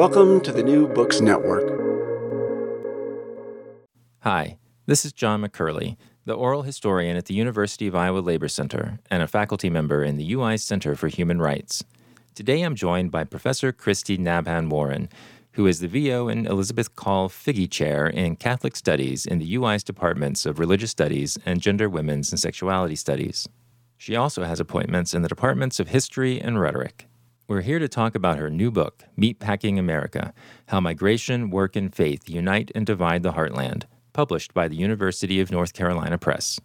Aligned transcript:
Welcome 0.00 0.40
to 0.44 0.52
the 0.52 0.62
New 0.62 0.88
Books 0.88 1.20
Network. 1.20 1.78
Hi, 4.20 4.56
this 4.86 5.04
is 5.04 5.12
John 5.12 5.42
McKerley, 5.42 5.98
the 6.24 6.32
oral 6.32 6.62
historian 6.62 7.18
at 7.18 7.26
the 7.26 7.34
University 7.34 7.86
of 7.86 7.94
Iowa 7.94 8.20
Labor 8.20 8.48
Center 8.48 8.98
and 9.10 9.22
a 9.22 9.26
faculty 9.26 9.68
member 9.68 10.02
in 10.02 10.16
the 10.16 10.32
UI 10.32 10.56
Center 10.56 10.94
for 10.94 11.08
Human 11.08 11.38
Rights. 11.38 11.84
Today 12.34 12.62
I'm 12.62 12.74
joined 12.76 13.10
by 13.10 13.24
Professor 13.24 13.74
Kristy 13.74 14.18
Nabhan-Warren, 14.18 15.10
who 15.52 15.66
is 15.66 15.80
the 15.80 15.88
VO 15.88 16.28
and 16.28 16.46
Elizabeth 16.46 16.96
Kahl 16.96 17.28
Figge 17.28 17.70
Chair 17.70 18.06
in 18.06 18.36
Catholic 18.36 18.76
Studies 18.76 19.26
in 19.26 19.38
the 19.38 19.54
UI's 19.54 19.84
Departments 19.84 20.46
of 20.46 20.58
Religious 20.58 20.92
Studies 20.92 21.36
and 21.44 21.60
Gender, 21.60 21.90
Women's, 21.90 22.32
and 22.32 22.40
Sexuality 22.40 22.96
Studies. 22.96 23.46
She 23.98 24.16
also 24.16 24.44
has 24.44 24.60
appointments 24.60 25.12
in 25.12 25.20
the 25.20 25.28
Departments 25.28 25.78
of 25.78 25.88
History 25.88 26.40
and 26.40 26.58
Rhetoric. 26.58 27.09
We're 27.50 27.62
here 27.62 27.80
to 27.80 27.88
talk 27.88 28.14
about 28.14 28.38
her 28.38 28.48
new 28.48 28.70
book, 28.70 29.02
Meatpacking 29.18 29.76
America 29.76 30.32
How 30.68 30.78
Migration, 30.78 31.50
Work, 31.50 31.74
and 31.74 31.92
Faith 31.92 32.28
Unite 32.28 32.70
and 32.76 32.86
Divide 32.86 33.24
the 33.24 33.32
Heartland, 33.32 33.86
published 34.12 34.54
by 34.54 34.68
the 34.68 34.76
University 34.76 35.40
of 35.40 35.50
North 35.50 35.72
Carolina 35.72 36.16
Press. 36.16 36.60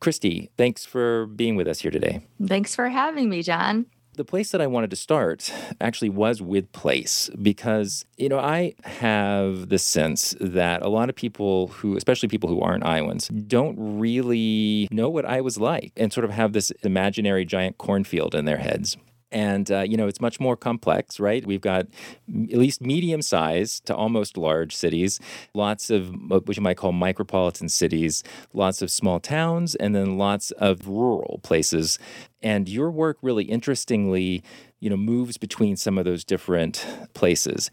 Kristy, 0.00 0.48
thanks 0.56 0.86
for 0.86 1.26
being 1.26 1.54
with 1.54 1.68
us 1.68 1.80
here 1.80 1.90
today. 1.90 2.22
Thanks 2.42 2.74
for 2.74 2.88
having 2.88 3.28
me, 3.28 3.42
John. 3.42 3.84
The 4.14 4.24
place 4.24 4.52
that 4.52 4.62
I 4.62 4.66
wanted 4.66 4.88
to 4.88 4.96
start 4.96 5.52
actually 5.82 6.08
was 6.08 6.40
with 6.40 6.72
place 6.72 7.28
because, 7.42 8.06
you 8.16 8.30
know, 8.30 8.38
I 8.38 8.72
have 8.84 9.68
the 9.68 9.78
sense 9.78 10.34
that 10.40 10.80
a 10.80 10.88
lot 10.88 11.10
of 11.10 11.14
people 11.14 11.66
who, 11.66 11.94
especially 11.94 12.30
people 12.30 12.48
who 12.48 12.62
aren't 12.62 12.86
Iowans, 12.86 13.28
don't 13.28 13.76
really 13.76 14.88
know 14.90 15.10
what 15.10 15.26
Iowa's 15.26 15.58
like 15.58 15.92
and 15.94 16.10
sort 16.10 16.24
of 16.24 16.30
have 16.30 16.54
this 16.54 16.70
imaginary 16.82 17.44
giant 17.44 17.76
cornfield 17.76 18.34
in 18.34 18.46
their 18.46 18.56
heads. 18.56 18.96
And, 19.32 19.70
uh, 19.70 19.80
you 19.80 19.96
know, 19.96 20.06
it's 20.06 20.20
much 20.20 20.38
more 20.38 20.56
complex, 20.56 21.18
right? 21.18 21.44
We've 21.44 21.60
got 21.60 21.86
at 22.28 22.58
least 22.58 22.80
medium 22.80 23.22
size 23.22 23.80
to 23.80 23.94
almost 23.94 24.36
large 24.36 24.74
cities, 24.74 25.18
lots 25.52 25.90
of 25.90 26.14
what 26.28 26.56
you 26.56 26.62
might 26.62 26.76
call 26.76 26.92
micropolitan 26.92 27.70
cities, 27.70 28.22
lots 28.52 28.82
of 28.82 28.90
small 28.90 29.18
towns, 29.18 29.74
and 29.74 29.94
then 29.94 30.16
lots 30.16 30.52
of 30.52 30.86
rural 30.86 31.40
places. 31.42 31.98
And 32.40 32.68
your 32.68 32.90
work 32.90 33.18
really 33.20 33.44
interestingly, 33.44 34.44
you 34.78 34.88
know, 34.90 34.96
moves 34.96 35.38
between 35.38 35.76
some 35.76 35.98
of 35.98 36.04
those 36.04 36.24
different 36.24 36.86
places. 37.14 37.70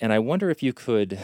And 0.00 0.12
I 0.12 0.18
wonder 0.18 0.50
if 0.50 0.62
you 0.62 0.72
could 0.72 1.18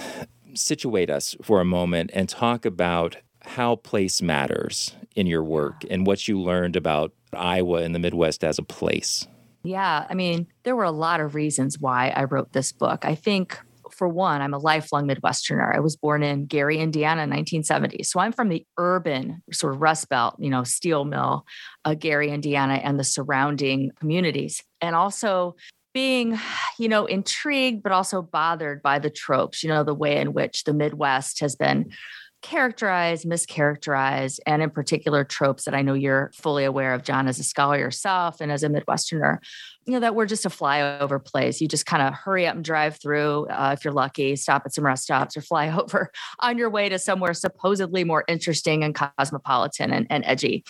situate 0.54 1.10
us 1.10 1.36
for 1.42 1.60
a 1.60 1.64
moment 1.64 2.10
and 2.14 2.28
talk 2.28 2.64
about 2.64 3.16
how 3.42 3.76
place 3.76 4.22
matters 4.22 4.94
in 5.14 5.26
your 5.26 5.42
work 5.42 5.84
and 5.90 6.06
what 6.06 6.26
you 6.26 6.40
learned 6.40 6.76
about 6.76 7.12
Iowa 7.32 7.82
and 7.82 7.94
the 7.94 7.98
Midwest 7.98 8.44
as 8.44 8.58
a 8.58 8.62
place. 8.62 9.26
Yeah, 9.64 10.06
I 10.08 10.14
mean, 10.14 10.46
there 10.62 10.76
were 10.76 10.84
a 10.84 10.90
lot 10.90 11.20
of 11.20 11.34
reasons 11.34 11.78
why 11.78 12.10
I 12.10 12.24
wrote 12.24 12.52
this 12.52 12.70
book. 12.70 13.04
I 13.04 13.14
think 13.14 13.58
for 13.90 14.08
one, 14.08 14.42
I'm 14.42 14.52
a 14.52 14.58
lifelong 14.58 15.08
Midwesterner. 15.08 15.74
I 15.74 15.80
was 15.80 15.96
born 15.96 16.22
in 16.22 16.46
Gary, 16.46 16.78
Indiana 16.78 17.22
in 17.22 17.30
1970. 17.30 18.02
So 18.02 18.20
I'm 18.20 18.32
from 18.32 18.48
the 18.48 18.66
urban 18.76 19.42
sort 19.52 19.74
of 19.74 19.80
Rust 19.80 20.08
Belt, 20.08 20.36
you 20.38 20.50
know, 20.50 20.64
steel 20.64 21.04
mill, 21.04 21.46
uh, 21.84 21.94
Gary, 21.94 22.30
Indiana, 22.30 22.74
and 22.74 22.98
the 22.98 23.04
surrounding 23.04 23.90
communities. 23.98 24.62
And 24.80 24.94
also 24.94 25.56
being, 25.94 26.38
you 26.78 26.88
know, 26.88 27.06
intrigued, 27.06 27.82
but 27.82 27.92
also 27.92 28.20
bothered 28.20 28.82
by 28.82 28.98
the 28.98 29.10
tropes, 29.10 29.62
you 29.62 29.68
know, 29.68 29.84
the 29.84 29.94
way 29.94 30.18
in 30.20 30.32
which 30.32 30.64
the 30.64 30.74
Midwest 30.74 31.40
has 31.40 31.56
been 31.56 31.90
characterized, 32.44 33.24
mischaracterized, 33.24 34.38
and 34.44 34.62
in 34.62 34.68
particular 34.68 35.24
tropes 35.24 35.64
that 35.64 35.74
I 35.74 35.80
know 35.80 35.94
you're 35.94 36.30
fully 36.34 36.64
aware 36.64 36.92
of, 36.92 37.02
John, 37.02 37.26
as 37.26 37.38
a 37.38 37.42
scholar 37.42 37.78
yourself 37.78 38.42
and 38.42 38.52
as 38.52 38.62
a 38.62 38.68
Midwesterner, 38.68 39.38
you 39.86 39.94
know, 39.94 40.00
that 40.00 40.14
we're 40.14 40.26
just 40.26 40.44
a 40.44 40.50
flyover 40.50 41.24
place. 41.24 41.62
You 41.62 41.68
just 41.68 41.86
kind 41.86 42.02
of 42.02 42.12
hurry 42.12 42.46
up 42.46 42.54
and 42.54 42.62
drive 42.62 43.00
through 43.00 43.46
uh, 43.46 43.70
if 43.72 43.82
you're 43.82 43.94
lucky, 43.94 44.36
stop 44.36 44.64
at 44.66 44.74
some 44.74 44.84
rest 44.84 45.04
stops 45.04 45.38
or 45.38 45.40
fly 45.40 45.70
over 45.78 46.12
on 46.40 46.58
your 46.58 46.68
way 46.68 46.90
to 46.90 46.98
somewhere 46.98 47.32
supposedly 47.32 48.04
more 48.04 48.24
interesting 48.28 48.84
and 48.84 48.94
cosmopolitan 48.94 49.90
and, 49.90 50.06
and 50.10 50.22
edgy. 50.26 50.64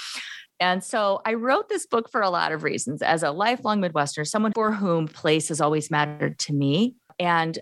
And 0.60 0.82
so 0.84 1.22
I 1.26 1.34
wrote 1.34 1.68
this 1.68 1.86
book 1.86 2.08
for 2.08 2.20
a 2.22 2.30
lot 2.30 2.52
of 2.52 2.62
reasons. 2.62 3.02
As 3.02 3.24
a 3.24 3.32
lifelong 3.32 3.80
Midwesterner, 3.82 4.28
someone 4.28 4.52
for 4.52 4.70
whom 4.70 5.08
place 5.08 5.48
has 5.48 5.60
always 5.60 5.90
mattered 5.90 6.38
to 6.38 6.52
me. 6.52 6.94
And 7.18 7.58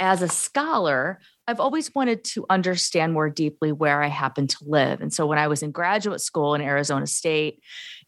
as 0.00 0.22
a 0.22 0.28
scholar, 0.28 1.20
I've 1.48 1.60
always 1.60 1.92
wanted 1.94 2.22
to 2.24 2.46
understand 2.48 3.12
more 3.12 3.28
deeply 3.28 3.72
where 3.72 4.02
I 4.02 4.06
happen 4.06 4.46
to 4.46 4.58
live. 4.62 5.00
And 5.00 5.12
so 5.12 5.26
when 5.26 5.38
I 5.38 5.48
was 5.48 5.62
in 5.62 5.72
graduate 5.72 6.20
school 6.20 6.54
in 6.54 6.60
Arizona 6.60 7.06
State 7.06 7.60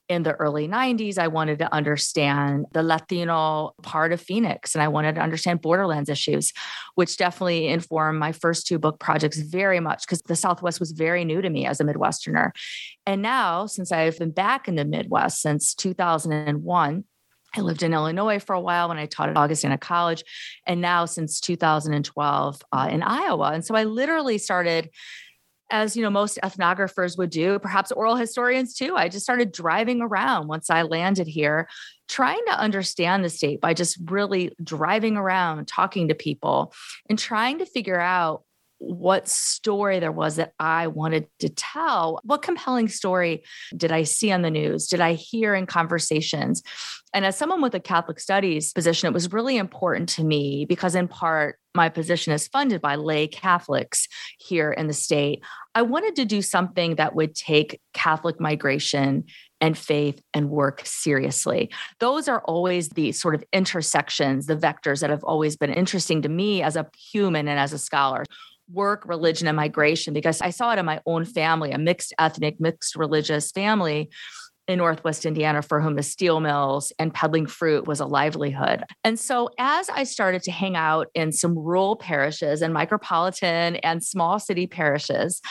in 0.09 0.23
the 0.23 0.35
early 0.35 0.69
90s, 0.69 1.19
I 1.19 1.29
wanted 1.29 1.59
to 1.59 1.75
understand 1.75 2.67
the 2.73 2.83
Latino 2.83 3.73
part 3.83 4.13
of 4.13 4.21
Phoenix 4.21 4.75
and 4.75 4.83
I 4.83 4.89
wanted 4.89 5.17
to 5.17 5.21
understand 5.21 5.63
borderlands 5.63 6.09
issues, 6.09 6.53
which 6.95 7.17
definitely 7.17 7.67
informed 7.69 8.21
my 8.21 8.31
first 8.31 8.67
two 8.67 8.79
book 8.79 9.01
projects 9.01 9.39
very 9.39 9.81
much 9.81 10.07
because 10.07 10.23
the 10.23 10.37
Southwest 10.37 10.79
was 10.79 10.93
very 10.93 11.25
new 11.25 11.43
to 11.43 11.51
me 11.51 11.67
as 11.67 11.81
a 11.81 11.85
Midwesterner. 11.85 12.51
And 13.05 13.21
now, 13.21 13.67
since 13.67 13.91
I've 13.91 14.19
been 14.19 14.31
back 14.31 14.69
in 14.69 14.77
the 14.77 14.85
Midwest 14.85 15.41
since 15.41 15.75
2001, 15.75 17.05
I 17.57 17.61
lived 17.61 17.83
in 17.83 17.95
Illinois 17.95 18.39
for 18.39 18.55
a 18.55 18.61
while 18.61 18.89
when 18.89 18.99
I 18.99 19.07
taught 19.07 19.29
at 19.29 19.37
Augustana 19.37 19.79
College, 19.79 20.25
and 20.67 20.81
now 20.81 21.05
since 21.05 21.41
2012 21.41 22.63
uh, 22.73 22.89
in 22.91 23.03
Iowa. 23.03 23.53
And 23.53 23.65
so 23.65 23.75
I 23.75 23.85
literally 23.85 24.39
started, 24.39 24.91
as 25.71 25.97
you 25.97 26.03
know, 26.03 26.11
most 26.11 26.39
ethnographers 26.43 27.17
would 27.17 27.31
do, 27.31 27.59
perhaps 27.59 27.93
oral 27.93 28.17
historians 28.17 28.75
too. 28.75 28.97
I 28.97 29.09
just 29.09 29.25
started 29.25 29.53
driving 29.53 30.01
around 30.01 30.49
once 30.49 30.71
I 30.71 30.83
landed 30.83 31.27
here, 31.27 31.69
trying 32.09 32.43
to 32.47 32.59
understand 32.59 33.25
the 33.25 33.31
state 33.31 33.61
by 33.61 33.75
just 33.75 33.99
really 34.05 34.53
driving 34.63 35.17
around, 35.17 35.69
talking 35.69 36.09
to 36.09 36.15
people, 36.15 36.73
and 37.09 37.19
trying 37.19 37.59
to 37.59 37.67
figure 37.67 38.01
out 38.01 38.45
what 38.87 39.29
story 39.29 39.99
there 39.99 40.13
was 40.13 40.37
that 40.37 40.53
I 40.59 40.87
wanted 40.89 41.27
to 41.41 41.49
tell. 41.49 42.21
What 42.23 42.43
compelling 42.43 42.89
story 42.89 43.45
did 43.77 43.93
I 43.93 44.03
see 44.03 44.31
on 44.31 44.43
the 44.43 44.51
news? 44.51 44.87
Did 44.87 45.01
I 45.01 45.15
hear 45.15 45.55
in 45.55 45.67
conversations? 45.67 46.63
And 47.13 47.25
as 47.25 47.37
someone 47.37 47.63
with 47.63 47.75
a 47.75 47.81
Catholic 47.81 48.21
studies 48.21 48.73
position, 48.73 49.09
it 49.09 49.15
was 49.15 49.33
really 49.33 49.57
important 49.57 50.09
to 50.11 50.25
me 50.25 50.65
because, 50.65 50.95
in 50.95 51.09
part, 51.09 51.59
my 51.75 51.89
position 51.89 52.33
is 52.33 52.49
funded 52.49 52.81
by 52.81 52.97
lay 52.97 53.27
Catholics 53.27 54.07
here 54.39 54.73
in 54.73 54.87
the 54.87 54.93
state. 54.93 55.43
I 55.75 55.83
wanted 55.83 56.17
to 56.17 56.25
do 56.25 56.43
something 56.43 56.97
that 56.97 57.15
would 57.15 57.35
take 57.35 57.81
Catholic 57.95 58.41
migration 58.41 59.25
and 59.61 59.79
faith 59.79 60.21
and 60.35 60.51
work 60.51 60.83
seriously. 60.85 61.71
Those 61.99 62.29
are 62.29 62.43
always 62.43 62.91
the 62.91 63.13
sort 63.13 63.35
of 63.35 63.43
intersections, 63.53 64.47
the 64.47 64.57
vectors 64.57 65.01
that 65.01 65.11
have 65.11 65.25
always 65.25 65.57
been 65.57 65.73
interesting 65.73 66.23
to 66.23 66.29
me 66.29 66.63
as 66.63 66.77
a 66.77 66.87
human 66.97 67.49
and 67.49 67.59
as 67.59 67.73
a 67.73 67.79
scholar 67.79 68.25
work, 68.73 69.05
religion, 69.07 69.47
and 69.47 69.57
migration 69.57 70.15
because 70.15 70.41
I 70.41 70.51
saw 70.51 70.73
it 70.73 70.79
in 70.79 70.87
my 70.87 71.01
own 71.07 71.25
family, 71.25 71.73
a 71.73 71.79
mixed 71.79 72.15
ethnic, 72.19 72.61
mixed 72.61 72.97
religious 72.97 73.51
family 73.51 74.11
in 74.67 74.79
Northwest 74.79 75.27
Indiana 75.27 75.61
for 75.61 75.81
whom 75.81 75.95
the 75.95 76.03
steel 76.03 76.41
mills 76.41 76.93
and 76.99 77.13
peddling 77.13 77.47
fruit 77.47 77.87
was 77.87 78.01
a 78.01 78.07
livelihood. 78.07 78.85
And 79.03 79.19
so, 79.19 79.51
as 79.59 79.91
I 79.91 80.05
started 80.05 80.43
to 80.45 80.51
hang 80.51 80.75
out 80.77 81.09
in 81.15 81.33
some 81.33 81.59
rural 81.59 81.97
parishes 81.97 82.63
and 82.63 82.75
micropolitan 82.75 83.79
and 83.83 84.03
small 84.03 84.39
city 84.39 84.67
parishes, 84.67 85.43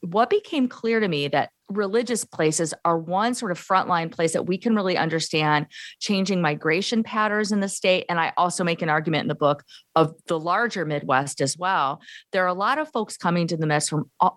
what 0.00 0.30
became 0.30 0.68
clear 0.68 1.00
to 1.00 1.08
me 1.08 1.28
that 1.28 1.50
religious 1.76 2.24
places 2.24 2.74
are 2.84 2.98
one 2.98 3.34
sort 3.34 3.52
of 3.52 3.58
frontline 3.58 4.10
place 4.10 4.32
that 4.32 4.46
we 4.46 4.58
can 4.58 4.74
really 4.74 4.96
understand 4.96 5.66
changing 6.00 6.40
migration 6.40 7.02
patterns 7.02 7.52
in 7.52 7.60
the 7.60 7.68
state. 7.68 8.06
And 8.08 8.20
I 8.20 8.32
also 8.36 8.64
make 8.64 8.82
an 8.82 8.88
argument 8.88 9.22
in 9.22 9.28
the 9.28 9.34
book 9.34 9.64
of 9.94 10.14
the 10.26 10.38
larger 10.40 10.84
Midwest 10.84 11.40
as 11.40 11.56
well. 11.56 12.00
There 12.32 12.44
are 12.44 12.48
a 12.48 12.54
lot 12.54 12.78
of 12.78 12.90
folks 12.90 13.16
coming 13.16 13.46
to 13.48 13.56
the 13.56 13.66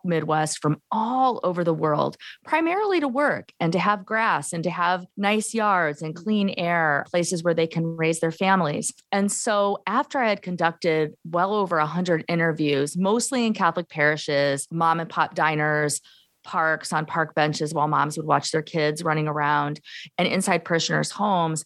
Midwest 0.04 0.62
from 0.62 0.82
all 0.92 1.40
over 1.44 1.64
the 1.64 1.74
world, 1.74 2.18
primarily 2.46 3.00
to 3.00 3.08
work 3.08 3.52
and 3.60 3.72
to 3.74 3.80
have 3.80 4.06
grass 4.06 4.52
and 4.52 4.64
to 4.64 4.70
have 4.70 5.06
nice 5.16 5.54
yards 5.54 6.02
and 6.02 6.16
clean 6.16 6.54
air, 6.58 7.06
places 7.10 7.44
where 7.44 7.54
they 7.54 7.68
can 7.68 7.86
raise 7.86 8.20
their 8.20 8.32
families. 8.32 8.94
And 9.12 9.32
so 9.32 9.80
after 9.88 10.20
I 10.20 10.30
had 10.30 10.42
conducted 10.42 11.14
well 11.24 11.54
over 11.54 11.78
100 11.78 12.26
interviews, 12.28 12.98
mostly 12.98 13.46
in 13.46 13.54
Catholic 13.54 13.90
parishes, 13.90 14.68
mom 14.72 15.00
and 15.00 15.10
pop 15.10 15.36
diners, 15.36 16.02
parks 16.46 16.94
on 16.94 17.06
park 17.06 17.36
benches 17.36 17.74
while 17.74 17.88
moms 17.88 18.16
would 18.18 18.26
watch 18.26 18.52
their 18.52 18.62
kids 18.62 19.04
running 19.04 19.28
around 19.28 19.82
and 20.18 20.28
inside 20.28 20.64
parishioners' 20.64 21.12
homes. 21.12 21.66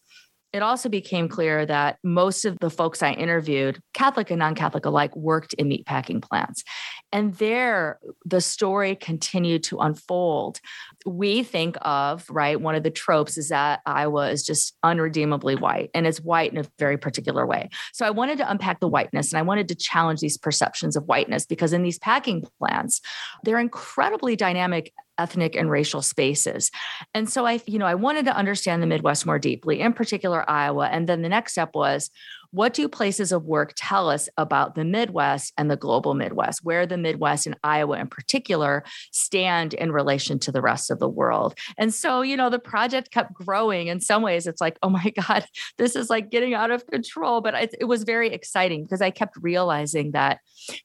It 0.51 0.63
also 0.63 0.89
became 0.89 1.27
clear 1.27 1.65
that 1.65 1.99
most 2.03 2.43
of 2.43 2.57
the 2.59 2.69
folks 2.69 3.03
I 3.03 3.13
interviewed, 3.13 3.81
Catholic 3.93 4.31
and 4.31 4.39
non 4.39 4.55
Catholic 4.55 4.85
alike, 4.85 5.15
worked 5.15 5.53
in 5.53 5.69
meatpacking 5.69 6.21
plants. 6.21 6.63
And 7.11 7.35
there, 7.35 7.99
the 8.25 8.41
story 8.41 8.95
continued 8.95 9.63
to 9.65 9.79
unfold. 9.79 10.59
We 11.05 11.43
think 11.43 11.77
of, 11.81 12.25
right, 12.29 12.59
one 12.59 12.75
of 12.75 12.83
the 12.83 12.91
tropes 12.91 13.37
is 13.37 13.49
that 13.49 13.81
Iowa 13.85 14.29
is 14.29 14.43
just 14.43 14.75
unredeemably 14.83 15.55
white 15.55 15.91
and 15.93 16.07
it's 16.07 16.21
white 16.21 16.51
in 16.51 16.57
a 16.57 16.65
very 16.77 16.97
particular 16.97 17.45
way. 17.45 17.69
So 17.93 18.05
I 18.05 18.11
wanted 18.11 18.37
to 18.39 18.49
unpack 18.49 18.79
the 18.79 18.87
whiteness 18.87 19.31
and 19.31 19.39
I 19.39 19.43
wanted 19.43 19.67
to 19.69 19.75
challenge 19.75 20.19
these 20.19 20.37
perceptions 20.37 20.95
of 20.95 21.05
whiteness 21.05 21.45
because 21.45 21.73
in 21.73 21.83
these 21.83 21.99
packing 21.99 22.43
plants, 22.59 23.01
they're 23.43 23.59
incredibly 23.59 24.35
dynamic 24.35 24.93
ethnic 25.19 25.55
and 25.55 25.69
racial 25.69 26.01
spaces. 26.01 26.71
And 27.13 27.29
so 27.29 27.45
I, 27.45 27.61
you 27.67 27.77
know, 27.77 27.85
I 27.85 27.95
wanted 27.95 28.25
to 28.25 28.35
understand 28.35 28.81
the 28.81 28.87
Midwest 28.87 29.25
more 29.25 29.37
deeply, 29.37 29.81
in 29.81 29.93
particular 29.93 30.49
Iowa. 30.49 30.87
And 30.87 31.07
then 31.07 31.21
the 31.21 31.29
next 31.29 31.51
step 31.51 31.75
was 31.75 32.09
what 32.51 32.73
do 32.73 32.87
places 32.87 33.31
of 33.31 33.45
work 33.45 33.73
tell 33.75 34.09
us 34.09 34.29
about 34.37 34.75
the 34.75 34.83
Midwest 34.83 35.53
and 35.57 35.69
the 35.69 35.75
global 35.75 36.13
Midwest, 36.13 36.63
where 36.63 36.85
the 36.85 36.97
Midwest 36.97 37.45
and 37.45 37.57
Iowa 37.63 37.99
in 37.99 38.07
particular 38.07 38.83
stand 39.11 39.73
in 39.73 39.91
relation 39.91 40.39
to 40.39 40.51
the 40.51 40.61
rest 40.61 40.89
of 40.89 40.99
the 40.99 41.09
world? 41.09 41.57
And 41.77 41.93
so, 41.93 42.21
you 42.21 42.35
know, 42.35 42.49
the 42.49 42.59
project 42.59 43.11
kept 43.11 43.33
growing. 43.33 43.87
In 43.87 43.99
some 43.99 44.21
ways, 44.21 44.47
it's 44.47 44.61
like, 44.61 44.77
oh 44.81 44.89
my 44.89 45.13
God, 45.27 45.45
this 45.77 45.95
is 45.95 46.09
like 46.09 46.29
getting 46.31 46.53
out 46.53 46.71
of 46.71 46.87
control. 46.87 47.41
But 47.41 47.53
it, 47.55 47.75
it 47.81 47.85
was 47.85 48.03
very 48.03 48.29
exciting 48.29 48.83
because 48.83 49.01
I 49.01 49.11
kept 49.11 49.37
realizing 49.41 50.11
that 50.11 50.39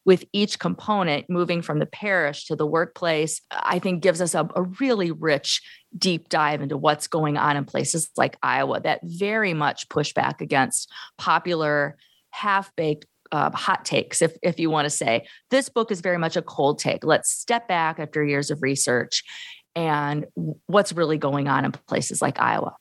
with 0.04 0.24
each 0.32 0.58
component 0.58 1.28
moving 1.30 1.62
from 1.62 1.78
the 1.78 1.86
parish 1.86 2.46
to 2.46 2.56
the 2.56 2.66
workplace, 2.66 3.40
I 3.50 3.78
think 3.78 4.02
gives 4.02 4.20
us 4.20 4.34
a, 4.34 4.48
a 4.54 4.62
really 4.62 5.10
rich 5.10 5.62
deep 5.96 6.28
dive 6.28 6.60
into 6.60 6.76
what's 6.76 7.06
going 7.06 7.36
on 7.36 7.56
in 7.56 7.64
places 7.64 8.10
like 8.16 8.36
Iowa 8.42 8.80
that 8.80 9.00
very 9.02 9.54
much 9.54 9.88
push 9.88 10.12
back 10.12 10.40
against 10.40 10.90
popular 11.18 11.96
half 12.30 12.74
baked 12.76 13.06
uh, 13.32 13.50
hot 13.50 13.84
takes, 13.84 14.22
if, 14.22 14.36
if 14.42 14.58
you 14.60 14.70
want 14.70 14.86
to 14.86 14.90
say. 14.90 15.26
This 15.50 15.68
book 15.68 15.90
is 15.90 16.00
very 16.00 16.18
much 16.18 16.36
a 16.36 16.42
cold 16.42 16.78
take. 16.78 17.04
Let's 17.04 17.30
step 17.30 17.68
back 17.68 17.98
after 17.98 18.24
years 18.24 18.50
of 18.50 18.62
research 18.62 19.22
and 19.74 20.26
what's 20.66 20.92
really 20.92 21.18
going 21.18 21.48
on 21.48 21.64
in 21.64 21.72
places 21.72 22.22
like 22.22 22.38
Iowa. 22.40 22.76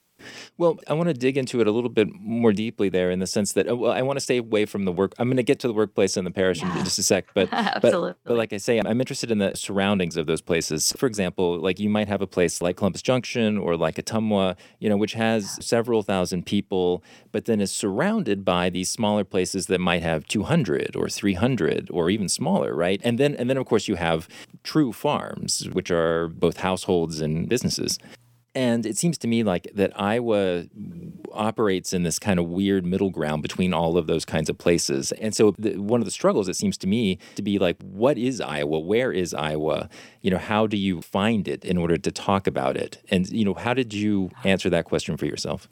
Well, 0.57 0.79
I 0.87 0.93
want 0.93 1.09
to 1.09 1.13
dig 1.13 1.37
into 1.37 1.61
it 1.61 1.67
a 1.67 1.71
little 1.71 1.89
bit 1.89 2.07
more 2.11 2.53
deeply 2.53 2.89
there 2.89 3.11
in 3.11 3.19
the 3.19 3.27
sense 3.27 3.53
that 3.53 3.69
uh, 3.69 3.75
well, 3.75 3.91
I 3.91 4.01
want 4.01 4.17
to 4.17 4.21
stay 4.21 4.37
away 4.37 4.65
from 4.65 4.85
the 4.85 4.91
work. 4.91 5.13
I'm 5.17 5.27
going 5.27 5.37
to 5.37 5.43
get 5.43 5.59
to 5.59 5.67
the 5.67 5.73
workplace 5.73 6.17
and 6.17 6.25
the 6.25 6.31
parish 6.31 6.61
yeah. 6.61 6.77
in 6.77 6.83
just 6.83 6.99
a 6.99 7.03
sec, 7.03 7.25
but 7.33 7.49
but 7.81 8.17
but 8.23 8.37
like 8.37 8.53
I 8.53 8.57
say, 8.57 8.79
I'm 8.79 8.99
interested 8.99 9.31
in 9.31 9.39
the 9.39 9.55
surroundings 9.55 10.17
of 10.17 10.27
those 10.27 10.41
places. 10.41 10.93
For 10.97 11.07
example, 11.07 11.59
like 11.59 11.79
you 11.79 11.89
might 11.89 12.07
have 12.07 12.21
a 12.21 12.27
place 12.27 12.61
like 12.61 12.77
Columbus 12.77 13.01
Junction 13.01 13.57
or 13.57 13.77
like 13.77 13.95
Ottumwa, 13.95 14.55
you 14.79 14.89
know, 14.89 14.97
which 14.97 15.13
has 15.13 15.57
several 15.65 16.03
thousand 16.03 16.45
people, 16.45 17.03
but 17.31 17.45
then 17.45 17.61
is 17.61 17.71
surrounded 17.71 18.45
by 18.45 18.69
these 18.69 18.89
smaller 18.89 19.23
places 19.23 19.67
that 19.67 19.79
might 19.79 20.03
have 20.03 20.27
200 20.27 20.95
or 20.95 21.09
300 21.09 21.89
or 21.91 22.09
even 22.09 22.29
smaller, 22.29 22.73
right? 22.75 23.01
And 23.03 23.17
then 23.17 23.35
and 23.35 23.49
then 23.49 23.57
of 23.57 23.65
course 23.65 23.87
you 23.87 23.95
have 23.95 24.27
true 24.63 24.93
farms, 24.93 25.67
which 25.71 25.91
are 25.91 26.27
both 26.29 26.57
households 26.57 27.21
and 27.21 27.47
businesses. 27.49 27.99
And 28.55 28.85
it 28.85 28.97
seems 28.97 29.17
to 29.19 29.27
me 29.27 29.43
like 29.43 29.67
that 29.73 29.99
Iowa 29.99 30.65
operates 31.31 31.91
in 31.91 32.03
this 32.03 32.19
kind 32.19 32.39
of 32.39 32.47
weird 32.47 32.85
middle 32.85 33.09
ground 33.09 33.41
between 33.41 33.73
all 33.73 33.97
of 33.97 34.05
those 34.05 34.25
kinds 34.25 34.49
of 34.49 34.57
places. 34.57 35.11
And 35.13 35.35
so 35.35 35.55
the, 35.57 35.77
one 35.77 36.01
of 36.01 36.05
the 36.05 36.11
struggles, 36.11 36.47
it 36.47 36.55
seems 36.55 36.77
to 36.77 36.87
me, 36.87 37.17
to 37.35 37.41
be 37.41 37.57
like, 37.57 37.81
what 37.81 38.17
is 38.17 38.39
Iowa? 38.39 38.79
Where 38.79 39.11
is 39.11 39.33
Iowa? 39.33 39.89
You 40.21 40.31
know, 40.31 40.37
how 40.37 40.67
do 40.67 40.77
you 40.77 41.01
find 41.01 41.47
it 41.47 41.65
in 41.65 41.77
order 41.77 41.97
to 41.97 42.11
talk 42.11 42.45
about 42.45 42.77
it? 42.77 43.01
And, 43.09 43.27
you 43.29 43.43
know, 43.43 43.55
how 43.55 43.73
did 43.73 43.93
you 43.93 44.29
answer 44.43 44.69
that 44.69 44.85
question 44.85 45.17
for 45.17 45.25
yourself? 45.25 45.67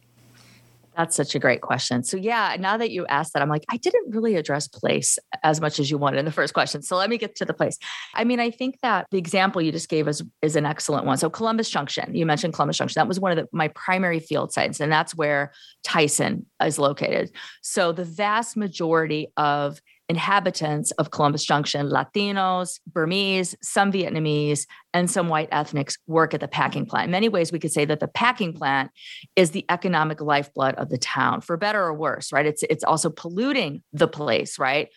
That's 0.97 1.15
such 1.15 1.35
a 1.35 1.39
great 1.39 1.61
question. 1.61 2.03
So, 2.03 2.17
yeah, 2.17 2.57
now 2.59 2.75
that 2.77 2.91
you 2.91 3.05
asked 3.07 3.33
that, 3.33 3.41
I'm 3.41 3.49
like, 3.49 3.63
I 3.69 3.77
didn't 3.77 4.13
really 4.13 4.35
address 4.35 4.67
place 4.67 5.17
as 5.41 5.61
much 5.61 5.79
as 5.79 5.89
you 5.89 5.97
wanted 5.97 6.19
in 6.19 6.25
the 6.25 6.31
first 6.31 6.53
question. 6.53 6.81
So, 6.81 6.97
let 6.97 7.09
me 7.09 7.17
get 7.17 7.35
to 7.37 7.45
the 7.45 7.53
place. 7.53 7.77
I 8.13 8.25
mean, 8.25 8.39
I 8.39 8.51
think 8.51 8.79
that 8.81 9.07
the 9.09 9.17
example 9.17 9.61
you 9.61 9.71
just 9.71 9.89
gave 9.89 10.07
us 10.07 10.21
is 10.41 10.55
an 10.55 10.65
excellent 10.65 11.05
one. 11.05 11.17
So, 11.17 11.29
Columbus 11.29 11.69
Junction, 11.69 12.13
you 12.13 12.25
mentioned 12.25 12.53
Columbus 12.53 12.77
Junction. 12.77 12.99
That 12.99 13.07
was 13.07 13.19
one 13.19 13.31
of 13.31 13.37
the, 13.37 13.47
my 13.53 13.69
primary 13.69 14.19
field 14.19 14.51
sites, 14.51 14.81
and 14.81 14.91
that's 14.91 15.15
where 15.15 15.53
Tyson 15.83 16.45
is 16.63 16.77
located. 16.77 17.31
So, 17.61 17.93
the 17.93 18.05
vast 18.05 18.57
majority 18.57 19.31
of 19.37 19.79
inhabitants 20.11 20.91
of 20.99 21.09
Columbus 21.09 21.45
Junction, 21.45 21.87
Latinos, 21.87 22.81
Burmese, 22.85 23.55
some 23.63 23.93
Vietnamese, 23.93 24.67
and 24.93 25.09
some 25.09 25.29
white 25.29 25.47
ethnics 25.53 25.97
work 26.05 26.33
at 26.33 26.41
the 26.41 26.49
packing 26.49 26.85
plant. 26.85 27.05
In 27.05 27.11
many 27.11 27.29
ways, 27.29 27.53
we 27.53 27.59
could 27.59 27.71
say 27.71 27.85
that 27.85 28.01
the 28.01 28.09
packing 28.09 28.51
plant 28.51 28.91
is 29.37 29.51
the 29.51 29.65
economic 29.69 30.19
lifeblood 30.19 30.75
of 30.75 30.89
the 30.89 30.97
town, 30.97 31.39
for 31.39 31.55
better 31.55 31.81
or 31.81 31.93
worse, 31.93 32.33
right? 32.33 32.45
It's 32.45 32.61
it's 32.63 32.83
also 32.83 33.09
polluting 33.09 33.83
the 33.93 34.07
place, 34.07 34.59
right? 34.59 34.89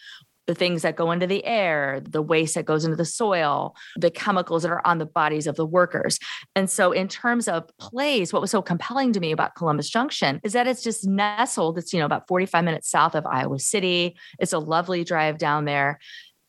The 0.46 0.54
things 0.54 0.82
that 0.82 0.96
go 0.96 1.10
into 1.10 1.26
the 1.26 1.44
air, 1.44 2.00
the 2.02 2.22
waste 2.22 2.54
that 2.54 2.64
goes 2.64 2.84
into 2.84 2.96
the 2.96 3.04
soil, 3.04 3.74
the 3.96 4.10
chemicals 4.10 4.62
that 4.62 4.70
are 4.70 4.86
on 4.86 4.98
the 4.98 5.06
bodies 5.06 5.46
of 5.46 5.56
the 5.56 5.66
workers. 5.66 6.18
And 6.54 6.68
so, 6.70 6.92
in 6.92 7.08
terms 7.08 7.48
of 7.48 7.64
place, 7.78 8.32
what 8.32 8.42
was 8.42 8.50
so 8.50 8.62
compelling 8.62 9.12
to 9.12 9.20
me 9.20 9.32
about 9.32 9.54
Columbus 9.54 9.88
Junction 9.88 10.40
is 10.44 10.52
that 10.52 10.66
it's 10.66 10.82
just 10.82 11.06
nestled. 11.06 11.78
It's, 11.78 11.92
you 11.92 11.98
know, 11.98 12.06
about 12.06 12.28
45 12.28 12.64
minutes 12.64 12.90
south 12.90 13.14
of 13.14 13.26
Iowa 13.26 13.58
City. 13.58 14.16
It's 14.38 14.52
a 14.52 14.58
lovely 14.58 15.04
drive 15.04 15.38
down 15.38 15.64
there 15.64 15.98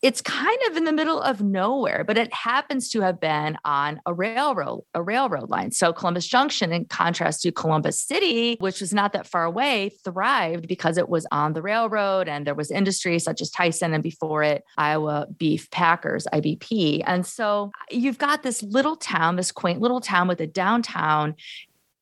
it's 0.02 0.20
kind 0.20 0.58
of 0.68 0.76
in 0.76 0.84
the 0.84 0.92
middle 0.92 1.20
of 1.20 1.40
nowhere, 1.40 2.04
but 2.04 2.18
it 2.18 2.32
happens 2.32 2.90
to 2.90 3.00
have 3.00 3.18
been 3.18 3.56
on 3.64 3.98
a 4.04 4.12
railroad, 4.12 4.82
a 4.94 5.02
railroad 5.02 5.48
line. 5.48 5.72
So 5.72 5.92
Columbus 5.92 6.26
Junction, 6.26 6.72
in 6.72 6.84
contrast 6.84 7.42
to 7.42 7.52
Columbus 7.52 7.98
City, 7.98 8.56
which 8.60 8.80
was 8.80 8.92
not 8.92 9.14
that 9.14 9.26
far 9.26 9.44
away, 9.44 9.90
thrived 10.04 10.68
because 10.68 10.98
it 10.98 11.08
was 11.08 11.26
on 11.32 11.54
the 11.54 11.62
railroad 11.62 12.28
and 12.28 12.46
there 12.46 12.54
was 12.54 12.70
industry 12.70 13.18
such 13.18 13.40
as 13.40 13.50
Tyson 13.50 13.94
and 13.94 14.02
before 14.02 14.42
it, 14.42 14.64
Iowa 14.76 15.26
Beef 15.36 15.70
Packers, 15.70 16.26
IBP. 16.32 17.02
And 17.06 17.26
so 17.26 17.70
uh, 17.74 17.84
you've 17.90 18.18
got 18.18 18.42
this 18.42 18.62
little 18.62 18.96
town, 18.96 19.36
this 19.36 19.50
quaint 19.50 19.80
little 19.80 20.00
town 20.00 20.28
with 20.28 20.40
a 20.40 20.46
downtown. 20.46 21.34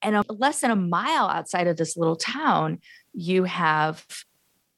And 0.03 0.17
a, 0.17 0.25
less 0.29 0.61
than 0.61 0.71
a 0.71 0.77
mile 0.77 1.29
outside 1.29 1.69
of 1.69 1.77
this 1.77 1.97
little 1.97 2.17
town, 2.17 2.81
you 3.15 3.45
have 3.45 4.05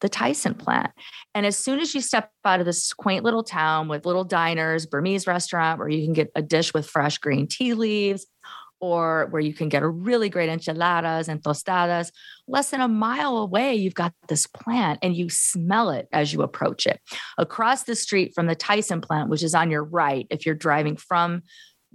the 0.07 0.11
Tyson 0.11 0.55
plant. 0.55 0.93
And 1.35 1.45
as 1.45 1.59
soon 1.59 1.81
as 1.81 1.93
you 1.93 2.01
step 2.01 2.31
out 2.45 2.61
of 2.61 2.67
this 2.67 2.93
quaint 2.93 3.25
little 3.25 3.43
town 3.43 3.89
with 3.89 4.07
little 4.07 4.23
diners, 4.23 4.87
Burmese 4.87 5.27
restaurant 5.27 5.81
where 5.81 5.89
you 5.89 6.05
can 6.05 6.13
get 6.13 6.31
a 6.37 6.43
dish 6.43 6.73
with 6.73 6.89
fresh 6.89 7.19
green 7.19 7.49
tea 7.49 7.75
leaves, 7.75 8.25
or 8.79 9.27
where 9.31 9.43
you 9.43 9.53
can 9.53 9.69
get 9.69 9.83
a 9.83 9.89
really 9.89 10.29
great 10.29 10.49
enchiladas 10.49 11.29
and 11.29 11.43
tostadas, 11.43 12.13
less 12.47 12.71
than 12.71 12.81
a 12.81 12.87
mile 12.87 13.39
away, 13.39 13.75
you've 13.75 13.95
got 13.95 14.13
this 14.29 14.47
plant 14.47 15.01
and 15.03 15.17
you 15.17 15.29
smell 15.29 15.91
it 15.91 16.07
as 16.13 16.33
you 16.33 16.43
approach 16.43 16.87
it. 16.87 17.01
Across 17.37 17.85
the 17.85 17.97
street 17.97 18.33
from 18.33 18.47
the 18.47 18.55
Tyson 18.55 19.01
plant, 19.01 19.29
which 19.29 19.43
is 19.43 19.55
on 19.55 19.73
your 19.73 19.83
right, 19.83 20.29
if 20.31 20.47
you're 20.47 20.55
driving 20.55 20.97
from 20.97 21.43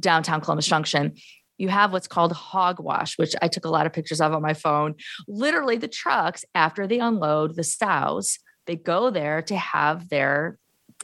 downtown 0.01 0.41
Columbus 0.41 0.67
Junction, 0.67 1.13
you 1.61 1.69
have 1.69 1.93
what's 1.93 2.07
called 2.07 2.33
hogwash, 2.33 3.17
which 3.17 3.35
I 3.41 3.47
took 3.47 3.65
a 3.65 3.69
lot 3.69 3.85
of 3.85 3.93
pictures 3.93 4.19
of 4.19 4.33
on 4.33 4.41
my 4.41 4.55
phone. 4.55 4.95
Literally, 5.27 5.77
the 5.77 5.87
trucks, 5.87 6.43
after 6.55 6.87
they 6.87 6.99
unload 6.99 7.55
the 7.55 7.63
sows, 7.63 8.39
they 8.65 8.75
go 8.75 9.11
there 9.11 9.41
to 9.43 9.55
have 9.55 10.09
their 10.09 10.57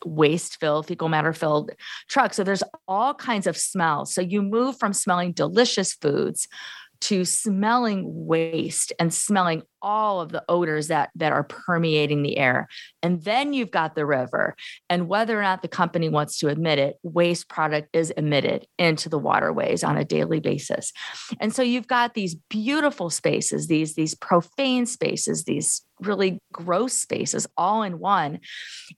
waste 0.03 0.59
filled, 0.59 0.87
fecal 0.87 1.09
matter 1.09 1.33
filled 1.33 1.71
truck. 2.07 2.33
So 2.33 2.43
there's 2.43 2.63
all 2.87 3.13
kinds 3.13 3.47
of 3.47 3.55
smells. 3.55 4.13
So 4.13 4.21
you 4.21 4.41
move 4.41 4.77
from 4.77 4.93
smelling 4.93 5.31
delicious 5.31 5.93
foods 5.93 6.47
to 7.01 7.25
smelling 7.25 8.03
waste 8.25 8.91
and 8.99 9.13
smelling 9.13 9.61
all 9.81 10.21
of 10.21 10.31
the 10.31 10.43
odors 10.49 10.87
that 10.87 11.09
that 11.15 11.31
are 11.31 11.43
permeating 11.43 12.23
the 12.23 12.37
air. 12.37 12.67
And 13.01 13.23
then 13.23 13.53
you've 13.53 13.71
got 13.71 13.95
the 13.95 14.05
river. 14.05 14.55
And 14.89 15.07
whether 15.07 15.37
or 15.37 15.43
not 15.43 15.61
the 15.61 15.67
company 15.67 16.09
wants 16.09 16.39
to 16.39 16.49
admit 16.49 16.79
it 16.79 16.97
waste 17.03 17.49
product 17.49 17.89
is 17.93 18.11
emitted 18.11 18.67
into 18.77 19.09
the 19.09 19.19
waterways 19.19 19.83
on 19.83 19.97
a 19.97 20.05
daily 20.05 20.39
basis. 20.39 20.91
And 21.39 21.53
so 21.53 21.61
you've 21.61 21.87
got 21.87 22.13
these 22.13 22.35
beautiful 22.49 23.09
spaces 23.09 23.67
these 23.67 23.95
these 23.95 24.15
profane 24.15 24.85
spaces 24.85 25.43
these 25.43 25.83
really 26.01 26.39
gross 26.53 26.93
spaces 26.93 27.47
all 27.57 27.81
in 27.81 27.99
one. 27.99 28.39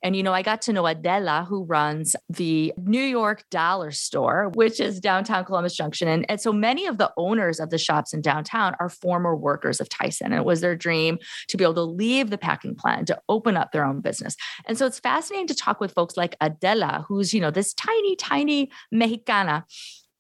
And 0.04 0.16
you 0.16 0.24
know 0.24 0.34
i 0.34 0.42
got 0.42 0.62
to 0.64 0.74
know 0.74 0.86
adela 0.86 1.46
who 1.48 1.64
runs 1.64 2.16
the 2.30 2.74
new 2.78 3.02
york 3.02 3.44
dollar 3.50 3.92
store 3.92 4.50
which 4.54 4.80
is 4.80 5.00
downtown 5.00 5.46
columbus 5.46 5.76
junction. 5.76 6.08
And, 6.08 6.26
and 6.30 6.40
so 6.40 6.52
many 6.52 6.86
of 6.86 6.98
the 6.98 7.12
owners 7.18 7.60
of 7.60 7.70
the 7.70 7.78
shops 7.78 8.14
in 8.14 8.22
downtown 8.22 8.76
are 8.80 8.90
former 8.90 9.36
workers 9.36 9.80
of 9.80 9.90
tyson. 9.90 10.28
And 10.28 10.36
it 10.36 10.46
was 10.46 10.62
their 10.62 10.69
their 10.70 10.76
dream 10.76 11.18
to 11.48 11.58
be 11.58 11.64
able 11.64 11.74
to 11.74 11.82
leave 11.82 12.30
the 12.30 12.38
packing 12.38 12.76
plant 12.76 13.08
to 13.08 13.20
open 13.28 13.58
up 13.58 13.72
their 13.72 13.84
own 13.84 14.02
business. 14.02 14.36
And 14.68 14.78
so 14.78 14.86
it's 14.86 15.00
fascinating 15.00 15.48
to 15.48 15.56
talk 15.56 15.80
with 15.80 15.94
folks 15.94 16.16
like 16.16 16.36
Adela, 16.42 17.06
who's, 17.08 17.34
you 17.34 17.42
know, 17.42 17.52
this 17.52 17.74
tiny, 17.74 18.16
tiny 18.16 18.70
Mexicana 18.92 19.66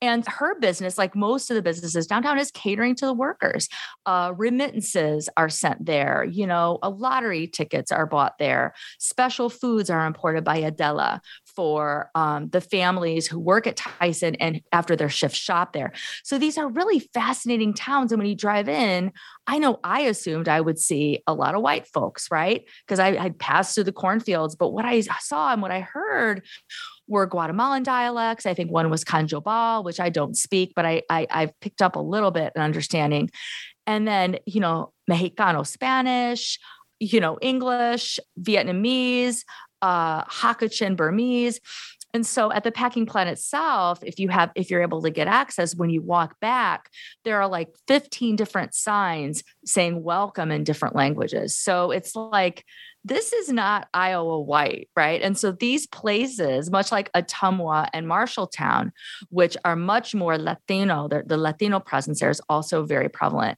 And 0.01 0.25
her 0.27 0.57
business, 0.59 0.97
like 0.97 1.15
most 1.15 1.49
of 1.49 1.55
the 1.55 1.61
businesses 1.61 2.07
downtown, 2.07 2.39
is 2.39 2.51
catering 2.51 2.95
to 2.95 3.05
the 3.05 3.13
workers. 3.13 3.67
Uh, 4.05 4.33
remittances 4.37 5.29
are 5.35 5.49
sent 5.49 5.85
there. 5.85 6.23
You 6.23 6.47
know, 6.47 6.79
a 6.81 6.89
lottery 6.89 7.47
tickets 7.47 7.91
are 7.91 8.05
bought 8.05 8.37
there. 8.39 8.73
Special 8.97 9.49
foods 9.49 9.89
are 9.89 10.05
imported 10.05 10.43
by 10.43 10.57
Adela 10.57 11.21
for 11.45 12.09
um, 12.15 12.49
the 12.49 12.61
families 12.61 13.27
who 13.27 13.39
work 13.39 13.67
at 13.67 13.75
Tyson 13.75 14.35
and 14.35 14.61
after 14.71 14.95
their 14.95 15.09
shift 15.09 15.35
shop 15.35 15.73
there. 15.73 15.91
So 16.23 16.37
these 16.37 16.57
are 16.57 16.69
really 16.69 16.99
fascinating 17.13 17.73
towns. 17.73 18.11
And 18.11 18.19
when 18.19 18.29
you 18.29 18.35
drive 18.35 18.69
in, 18.69 19.11
I 19.47 19.59
know 19.59 19.79
I 19.83 20.01
assumed 20.01 20.47
I 20.47 20.61
would 20.61 20.79
see 20.79 21.21
a 21.27 21.33
lot 21.33 21.55
of 21.55 21.61
white 21.61 21.87
folks, 21.87 22.29
right? 22.31 22.63
Because 22.85 22.99
I 22.99 23.17
had 23.17 23.37
passed 23.37 23.75
through 23.75 23.85
the 23.85 23.91
cornfields. 23.91 24.55
But 24.55 24.69
what 24.69 24.85
I 24.85 25.01
saw 25.01 25.51
and 25.51 25.61
what 25.61 25.71
I 25.71 25.81
heard 25.81 26.45
were 27.09 27.25
Guatemalan 27.25 27.83
dialects. 27.83 28.45
I 28.45 28.53
think 28.53 28.71
one 28.71 28.89
was 28.89 29.03
Kanjobal, 29.03 29.83
which 29.83 29.99
I 29.99 30.09
don't 30.09 30.37
speak, 30.37 30.71
but 30.75 30.85
I, 30.85 31.01
I 31.09 31.27
I've 31.29 31.59
picked 31.59 31.81
up 31.81 31.97
a 31.97 31.99
little 31.99 32.31
bit 32.31 32.53
an 32.55 32.61
understanding. 32.61 33.29
And 33.85 34.07
then, 34.07 34.37
you 34.45 34.61
know, 34.61 34.93
Mexicano 35.09 35.67
Spanish, 35.67 36.59
you 36.99 37.19
know, 37.19 37.37
English, 37.41 38.19
Vietnamese, 38.39 39.43
uh, 39.81 40.23
Hakha 40.25 40.71
Chin 40.71 40.95
Burmese. 40.95 41.59
And 42.13 42.25
so 42.25 42.51
at 42.51 42.63
the 42.63 42.71
packing 42.71 43.05
plant 43.05 43.29
itself, 43.29 43.99
if 44.03 44.19
you 44.19 44.29
have, 44.29 44.51
if 44.55 44.69
you're 44.69 44.81
able 44.81 45.01
to 45.03 45.11
get 45.11 45.27
access, 45.27 45.75
when 45.75 45.89
you 45.89 46.01
walk 46.01 46.39
back, 46.39 46.89
there 47.23 47.41
are 47.41 47.47
like 47.47 47.69
15 47.87 48.35
different 48.35 48.73
signs 48.73 49.43
saying 49.65 50.03
welcome 50.03 50.51
in 50.51 50.63
different 50.63 50.95
languages. 50.95 51.55
So 51.55 51.91
it's 51.91 52.15
like, 52.15 52.65
this 53.05 53.31
is 53.31 53.49
not 53.49 53.87
Iowa 53.93 54.41
white, 54.41 54.89
right? 54.95 55.21
And 55.21 55.37
so 55.37 55.51
these 55.51 55.87
places, 55.87 56.69
much 56.69 56.91
like 56.91 57.11
Ottumwa 57.13 57.87
and 57.93 58.05
Marshalltown, 58.05 58.91
which 59.29 59.55
are 59.63 59.75
much 59.75 60.13
more 60.13 60.37
Latino, 60.37 61.07
the, 61.07 61.23
the 61.25 61.37
Latino 61.37 61.79
presence 61.79 62.19
there 62.19 62.29
is 62.29 62.41
also 62.49 62.83
very 62.85 63.07
prevalent 63.07 63.57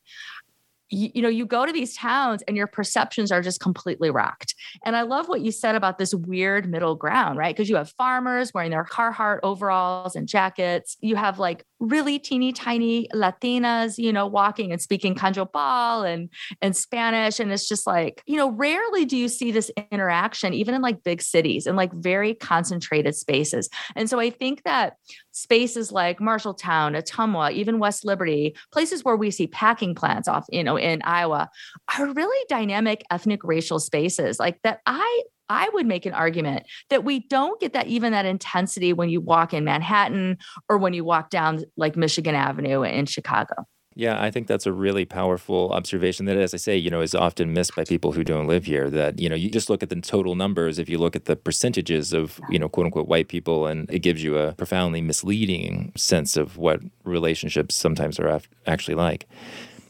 you, 0.92 1.10
you 1.16 1.22
know, 1.22 1.30
you 1.30 1.46
go 1.46 1.66
to 1.66 1.72
these 1.72 1.96
towns 1.96 2.44
and 2.48 2.56
your 2.56 2.68
perceptions 2.68 3.32
are 3.32 3.42
just 3.42 3.60
completely 3.60 4.10
rocked. 4.10 4.54
And 4.86 4.96
I 4.96 5.04
love 5.04 5.28
what 5.30 5.42
you 5.42 5.52
said 5.52 5.76
about 5.76 5.98
this 5.98 6.14
weird 6.14 6.70
middle 6.70 6.96
ground, 6.96 7.38
right? 7.38 7.56
Because 7.56 7.70
you 7.70 7.78
have 7.78 7.92
farmers 7.98 8.54
wearing 8.54 8.72
their 8.72 8.84
Carhartt 8.84 9.40
overalls 9.42 10.16
and 10.16 10.28
jackets. 10.28 10.98
You 11.02 11.16
have 11.16 11.40
like 11.40 11.66
really 11.82 12.20
teeny 12.20 12.54
tiny 12.54 13.08
Latinas, 13.14 13.98
you 13.98 14.14
know, 14.14 14.28
walking 14.28 14.72
and 14.72 14.82
speaking 14.82 15.16
Kanjobal 15.16 16.08
and 16.08 16.30
and 16.62 16.76
Spanish. 16.76 17.40
And 17.40 17.52
it's 17.52 17.68
just 17.68 17.86
like, 17.86 18.24
you 18.28 18.38
know, 18.38 18.52
rarely 18.52 19.04
do 19.04 19.18
you 19.18 19.28
see 19.28 19.52
this 19.52 19.72
interaction, 19.92 20.54
even 20.54 20.76
in 20.76 20.82
like 20.82 21.04
big 21.04 21.22
cities 21.22 21.66
and 21.66 21.76
like 21.76 21.92
very 21.92 22.36
concentrated 22.36 23.16
spaces. 23.16 23.68
And 23.96 24.10
so 24.10 24.20
I 24.20 24.30
think 24.30 24.64
that 24.64 24.98
spaces 25.32 25.92
like 25.92 26.20
Marshalltown, 26.20 26.96
Ottumwa, 26.96 27.52
even 27.52 27.80
West 27.80 28.06
Liberty, 28.06 28.56
places 28.72 29.04
where 29.04 29.16
we 29.16 29.32
see 29.32 29.48
packing 29.48 29.96
plants 29.96 30.28
off, 30.28 30.46
you 30.52 30.64
know, 30.64 30.78
in 30.78 31.02
Iowa, 31.02 31.50
are 31.98 32.14
really 32.14 32.46
dynamic 32.48 33.04
ethnic 33.10 33.44
racial 33.44 33.80
spaces 33.80 34.40
like 34.40 34.62
that. 34.64 34.82
I 34.86 35.24
I 35.52 35.70
would 35.74 35.86
make 35.86 36.06
an 36.06 36.14
argument 36.14 36.64
that 36.90 37.04
we 37.04 37.20
don't 37.28 37.60
get 37.60 37.74
that 37.74 37.88
even 37.88 38.14
that 38.14 38.26
intensity 38.26 38.94
when 38.94 39.10
you 39.10 39.20
walk 39.20 39.54
in 39.54 39.66
Manhattan 39.66 40.38
or 40.70 40.78
when 40.78 40.94
you 40.94 41.04
walk 41.04 41.30
down 41.30 41.64
like 41.76 41.98
Michigan 41.98 42.36
Avenue 42.36 42.84
in 42.84 43.06
Chicago. 43.06 43.66
Yeah, 43.94 44.22
I 44.22 44.32
think 44.32 44.48
that's 44.48 44.66
a 44.66 44.72
really 44.72 45.04
powerful 45.04 45.70
observation 45.74 46.26
that, 46.28 46.38
as 46.38 46.54
I 46.54 46.58
say, 46.58 46.78
you 46.78 46.90
know, 46.90 47.02
is 47.02 47.14
often 47.14 47.52
missed 47.52 47.76
by 47.76 47.84
people 47.84 48.14
who 48.14 48.24
don't 48.24 48.48
live 48.48 48.64
here. 48.66 48.90
That, 48.90 49.20
you 49.20 49.28
know, 49.28 49.36
you 49.36 49.50
just 49.50 49.70
look 49.70 49.84
at 49.84 49.90
the 49.90 50.00
total 50.00 50.36
numbers, 50.36 50.80
if 50.80 50.88
you 50.88 50.98
look 50.98 51.14
at 51.14 51.26
the 51.26 51.36
percentages 51.36 52.14
of, 52.14 52.40
you 52.50 52.58
know, 52.58 52.70
quote 52.70 52.86
unquote 52.86 53.10
white 53.10 53.28
people, 53.28 53.68
and 53.68 53.92
it 53.92 54.00
gives 54.00 54.24
you 54.24 54.38
a 54.38 54.54
profoundly 54.54 55.02
misleading 55.02 55.92
sense 55.98 56.38
of 56.38 56.56
what 56.56 56.80
relationships 57.04 57.76
sometimes 57.76 58.18
are 58.18 58.40
actually 58.66 58.96
like. 58.96 59.28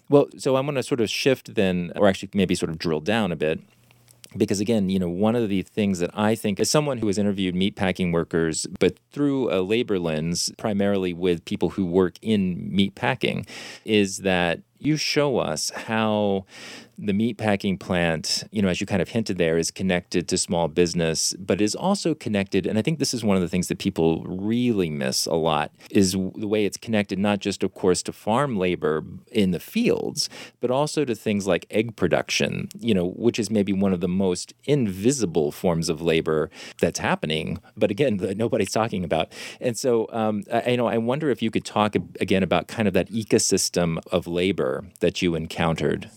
Well, 0.10 0.27
so 0.36 0.56
I'm 0.56 0.65
going 0.65 0.75
to 0.75 0.84
sort 0.84 1.00
of 1.00 1.10
shift 1.12 1.53
then, 1.53 1.91
or 1.96 2.08
actually 2.08 2.32
maybe 2.34 2.56
sort 2.56 2.72
of 2.72 2.80
drill 2.80 3.01
down 3.01 3.32
a 3.32 3.36
bit 3.36 3.60
because 4.38 4.60
again 4.60 4.90
you 4.90 5.00
know 5.00 5.10
one 5.10 5.36
of 5.36 5.50
the 5.50 5.62
things 5.62 6.00
that 6.00 6.10
i 6.14 6.36
think 6.36 6.60
as 6.60 6.70
someone 6.70 6.98
who 6.98 7.08
has 7.08 7.18
interviewed 7.18 7.56
meatpacking 7.56 8.12
workers 8.12 8.68
but 8.80 8.98
through 9.12 9.52
a 9.54 9.60
labor 9.62 10.00
lens 10.00 10.52
primarily 10.58 11.14
with 11.14 11.44
people 11.46 11.70
who 11.70 11.86
work 11.86 12.16
in 12.22 12.72
meatpacking 12.72 13.48
is 13.86 14.20
that 14.20 14.62
you 14.82 14.98
show 14.98 15.38
us 15.38 15.72
how 15.72 16.46
the 16.98 17.14
meatpacking 17.14 17.80
plant, 17.80 18.44
you 18.52 18.62
know, 18.62 18.68
as 18.68 18.80
you 18.80 18.86
kind 18.86 19.02
of 19.02 19.10
hinted 19.10 19.38
there, 19.40 19.58
is 19.58 19.72
connected 19.72 20.28
to 20.28 20.38
small 20.38 20.68
business, 20.68 21.34
but 21.40 21.60
is 21.60 21.74
also 21.74 22.14
connected. 22.14 22.68
And 22.68 22.78
I 22.78 22.84
think 22.84 23.00
this 23.00 23.14
is 23.14 23.24
one 23.24 23.36
of 23.36 23.42
the 23.42 23.48
things 23.48 23.70
that 23.70 23.80
people 23.80 24.24
really 24.24 24.90
miss 24.90 25.26
a 25.26 25.34
lot 25.34 25.72
is 25.90 26.12
the 26.12 26.48
way 26.48 26.66
it's 26.66 26.78
connected, 26.78 27.18
not 27.18 27.40
just, 27.40 27.64
of 27.64 27.74
course, 27.74 28.04
to 28.04 28.14
farm 28.14 28.56
labor 28.56 29.04
in 29.32 29.50
the 29.50 29.60
fields, 29.60 30.30
but 30.60 30.70
also 30.70 31.04
to 31.04 31.16
things 31.16 31.48
like 31.48 31.66
egg 31.72 31.96
production, 31.96 32.70
you 32.80 32.94
know, 32.94 33.08
which 33.16 33.40
is 33.40 33.50
maybe 33.50 33.74
one 33.74 33.94
of 33.94 34.00
the 34.00 34.08
most 34.08 34.54
invisible 34.66 35.52
forms 35.52 35.90
of 35.90 36.02
labor 36.02 36.52
that's 36.80 37.00
happening. 37.00 37.60
But 37.76 37.90
again, 37.90 38.18
nobody's 38.38 38.72
talking 38.72 39.04
about. 39.04 39.34
And 39.60 39.76
so, 39.78 40.08
um, 40.12 40.44
I, 40.54 40.72
you 40.72 40.78
know, 40.78 40.88
I 40.88 41.00
wonder 41.00 41.32
if 41.32 41.42
you 41.42 41.50
could 41.50 41.66
talk 41.66 41.96
again 42.20 42.44
about 42.44 42.68
kind 42.68 42.88
of 42.88 42.94
that 42.94 43.10
ecosystem 43.10 44.00
of 44.12 44.28
labor 44.28 44.71
that 45.00 45.22
you 45.22 45.36
encountered. 45.36 46.10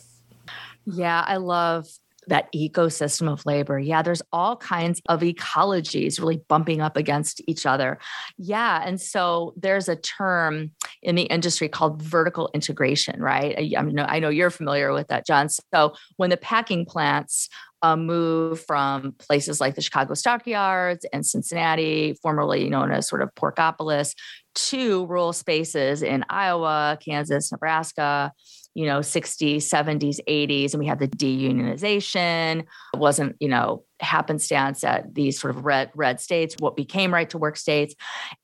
Yeah, 0.87 1.25
I 1.27 1.37
love 1.37 1.87
that 2.29 2.53
ecosystem 2.53 3.31
of 3.31 3.45
labor. 3.47 3.79
Yeah, 3.79 4.03
there's 4.03 4.23
all 4.33 4.57
kinds 4.57 5.01
of 5.09 5.21
ecologies 5.21 6.19
really 6.19 6.43
bumping 6.49 6.81
up 6.81 6.97
against 6.97 7.43
each 7.47 7.67
other. 7.67 7.99
Yeah. 8.39 8.83
And 8.85 9.01
so 9.01 9.55
there's 9.57 9.89
a 9.89 9.97
term 9.97 10.71
in 11.03 11.15
the 11.15 11.25
industry 11.25 11.69
called 11.69 12.03
vertical 12.03 12.51
integration, 12.55 13.21
right? 13.21 13.55
I, 13.59 13.79
I, 13.79 13.83
know, 13.83 14.05
I 14.05 14.19
know 14.21 14.31
you're 14.31 14.51
familiar 14.51 14.93
with 14.93 15.09
that, 15.09 15.27
John. 15.27 15.49
So 15.49 15.95
when 16.17 16.31
the 16.31 16.37
packing 16.37 16.87
plants 16.87 17.49
uh, 17.83 17.97
move 17.97 18.65
from 18.65 19.13
places 19.19 19.61
like 19.61 19.75
the 19.75 19.83
Chicago 19.83 20.15
Stockyards 20.15 21.05
and 21.13 21.27
Cincinnati, 21.27 22.17
formerly 22.23 22.71
known 22.71 22.91
as 22.91 23.07
sort 23.07 23.21
of 23.21 23.35
Porkopolis, 23.35 24.15
to 24.55 25.07
rural 25.07 25.33
spaces 25.33 26.03
in 26.03 26.25
Iowa, 26.29 26.99
Kansas, 27.05 27.51
Nebraska, 27.51 28.33
you 28.75 28.87
know 28.87 28.99
60s 28.99 29.59
70s 29.59 30.19
80s 30.29 30.73
and 30.73 30.81
we 30.81 30.87
had 30.87 30.99
the 30.99 31.09
deunionization. 31.09 32.61
It 32.93 32.99
wasn't 32.99 33.37
you 33.41 33.49
know 33.49 33.85
happenstance 34.01 34.85
at 34.85 35.15
these 35.15 35.41
sort 35.41 35.57
of 35.57 35.65
red 35.65 35.91
red 35.95 36.21
states 36.21 36.57
what 36.59 36.77
became 36.77 37.15
right 37.15 37.31
to 37.31 37.39
work 37.39 37.57
states. 37.57 37.95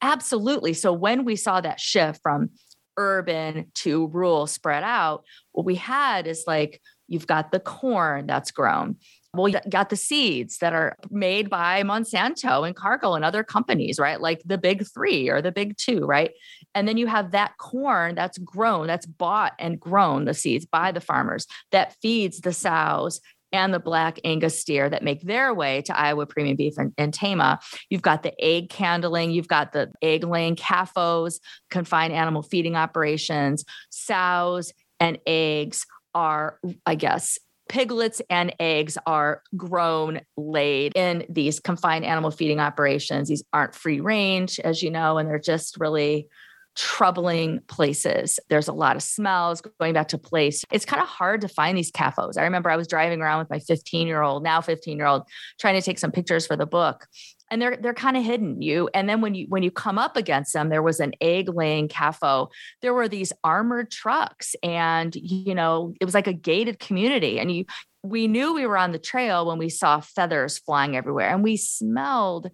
Absolutely. 0.01 0.73
So 0.73 0.93
when 0.93 1.25
we 1.25 1.37
saw 1.37 1.61
that 1.61 1.81
shift 1.81 2.21
from 2.23 2.51
urban 2.97 3.71
to 3.75 4.09
rural 4.09 4.47
spread 4.47 4.83
out 4.83 5.25
what 5.53 5.67
we 5.67 5.75
had 5.75 6.27
is 6.27 6.45
like 6.47 6.81
you've 7.09 7.27
got 7.27 7.51
the 7.51 7.61
corn 7.61 8.27
that's 8.27 8.51
grown 8.51 8.97
well, 9.35 9.49
you 9.49 9.59
got 9.69 9.91
the 9.91 9.97
seeds 9.97 10.59
that 10.59 10.73
are 10.73 10.97
made 11.11 11.49
by 11.49 11.83
Monsanto 11.85 12.67
and 12.67 12.75
Cargill 12.75 13.15
and 13.15 13.25
other 13.25 13.45
companies, 13.45 13.99
right? 13.99 14.21
Like 14.21 14.43
the 14.45 14.59
big 14.59 14.85
three 14.93 15.29
or 15.29 15.41
the 15.41 15.53
big 15.53 15.77
two, 15.77 16.05
right? 16.05 16.33
And 16.75 16.89
then 16.89 16.97
you 16.97 17.07
have 17.07 17.31
that 17.31 17.57
corn 17.59 18.17
that's 18.17 18.39
grown, 18.39 18.89
that's 18.89 19.07
bought 19.07 19.53
and 19.59 19.79
grown, 19.79 20.25
the 20.25 20.35
seeds 20.35 20.67
by 20.67 20.91
the 20.91 21.01
farmers 21.01 21.47
that 21.71 21.95
feeds 22.03 22.41
the 22.41 22.53
sows 22.53 23.21
and 23.53 23.73
the 23.75 23.81
black 23.81 24.19
Angus 24.25 24.61
steer 24.61 24.89
that 24.89 25.03
make 25.03 25.23
their 25.23 25.53
way 25.55 25.83
to 25.83 25.99
Iowa 25.99 26.27
premium 26.27 26.57
beef 26.57 26.75
and, 26.77 26.93
and 26.99 27.13
Tama. 27.15 27.61
You've 27.89 28.03
got 28.03 28.23
the 28.23 28.33
egg 28.43 28.69
candling, 28.69 29.31
you've 29.31 29.49
got 29.49 29.73
the 29.73 29.93
egg 30.03 30.25
laying 30.25 30.57
CAFOs, 30.57 31.41
confined 31.71 32.13
animal 32.13 32.43
feeding 32.43 32.77
operations, 32.77 33.65
sows 33.91 34.73
and 34.99 35.19
eggs 35.27 35.87
are, 36.15 36.59
I 36.85 36.95
guess, 36.95 37.39
piglets 37.71 38.21
and 38.29 38.53
eggs 38.59 38.99
are 39.07 39.43
grown, 39.57 40.21
laid 40.37 40.93
in 40.97 41.25
these 41.31 41.61
confined 41.61 42.05
animal 42.05 42.33
feeding 42.33 42.59
operations. 42.59 43.29
These 43.29 43.45
aren't 43.53 43.77
free 43.77 44.01
range, 44.01 44.59
as 44.59 44.83
you 44.83 44.91
know, 44.91 45.19
and 45.19 45.29
they're 45.29 45.39
just 45.39 45.79
really 45.79 46.27
troubling 46.75 47.61
places. 47.69 48.41
There's 48.49 48.67
a 48.67 48.73
lot 48.73 48.97
of 48.97 49.03
smells 49.03 49.63
going 49.79 49.95
back 49.95 50.09
to 50.09 50.19
place. 50.19 50.65
It's 50.73 50.85
kind 50.85 51.01
of 51.01 51.09
hard 51.09 51.43
to 51.43 51.49
find 51.49 51.79
these 51.79 51.93
CAFOs. 51.93 52.37
I 52.37 52.43
remember 52.43 52.71
I 52.71 52.77
was 52.77 52.89
driving 52.89 53.21
around 53.21 53.39
with 53.39 53.51
my 53.51 53.61
15 53.61 54.09
year 54.09 54.23
old, 54.23 54.43
now 54.43 54.61
15 54.61 54.97
year 54.97 55.07
old, 55.07 55.23
trying 55.61 55.77
to 55.77 55.83
take 55.83 56.01
some 56.01 56.11
pictures 56.11 56.47
for 56.47 56.57
the 56.57 56.67
book 56.67 57.07
and 57.51 57.61
they're 57.61 57.77
they're 57.77 57.95
kind 57.95 58.17
of 58.17 58.25
hidden 58.25 58.63
you 58.63 58.89
and 58.95 59.09
then 59.09 59.21
when 59.21 59.35
you 59.35 59.47
when 59.49 59.63
you 59.63 59.71
come 59.71 59.99
up 59.99 60.17
against 60.17 60.53
them 60.53 60.69
there 60.69 60.83
was 60.83 61.01
an 61.01 61.13
egg 61.21 61.49
laying 61.49 61.89
CAFO. 61.89 62.49
There 62.83 62.95
were 62.95 63.09
these 63.09 63.33
armored 63.45 63.91
trucks 63.91 64.55
and 64.63 65.15
you 65.15 65.55
know 65.55 65.95
it 66.01 66.05
was 66.05 66.15
like 66.15 66.27
a 66.27 66.33
gated 66.33 66.79
community 66.79 67.39
and 67.39 67.51
you 67.51 67.65
we 68.03 68.29
knew 68.29 68.55
we 68.55 68.67
were 68.67 68.79
on 68.79 68.93
the 68.93 68.99
trail 68.99 69.47
when 69.47 69.59
we 69.59 69.69
saw 69.69 70.01
feathers 70.01 70.59
flying 70.59 70.97
everywhere 70.97 71.29
and 71.29 71.43
we 71.43 71.57
smelled 71.57 72.51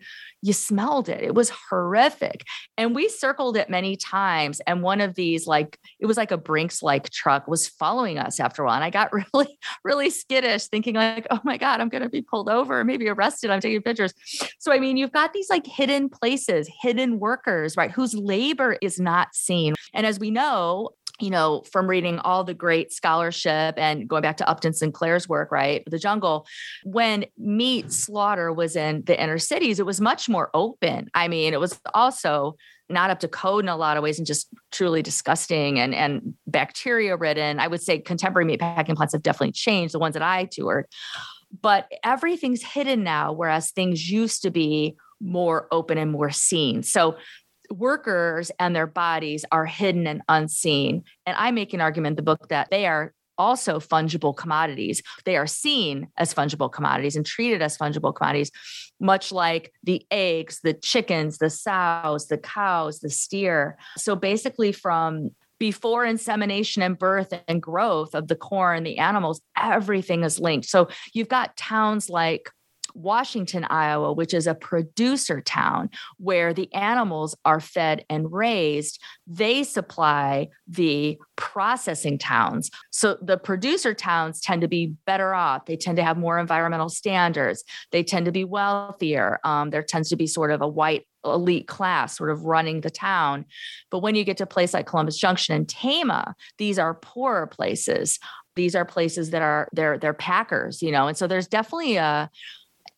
you 0.47 0.53
smelled 0.53 1.09
it. 1.09 1.23
It 1.23 1.35
was 1.35 1.51
horrific. 1.51 2.45
And 2.79 2.95
we 2.95 3.09
circled 3.09 3.57
it 3.57 3.69
many 3.69 3.97
times 3.97 4.61
and 4.67 4.83
one 4.83 5.01
of 5.01 5.15
these 5.15 5.47
like 5.47 5.79
it 5.99 6.07
was 6.07 6.17
like 6.17 6.31
a 6.31 6.37
brinks 6.37 6.83
like 6.83 7.11
truck 7.11 7.49
was 7.49 7.67
following 7.67 8.19
us 8.19 8.39
after 8.39 8.63
a 8.63 8.67
while 8.67 8.77
and 8.77 8.85
i 8.85 8.91
got 8.91 9.13
really 9.35 9.59
really 9.85 10.11
skittish 10.11 10.67
thinking 10.67 10.95
like 10.95 11.27
oh 11.31 11.41
my 11.45 11.57
god 11.57 11.81
i'm 11.81 11.89
going 11.89 12.03
to 12.03 12.09
be 12.09 12.23
pulled 12.23 12.49
over 12.49 12.85
maybe 12.85 13.09
arrested 13.09 13.51
i'm 13.51 13.61
taking 13.61 13.83
pictures. 13.83 14.13
So 14.59 14.73
i 14.73 14.79
mean 14.79 14.97
you've 14.97 15.13
got 15.13 15.33
these 15.33 15.51
like 15.51 15.67
hidden 15.67 16.09
places 16.09 16.71
hidden 16.81 17.19
workers 17.19 17.77
right 17.77 17.91
whose 17.91 18.15
labor 18.15 18.79
is 18.81 19.01
not 19.01 19.35
seen. 19.35 19.75
And 19.95 20.07
as 20.07 20.19
we 20.19 20.31
know 20.31 20.91
you 21.21 21.31
know, 21.31 21.63
from 21.71 21.89
reading 21.89 22.19
all 22.19 22.45
the 22.45 22.55
great 22.55 22.93
scholarship 22.93 23.75
and 23.77 24.09
going 24.09 24.23
back 24.23 24.37
to 24.39 24.49
Upton 24.49 24.73
Sinclair's 24.73 25.29
work, 25.29 25.51
right? 25.51 25.83
The 25.87 25.99
jungle, 25.99 26.47
when 26.85 27.27
meat 27.39 27.93
slaughter 27.93 28.53
was 28.53 28.77
in 28.77 29.03
the 29.07 29.21
inner 29.21 29.39
cities, 29.39 29.81
it 29.81 29.87
was 29.87 30.01
much 30.01 30.29
more 30.29 30.51
open. 30.53 31.09
I 31.15 31.29
mean, 31.29 31.55
it 31.55 31.61
was 31.61 31.81
also 31.95 32.57
not 32.89 33.11
up 33.11 33.21
to 33.21 33.29
code 33.29 33.65
in 33.65 33.69
a 33.69 33.77
lot 33.77 33.97
of 33.97 34.03
ways 34.03 34.19
and 34.19 34.27
just 34.27 34.49
truly 34.71 35.03
disgusting 35.03 35.81
and, 35.81 35.95
and 35.95 36.35
bacteria 36.47 37.17
ridden. 37.17 37.59
I 37.59 37.67
would 37.67 37.83
say 37.83 37.99
contemporary 37.99 38.45
meat 38.45 38.61
packing 38.61 38.95
plants 38.95 39.15
have 39.15 39.23
definitely 39.23 39.53
changed, 39.53 39.95
the 39.95 39.99
ones 39.99 40.13
that 40.13 40.23
I 40.23 40.45
toured. 40.45 40.87
But 41.63 41.91
everything's 42.05 42.63
hidden 42.63 43.03
now, 43.03 43.33
whereas 43.33 43.71
things 43.71 44.11
used 44.11 44.43
to 44.43 44.51
be 44.51 44.97
more 45.21 45.67
open 45.73 45.99
and 45.99 46.13
more 46.13 46.31
seen. 46.31 46.83
So 46.83 47.17
workers 47.71 48.51
and 48.59 48.75
their 48.75 48.87
bodies 48.87 49.45
are 49.53 49.67
hidden 49.67 50.07
and 50.07 50.23
unseen. 50.29 51.05
And 51.25 51.37
I 51.39 51.51
make 51.51 51.75
an 51.75 51.81
argument 51.81 52.15
in 52.15 52.17
the 52.17 52.23
book 52.23 52.49
that 52.49 52.69
they 52.71 52.87
are 52.87 53.13
also 53.39 53.79
fungible 53.79 54.37
commodities. 54.37 55.03
They 55.25 55.37
are 55.37 55.47
seen 55.47 56.09
as 56.17 56.33
fungible 56.33 56.73
commodities 56.73 57.17
and 57.17 57.27
treated 57.27 57.63
as 57.63 57.77
fungible 57.77 58.15
commodities, 58.15 58.51
much 59.01 59.33
like 59.33 59.73
the 59.83 60.07
eggs, 60.11 60.61
the 60.63 60.75
chickens, 60.75 61.39
the 61.39 61.51
sows, 61.51 62.29
the 62.29 62.39
cows, 62.39 63.01
the 63.01 63.11
steer. 63.11 63.77
So 63.97 64.17
basically, 64.17 64.73
from 64.73 65.31
before 65.59 66.05
insemination 66.05 66.83
and 66.83 66.99
birth 66.99 67.33
and 67.49 67.63
growth 67.63 68.15
of 68.15 68.29
the 68.29 68.37
corn, 68.37 68.85
the 68.85 68.99
animals, 68.99 69.41
everything 69.57 70.23
is 70.23 70.39
linked. 70.39 70.69
So 70.69 70.89
you've 71.15 71.29
got 71.29 71.57
towns 71.57 72.11
like 72.11 72.51
Washington, 72.97 73.65
Iowa, 73.65 74.13
which 74.13 74.33
is 74.33 74.47
a 74.47 74.55
producer 74.55 75.41
town 75.41 75.91
where 76.17 76.55
the 76.55 76.73
animals 76.73 77.37
are 77.45 77.61
fed 77.61 78.05
and 78.09 78.33
raised, 78.33 79.01
they 79.27 79.63
supply 79.63 80.49
the 80.67 81.19
processing 81.37 82.19
towns. 82.19 82.71
So 82.91 83.19
the 83.21 83.37
producer 83.37 83.95
towns 83.95 84.41
tend 84.41 84.63
to 84.63 84.69
be 84.69 84.95
better 85.07 85.35
off. 85.35 85.67
They 85.67 85.77
tend 85.77 85.97
to 85.99 86.05
have 86.05 86.17
more 86.17 86.39
environmental 86.39 86.89
standards. 86.89 87.63
They 87.93 88.03
tend 88.03 88.27
to 88.27 88.33
be 88.33 88.45
wealthier. 88.45 89.41
Um, 89.45 89.71
there 89.71 89.83
tends 89.83 90.09
to 90.09 90.17
be 90.17 90.27
sort 90.27 90.51
of 90.51 90.63
a 90.63 90.69
white 90.69 91.07
elite 91.25 91.67
class 91.67 92.17
sort 92.17 92.31
of 92.31 92.45
running 92.45 92.81
the 92.81 92.91
town. 92.91 93.45
But 93.91 93.99
when 93.99 94.15
you 94.15 94.25
get 94.25 94.37
to 94.39 94.45
a 94.45 94.47
place 94.47 94.73
like 94.73 94.87
Columbus 94.87 95.19
Junction 95.19 95.55
and 95.55 95.69
Tama, 95.69 96.35
these 96.59 96.79
are 96.79 96.95
poorer 96.95 97.47
places. 97.47 98.19
These 98.55 98.75
are 98.75 98.85
places 98.85 99.31
that 99.31 99.43
are 99.43 99.69
they're 99.73 99.99
they're 99.99 100.15
packers, 100.15 100.83
you 100.83 100.91
know. 100.91 101.09
And 101.09 101.17
so 101.17 101.27
there's 101.27 101.49
definitely 101.49 101.97
a 101.97 102.31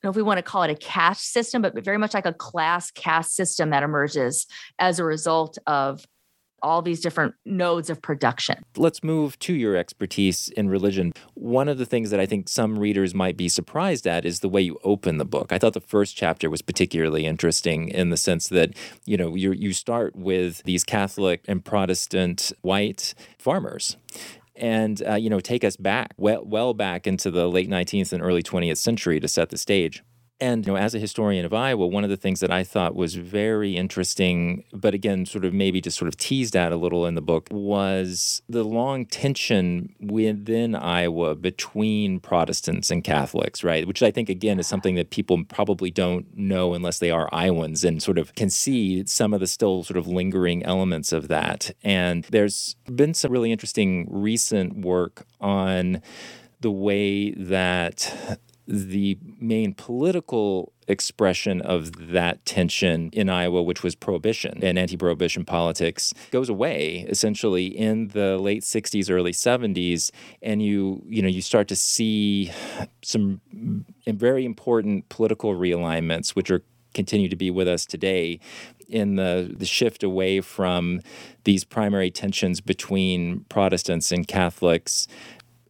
know 0.02 0.10
if 0.10 0.16
we 0.16 0.22
want 0.22 0.38
to 0.38 0.42
call 0.42 0.62
it 0.62 0.70
a 0.70 0.76
caste 0.76 1.32
system, 1.32 1.62
but 1.62 1.74
very 1.84 1.98
much 1.98 2.14
like 2.14 2.26
a 2.26 2.32
class 2.32 2.90
caste 2.90 3.34
system 3.34 3.70
that 3.70 3.82
emerges 3.82 4.46
as 4.78 4.98
a 4.98 5.04
result 5.04 5.58
of 5.66 6.06
all 6.62 6.82
these 6.82 7.00
different 7.00 7.34
nodes 7.44 7.88
of 7.88 8.02
production. 8.02 8.62
Let's 8.76 9.04
move 9.04 9.38
to 9.40 9.54
your 9.54 9.76
expertise 9.76 10.48
in 10.48 10.68
religion. 10.68 11.12
One 11.34 11.68
of 11.68 11.78
the 11.78 11.86
things 11.86 12.10
that 12.10 12.20
I 12.20 12.26
think 12.26 12.48
some 12.48 12.78
readers 12.78 13.14
might 13.14 13.36
be 13.36 13.48
surprised 13.48 14.06
at 14.06 14.24
is 14.24 14.40
the 14.40 14.48
way 14.48 14.62
you 14.62 14.78
open 14.82 15.18
the 15.18 15.24
book. 15.24 15.52
I 15.52 15.58
thought 15.58 15.74
the 15.74 15.80
first 15.80 16.16
chapter 16.16 16.50
was 16.50 16.62
particularly 16.62 17.26
interesting 17.26 17.88
in 17.88 18.10
the 18.10 18.16
sense 18.16 18.48
that, 18.48 18.70
you 19.04 19.16
know, 19.16 19.34
you 19.34 19.52
you 19.52 19.72
start 19.72 20.16
with 20.16 20.62
these 20.64 20.84
Catholic 20.84 21.44
and 21.46 21.64
Protestant 21.64 22.52
white 22.62 23.14
farmers 23.38 23.96
and 24.58 25.02
uh, 25.08 25.14
you 25.14 25.30
know 25.30 25.40
take 25.40 25.64
us 25.64 25.76
back 25.76 26.14
well, 26.16 26.44
well 26.44 26.74
back 26.74 27.06
into 27.06 27.30
the 27.30 27.48
late 27.48 27.68
19th 27.68 28.12
and 28.12 28.22
early 28.22 28.42
20th 28.42 28.78
century 28.78 29.20
to 29.20 29.28
set 29.28 29.50
the 29.50 29.58
stage 29.58 30.02
and 30.40 30.66
you 30.66 30.72
know, 30.72 30.78
as 30.78 30.94
a 30.94 30.98
historian 30.98 31.44
of 31.44 31.52
Iowa, 31.52 31.86
one 31.86 32.04
of 32.04 32.10
the 32.10 32.16
things 32.16 32.40
that 32.40 32.50
I 32.50 32.62
thought 32.62 32.94
was 32.94 33.16
very 33.16 33.76
interesting, 33.76 34.64
but 34.72 34.94
again, 34.94 35.26
sort 35.26 35.44
of 35.44 35.52
maybe 35.52 35.80
just 35.80 35.98
sort 35.98 36.08
of 36.08 36.16
teased 36.16 36.54
at 36.54 36.70
a 36.70 36.76
little 36.76 37.06
in 37.06 37.16
the 37.16 37.20
book, 37.20 37.48
was 37.50 38.42
the 38.48 38.62
long 38.62 39.04
tension 39.04 39.94
within 40.00 40.76
Iowa 40.76 41.34
between 41.34 42.20
Protestants 42.20 42.90
and 42.90 43.02
Catholics, 43.02 43.64
right? 43.64 43.86
Which 43.86 44.02
I 44.02 44.12
think 44.12 44.28
again 44.28 44.60
is 44.60 44.66
something 44.68 44.94
that 44.94 45.10
people 45.10 45.42
probably 45.44 45.90
don't 45.90 46.36
know 46.36 46.72
unless 46.72 47.00
they 47.00 47.10
are 47.10 47.28
Iowans 47.32 47.82
and 47.82 48.00
sort 48.00 48.18
of 48.18 48.34
can 48.36 48.50
see 48.50 49.04
some 49.06 49.34
of 49.34 49.40
the 49.40 49.46
still 49.48 49.82
sort 49.82 49.96
of 49.96 50.06
lingering 50.06 50.62
elements 50.62 51.12
of 51.12 51.26
that. 51.28 51.72
And 51.82 52.24
there's 52.30 52.76
been 52.86 53.14
some 53.14 53.32
really 53.32 53.50
interesting 53.50 54.06
recent 54.08 54.76
work 54.78 55.26
on 55.40 56.00
the 56.60 56.70
way 56.70 57.30
that 57.32 58.38
the 58.68 59.18
main 59.40 59.72
political 59.72 60.74
expression 60.86 61.62
of 61.62 62.12
that 62.12 62.44
tension 62.44 63.08
in 63.14 63.30
Iowa, 63.30 63.62
which 63.62 63.82
was 63.82 63.94
prohibition 63.94 64.58
and 64.62 64.78
anti 64.78 64.96
prohibition 64.96 65.46
politics, 65.46 66.12
goes 66.30 66.50
away 66.50 67.06
essentially 67.08 67.66
in 67.66 68.08
the 68.08 68.36
late 68.36 68.62
60s, 68.62 69.10
early 69.10 69.32
70s. 69.32 70.10
And 70.42 70.62
you, 70.62 71.02
you 71.06 71.22
know, 71.22 71.28
you 71.28 71.40
start 71.40 71.66
to 71.68 71.76
see 71.76 72.52
some 73.02 73.40
very 74.06 74.44
important 74.44 75.08
political 75.08 75.54
realignments, 75.54 76.30
which 76.30 76.50
are 76.50 76.62
continue 76.94 77.28
to 77.28 77.36
be 77.36 77.50
with 77.50 77.68
us 77.68 77.86
today 77.86 78.40
in 78.88 79.16
the, 79.16 79.54
the 79.56 79.66
shift 79.66 80.02
away 80.02 80.40
from 80.40 81.00
these 81.44 81.62
primary 81.62 82.10
tensions 82.10 82.60
between 82.60 83.44
Protestants 83.48 84.10
and 84.10 84.26
Catholics 84.26 85.06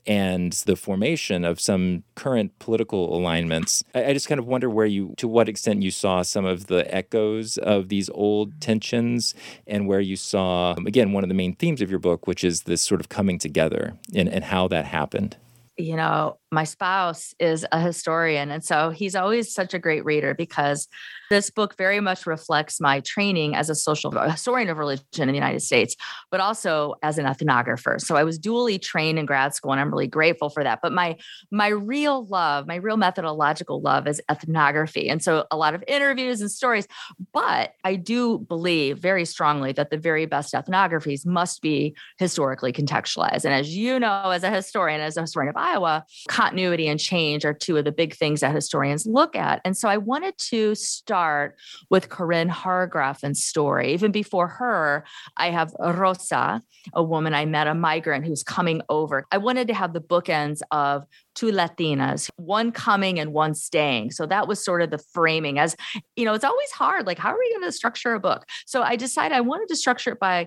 and 0.09 0.55
the 0.65 0.75
formation 0.75 1.45
of 1.45 1.61
some 1.61 2.03
current 2.15 2.59
political 2.59 3.15
alignments. 3.15 3.85
I, 3.95 4.07
I, 4.07 4.13
just 4.15 4.27
kind 4.27 4.39
of 4.39 4.47
wonder 4.47 4.71
where 4.71 4.87
you, 4.87 5.15
to 5.19 5.29
what 5.29 5.51
extent 5.51 5.83
you 5.83 5.91
saw 5.91 6.23
some 6.23 6.47
of 6.47 6.67
the 6.67 6.93
echoes 6.93 7.59
of 7.59 7.91
these 7.91 8.09
old 8.15 8.59
tensions 8.59 9.35
and 9.67 9.87
where 9.87 10.01
you 10.01 10.17
saw, 10.17 10.75
again, 10.87 11.13
one 11.13 11.25
of 11.25 11.29
the 11.29 11.35
main 11.35 11.55
themes 11.55 11.83
of 11.83 11.91
your 11.91 11.99
book, 11.99 12.27
which 12.27 12.43
is 12.43 12.63
this 12.63 12.81
sort 12.81 13.03
of 13.03 13.11
coming 13.11 13.39
together 13.39 13.99
and, 14.15 14.31
and 14.31 14.45
how 14.45 14.67
that 14.69 14.87
happened. 14.87 15.37
You 15.77 15.95
know, 15.95 16.39
my 16.51 16.65
spouse 16.65 17.35
is 17.39 17.67
a 17.73 17.81
historian. 17.81 18.51
And 18.51 18.65
so 18.65 18.91
he's 18.91 19.15
always 19.15 19.53
such 19.53 19.75
a 19.75 19.79
great 19.79 20.05
reader 20.05 20.35
because 20.35 20.89
this 21.31 21.51
book 21.51 21.77
very 21.77 22.01
much 22.01 22.27
reflects 22.27 22.81
my 22.81 23.01
training 23.01 23.55
as 23.55 23.69
a 23.69 23.75
social 23.75 24.11
historian 24.11 24.71
of 24.71 24.79
religion 24.79 25.05
in 25.19 25.29
the 25.29 25.35
United 25.35 25.61
States, 25.61 25.95
but 26.31 26.41
also 26.41 26.95
as 27.03 27.19
an 27.19 27.27
ethnographer. 27.27 28.01
So 28.01 28.17
I 28.17 28.25
was 28.25 28.39
dually 28.39 28.81
trained 28.81 29.19
in 29.19 29.27
grad 29.27 29.55
school, 29.55 29.73
and 29.73 29.81
I'm 29.81 29.91
really 29.91 30.07
grateful 30.07 30.49
for 30.49 30.65
that. 30.65 30.81
But 30.83 30.93
my 30.93 31.17
my 31.51 31.69
real 31.69 32.25
love, 32.27 32.67
my 32.67 32.77
real 32.77 32.97
methodological 32.97 33.81
love 33.83 34.07
is 34.07 34.23
ethnography. 34.31 35.09
And 35.09 35.23
so 35.23 35.45
a 35.51 35.57
lot 35.57 35.75
of 35.75 35.85
interviews 35.87 36.41
and 36.41 36.51
stories. 36.51 36.87
But 37.33 37.73
I 37.85 37.97
do 37.97 38.39
believe 38.39 38.99
very 38.99 39.25
strongly 39.25 39.73
that 39.73 39.91
the 39.91 39.99
very 39.99 40.25
best 40.25 40.55
ethnographies 40.55 41.27
must 41.27 41.61
be 41.61 41.95
historically 42.19 42.73
contextualized. 42.73 43.45
And 43.45 43.53
as 43.53 43.77
you 43.77 44.01
know, 44.01 44.31
as 44.31 44.45
a 44.45 44.51
historian, 44.51 45.01
as 45.01 45.17
a 45.17 45.23
historian 45.23 45.51
of 45.51 45.57
Iowa, 45.57 46.05
continuity 46.39 46.87
and 46.87 47.01
change 47.01 47.45
are 47.45 47.53
two 47.53 47.77
of 47.77 47.85
the 47.85 47.91
big 47.91 48.15
things 48.15 48.43
that 48.43 48.55
historians 48.55 49.05
look 49.07 49.35
at. 49.35 49.61
And 49.65 49.77
so 49.77 49.89
I 49.89 49.97
wanted 49.97 50.39
to 50.51 50.77
start 50.77 51.57
with 51.91 52.11
Corinne 52.11 52.49
Hargrafen's 52.49 53.43
story. 53.43 53.93
Even 53.93 54.13
before 54.13 54.47
her, 54.47 55.05
I 55.37 55.51
have 55.51 55.75
Rosa, 55.81 56.63
a 56.93 57.03
woman 57.03 57.35
I 57.35 57.45
met, 57.45 57.67
a 57.67 57.75
migrant 57.75 58.25
who's 58.25 58.45
coming 58.45 58.83
over. 58.89 59.27
I 59.33 59.39
wanted 59.39 59.67
to 59.67 59.75
have 59.75 59.95
the 59.95 60.01
bookends 60.01 60.61
of 60.71 61.05
two 61.35 61.51
Latinas, 61.51 62.31
one 62.37 62.71
coming 62.71 63.19
and 63.19 63.33
one 63.33 63.55
staying. 63.55 64.13
So 64.13 64.25
that 64.27 64.47
was 64.47 64.65
sort 64.65 64.81
of 64.81 64.91
the 64.91 64.99
framing 65.13 65.59
as, 65.59 65.75
you 66.15 66.25
know, 66.25 66.35
it's 66.35 66.45
always 66.45 66.71
hard. 66.71 67.05
Like, 67.05 67.19
how 67.19 67.31
are 67.31 67.39
we 67.39 67.51
going 67.51 67.65
to 67.65 67.73
structure 67.73 68.15
a 68.15 68.21
book? 68.21 68.47
So 68.65 68.85
I 68.85 68.95
decided 68.95 69.35
I 69.35 69.41
wanted 69.41 69.67
to 69.71 69.77
structure 69.77 70.13
it 70.13 70.21
by 70.21 70.47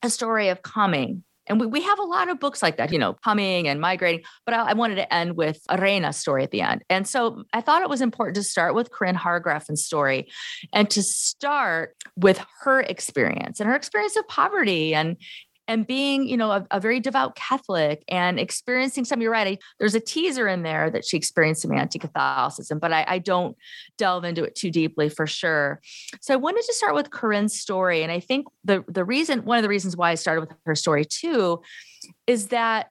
a 0.00 0.10
story 0.10 0.48
of 0.48 0.62
coming, 0.62 1.24
and 1.48 1.60
we, 1.60 1.66
we 1.66 1.82
have 1.82 1.98
a 1.98 2.04
lot 2.04 2.28
of 2.28 2.38
books 2.38 2.62
like 2.62 2.76
that, 2.76 2.92
you 2.92 2.98
know, 2.98 3.14
coming 3.24 3.68
and 3.68 3.80
migrating. 3.80 4.22
But 4.44 4.54
I, 4.54 4.70
I 4.70 4.72
wanted 4.74 4.96
to 4.96 5.12
end 5.12 5.36
with 5.36 5.60
a 5.68 5.76
Reina 5.76 6.12
story 6.12 6.42
at 6.44 6.50
the 6.50 6.60
end. 6.60 6.82
And 6.88 7.06
so 7.06 7.44
I 7.52 7.60
thought 7.60 7.82
it 7.82 7.88
was 7.88 8.00
important 8.00 8.36
to 8.36 8.42
start 8.42 8.74
with 8.74 8.90
Corinne 8.90 9.16
Hargrafen's 9.16 9.84
story 9.84 10.28
and 10.72 10.88
to 10.90 11.02
start 11.02 11.96
with 12.16 12.44
her 12.60 12.80
experience 12.80 13.60
and 13.60 13.68
her 13.68 13.76
experience 13.76 14.16
of 14.16 14.26
poverty 14.28 14.94
and 14.94 15.16
and 15.68 15.86
being, 15.86 16.26
you 16.26 16.36
know, 16.36 16.50
a, 16.50 16.66
a, 16.70 16.80
very 16.80 16.98
devout 16.98 17.36
Catholic 17.36 18.02
and 18.08 18.40
experiencing 18.40 19.04
some, 19.04 19.20
you're 19.20 19.30
right. 19.30 19.46
I, 19.46 19.58
there's 19.78 19.94
a 19.94 20.00
teaser 20.00 20.48
in 20.48 20.62
there 20.62 20.90
that 20.90 21.04
she 21.04 21.16
experienced 21.16 21.62
some 21.62 21.72
anti-Catholicism, 21.72 22.78
but 22.78 22.92
I, 22.92 23.04
I, 23.06 23.18
don't 23.18 23.56
delve 23.98 24.24
into 24.24 24.42
it 24.42 24.54
too 24.54 24.70
deeply 24.70 25.10
for 25.10 25.26
sure. 25.26 25.80
So 26.22 26.32
I 26.32 26.36
wanted 26.36 26.62
to 26.62 26.72
start 26.72 26.94
with 26.94 27.10
Corinne's 27.10 27.60
story. 27.60 28.02
And 28.02 28.10
I 28.10 28.20
think 28.20 28.46
the 28.64 28.84
the 28.88 29.04
reason, 29.04 29.44
one 29.44 29.58
of 29.58 29.62
the 29.62 29.68
reasons 29.68 29.96
why 29.96 30.10
I 30.10 30.14
started 30.14 30.40
with 30.40 30.54
her 30.64 30.74
story 30.74 31.04
too, 31.04 31.60
is 32.26 32.48
that 32.48 32.88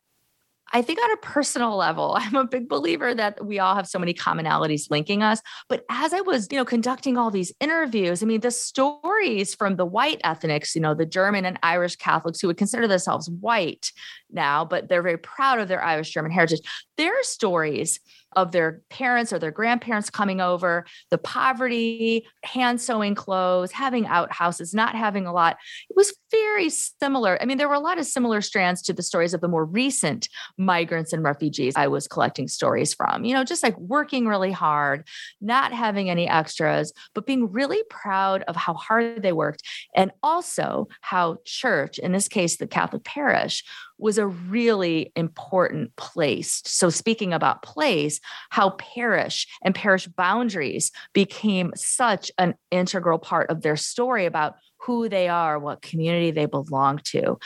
I 0.73 0.82
think 0.82 0.99
on 1.01 1.12
a 1.12 1.17
personal 1.17 1.75
level, 1.75 2.15
I'm 2.19 2.36
a 2.36 2.45
big 2.45 2.67
believer 2.67 3.13
that 3.13 3.45
we 3.45 3.60
all 3.60 3.75
have 3.75 3.88
so 3.88 3.99
many 3.99 4.13
commonalities 4.13 4.89
linking 4.89 5.23
us. 5.23 5.41
But 5.69 5.84
as 5.89 6.13
I 6.13 6.21
was, 6.21 6.47
you 6.51 6.58
know, 6.58 6.65
conducting 6.65 7.17
all 7.17 7.32
these 7.32 7.53
interviews, 7.60 8.21
I 8.21 8.25
mean, 8.25 8.41
the 8.41 8.51
stories 8.51 9.56
from 9.56 9.75
the 9.75 9.86
white 9.86 10.21
ethnics, 10.23 10.75
you 10.75 10.82
know, 10.82 10.93
the 10.93 11.06
German 11.06 11.45
and 11.45 11.60
Irish 11.63 11.95
Catholics 11.95 12.39
who 12.39 12.47
would 12.47 12.58
consider 12.58 12.88
themselves 12.88 13.30
white 13.30 13.91
now, 14.31 14.65
but 14.65 14.89
they're 14.89 15.01
very 15.01 15.17
proud 15.17 15.59
of 15.59 15.67
their 15.67 15.83
Irish 15.83 16.11
German 16.11 16.31
heritage. 16.31 16.61
Their 16.97 17.23
stories 17.23 17.99
of 18.35 18.51
their 18.51 18.81
parents 18.89 19.33
or 19.33 19.39
their 19.39 19.51
grandparents 19.51 20.09
coming 20.09 20.41
over, 20.41 20.85
the 21.09 21.17
poverty, 21.17 22.27
hand 22.43 22.79
sewing 22.79 23.15
clothes, 23.15 23.71
having 23.71 24.05
outhouses, 24.05 24.73
not 24.73 24.95
having 24.95 25.25
a 25.25 25.33
lot. 25.33 25.57
It 25.89 25.95
was 25.95 26.13
very 26.29 26.69
similar. 26.69 27.41
I 27.41 27.45
mean, 27.45 27.57
there 27.57 27.69
were 27.69 27.73
a 27.73 27.79
lot 27.79 27.97
of 27.97 28.05
similar 28.05 28.41
strands 28.41 28.81
to 28.83 28.93
the 28.93 29.01
stories 29.01 29.33
of 29.33 29.41
the 29.41 29.47
more 29.47 29.65
recent 29.65 30.29
migrants 30.57 31.13
and 31.13 31.23
refugees 31.23 31.73
I 31.75 31.87
was 31.87 32.07
collecting 32.07 32.47
stories 32.47 32.93
from. 32.93 33.23
You 33.23 33.33
know, 33.33 33.43
just 33.43 33.63
like 33.63 33.77
working 33.79 34.27
really 34.27 34.51
hard, 34.51 35.07
not 35.41 35.71
having 35.71 36.09
any 36.09 36.27
extras, 36.27 36.93
but 37.15 37.25
being 37.25 37.51
really 37.51 37.81
proud 37.89 38.43
of 38.43 38.55
how 38.55 38.73
hard 38.73 39.23
they 39.23 39.33
worked. 39.33 39.63
And 39.95 40.11
also 40.21 40.89
how 41.01 41.37
church, 41.45 41.97
in 41.97 42.11
this 42.11 42.27
case, 42.27 42.57
the 42.57 42.67
Catholic 42.67 43.03
parish, 43.03 43.63
was 43.97 44.17
a 44.17 44.27
really 44.27 45.12
important 45.15 45.95
place. 45.95 46.62
So, 46.65 46.89
speaking 46.89 47.33
about 47.33 47.63
place, 47.63 48.19
how 48.49 48.71
parish 48.71 49.47
and 49.63 49.73
parish 49.73 50.07
boundaries 50.07 50.91
became 51.13 51.71
such 51.75 52.31
an 52.38 52.55
integral 52.71 53.19
part 53.19 53.49
of 53.49 53.62
their 53.62 53.75
story 53.75 54.25
about 54.25 54.55
who 54.79 55.10
they 55.10 55.27
are, 55.27 55.57
what 55.60 55.81
community 55.81 56.31
they 56.31 56.45
belong 56.45 56.99
to. 56.99 57.38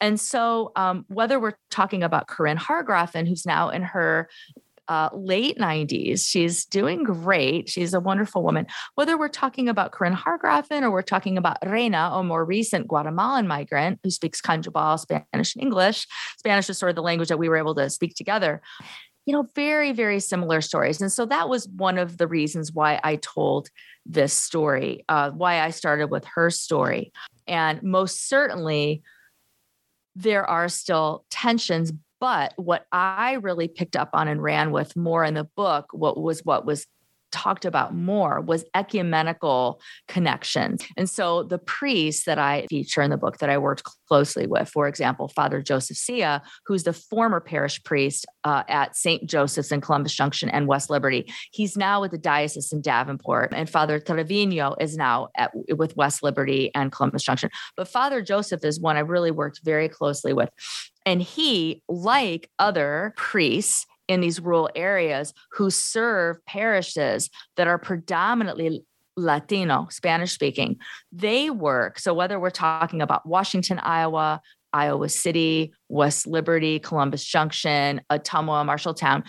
And 0.00 0.20
so, 0.20 0.72
um, 0.76 1.04
whether 1.08 1.38
we're 1.38 1.56
talking 1.70 2.02
about 2.02 2.26
Corinne 2.26 2.58
Hargrafen, 2.58 3.28
who's 3.28 3.46
now 3.46 3.70
in 3.70 3.82
her 3.82 4.28
uh, 4.92 5.08
late 5.14 5.56
90s. 5.56 6.20
She's 6.28 6.66
doing 6.66 7.02
great. 7.02 7.70
She's 7.70 7.94
a 7.94 8.00
wonderful 8.00 8.42
woman. 8.42 8.66
Whether 8.94 9.16
we're 9.16 9.28
talking 9.28 9.70
about 9.70 9.90
Corinne 9.90 10.14
Hargrafen 10.14 10.82
or 10.82 10.90
we're 10.90 11.00
talking 11.00 11.38
about 11.38 11.56
Reina, 11.64 12.10
a 12.12 12.22
more 12.22 12.44
recent 12.44 12.88
Guatemalan 12.88 13.46
migrant 13.46 14.00
who 14.04 14.10
speaks 14.10 14.42
Kanjobal, 14.42 14.98
Spanish, 15.00 15.54
and 15.54 15.62
English. 15.62 16.06
Spanish 16.36 16.68
is 16.68 16.76
sort 16.76 16.90
of 16.90 16.96
the 16.96 17.02
language 17.02 17.30
that 17.30 17.38
we 17.38 17.48
were 17.48 17.56
able 17.56 17.74
to 17.76 17.88
speak 17.88 18.14
together. 18.14 18.60
You 19.24 19.32
know, 19.32 19.46
very, 19.54 19.92
very 19.92 20.20
similar 20.20 20.60
stories. 20.60 21.00
And 21.00 21.10
so 21.10 21.24
that 21.24 21.48
was 21.48 21.66
one 21.68 21.96
of 21.96 22.18
the 22.18 22.26
reasons 22.26 22.70
why 22.70 23.00
I 23.02 23.16
told 23.16 23.70
this 24.04 24.34
story, 24.34 25.06
uh, 25.08 25.30
why 25.30 25.60
I 25.60 25.70
started 25.70 26.10
with 26.10 26.26
her 26.34 26.50
story. 26.50 27.12
And 27.46 27.82
most 27.82 28.28
certainly, 28.28 29.02
there 30.14 30.44
are 30.44 30.68
still 30.68 31.24
tensions, 31.30 31.92
but 32.22 32.52
what 32.54 32.86
I 32.92 33.32
really 33.32 33.66
picked 33.66 33.96
up 33.96 34.10
on 34.12 34.28
and 34.28 34.40
ran 34.40 34.70
with 34.70 34.94
more 34.94 35.24
in 35.24 35.34
the 35.34 35.48
book, 35.56 35.86
what 35.90 36.16
was 36.16 36.44
what 36.44 36.64
was 36.64 36.86
talked 37.32 37.64
about 37.64 37.94
more 37.94 38.40
was 38.40 38.64
ecumenical 38.74 39.80
connections. 40.08 40.84
And 40.96 41.08
so 41.08 41.42
the 41.42 41.58
priests 41.58 42.24
that 42.24 42.38
I 42.38 42.66
feature 42.68 43.02
in 43.02 43.10
the 43.10 43.16
book 43.16 43.38
that 43.38 43.50
I 43.50 43.58
worked 43.58 43.82
closely 44.08 44.46
with, 44.46 44.68
for 44.68 44.86
example, 44.86 45.28
Father 45.28 45.62
Joseph 45.62 45.96
Sia, 45.96 46.42
who's 46.66 46.84
the 46.84 46.92
former 46.92 47.40
parish 47.40 47.82
priest 47.82 48.26
uh, 48.44 48.62
at 48.68 48.96
St. 48.96 49.28
Joseph's 49.28 49.72
in 49.72 49.80
Columbus 49.80 50.14
Junction 50.14 50.48
and 50.48 50.66
West 50.66 50.90
Liberty. 50.90 51.32
He's 51.50 51.76
now 51.76 52.00
with 52.00 52.10
the 52.10 52.18
diocese 52.18 52.72
in 52.72 52.82
Davenport, 52.82 53.52
and 53.54 53.68
Father 53.68 53.98
Trevino 53.98 54.74
is 54.80 54.96
now 54.96 55.28
at, 55.36 55.50
with 55.76 55.96
West 55.96 56.22
Liberty 56.22 56.70
and 56.74 56.92
Columbus 56.92 57.22
Junction. 57.22 57.50
But 57.76 57.88
Father 57.88 58.22
Joseph 58.22 58.64
is 58.64 58.78
one 58.80 58.96
I 58.96 59.00
really 59.00 59.30
worked 59.30 59.60
very 59.64 59.88
closely 59.88 60.32
with. 60.32 60.50
And 61.04 61.20
he, 61.22 61.82
like 61.88 62.48
other 62.58 63.14
priests, 63.16 63.86
in 64.12 64.20
these 64.20 64.40
rural 64.40 64.68
areas 64.76 65.32
who 65.52 65.70
serve 65.70 66.44
parishes 66.44 67.30
that 67.56 67.66
are 67.66 67.78
predominantly 67.78 68.84
Latino, 69.16 69.88
Spanish 69.90 70.32
speaking. 70.32 70.76
They 71.10 71.50
work. 71.50 71.98
So, 71.98 72.14
whether 72.14 72.38
we're 72.38 72.50
talking 72.50 73.02
about 73.02 73.26
Washington, 73.26 73.78
Iowa, 73.78 74.40
Iowa 74.72 75.08
City, 75.08 75.72
West 75.88 76.26
Liberty, 76.26 76.78
Columbus 76.78 77.24
Junction, 77.24 78.00
Ottumwa, 78.10 78.64
Marshalltown, 78.64 79.24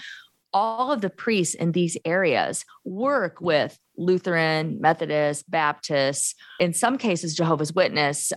all 0.53 0.91
of 0.91 1.01
the 1.01 1.09
priests 1.09 1.55
in 1.55 1.71
these 1.71 1.97
areas 2.05 2.63
work 2.85 3.41
with 3.41 3.77
Lutheran, 3.97 4.79
Methodist, 4.79 5.49
Baptist, 5.49 6.35
in 6.59 6.73
some 6.73 6.97
cases, 6.97 7.35
Jehovah's 7.35 7.73
Witness 7.73 8.31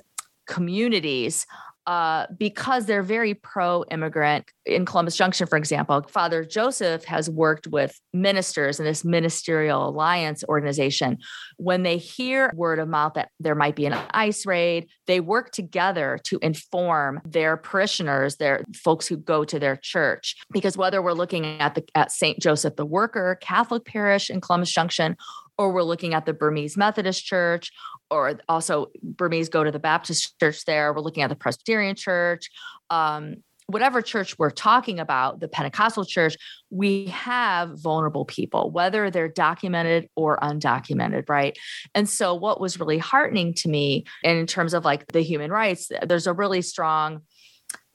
communities 0.46 1.46
uh, 1.86 2.26
because 2.36 2.86
they're 2.86 3.02
very 3.02 3.34
pro 3.34 3.84
immigrant. 3.90 4.50
In 4.64 4.84
Columbus 4.84 5.16
Junction, 5.16 5.46
for 5.46 5.56
example, 5.56 6.04
Father 6.08 6.44
Joseph 6.44 7.04
has 7.04 7.30
worked 7.30 7.68
with 7.68 8.00
ministers 8.12 8.80
in 8.80 8.84
this 8.84 9.04
ministerial 9.04 9.88
alliance 9.88 10.42
organization. 10.48 11.18
When 11.56 11.84
they 11.84 11.98
hear 11.98 12.52
word 12.56 12.80
of 12.80 12.88
mouth 12.88 13.14
that 13.14 13.30
there 13.38 13.54
might 13.54 13.76
be 13.76 13.86
an 13.86 13.96
ICE 14.10 14.44
raid, 14.44 14.88
they 15.06 15.20
work 15.20 15.52
together 15.52 16.18
to 16.24 16.40
inform 16.42 17.20
their 17.24 17.56
parishioners, 17.56 18.36
their 18.36 18.64
folks 18.74 19.06
who 19.06 19.16
go 19.16 19.44
to 19.44 19.58
their 19.60 19.76
church. 19.76 20.34
Because 20.52 20.76
whether 20.76 21.00
we're 21.00 21.12
looking 21.12 21.60
at 21.60 21.76
the 21.76 21.84
at 21.94 22.10
St. 22.10 22.40
Joseph 22.40 22.74
the 22.74 22.86
Worker 22.86 23.38
Catholic 23.40 23.84
Parish 23.84 24.30
in 24.30 24.40
Columbus 24.40 24.72
Junction 24.72 25.16
or 25.58 25.72
we're 25.72 25.82
looking 25.82 26.14
at 26.14 26.26
the 26.26 26.32
Burmese 26.32 26.76
Methodist 26.76 27.24
Church, 27.24 27.72
or 28.10 28.38
also 28.48 28.86
Burmese 29.02 29.48
go 29.48 29.64
to 29.64 29.70
the 29.70 29.78
Baptist 29.78 30.38
church 30.38 30.64
there. 30.64 30.92
We're 30.92 31.00
looking 31.00 31.22
at 31.22 31.30
the 31.30 31.36
Presbyterian 31.36 31.96
church. 31.96 32.50
Um, 32.90 33.36
whatever 33.66 34.00
church 34.00 34.38
we're 34.38 34.50
talking 34.50 35.00
about, 35.00 35.40
the 35.40 35.48
Pentecostal 35.48 36.04
church, 36.04 36.36
we 36.70 37.06
have 37.06 37.80
vulnerable 37.80 38.24
people, 38.24 38.70
whether 38.70 39.10
they're 39.10 39.28
documented 39.28 40.08
or 40.14 40.38
undocumented, 40.38 41.28
right? 41.28 41.58
And 41.94 42.08
so, 42.08 42.34
what 42.34 42.60
was 42.60 42.78
really 42.78 42.98
heartening 42.98 43.54
to 43.54 43.68
me, 43.68 44.04
in 44.22 44.46
terms 44.46 44.74
of 44.74 44.84
like 44.84 45.08
the 45.08 45.20
human 45.20 45.50
rights, 45.50 45.90
there's 46.02 46.26
a 46.26 46.32
really 46.32 46.62
strong 46.62 47.22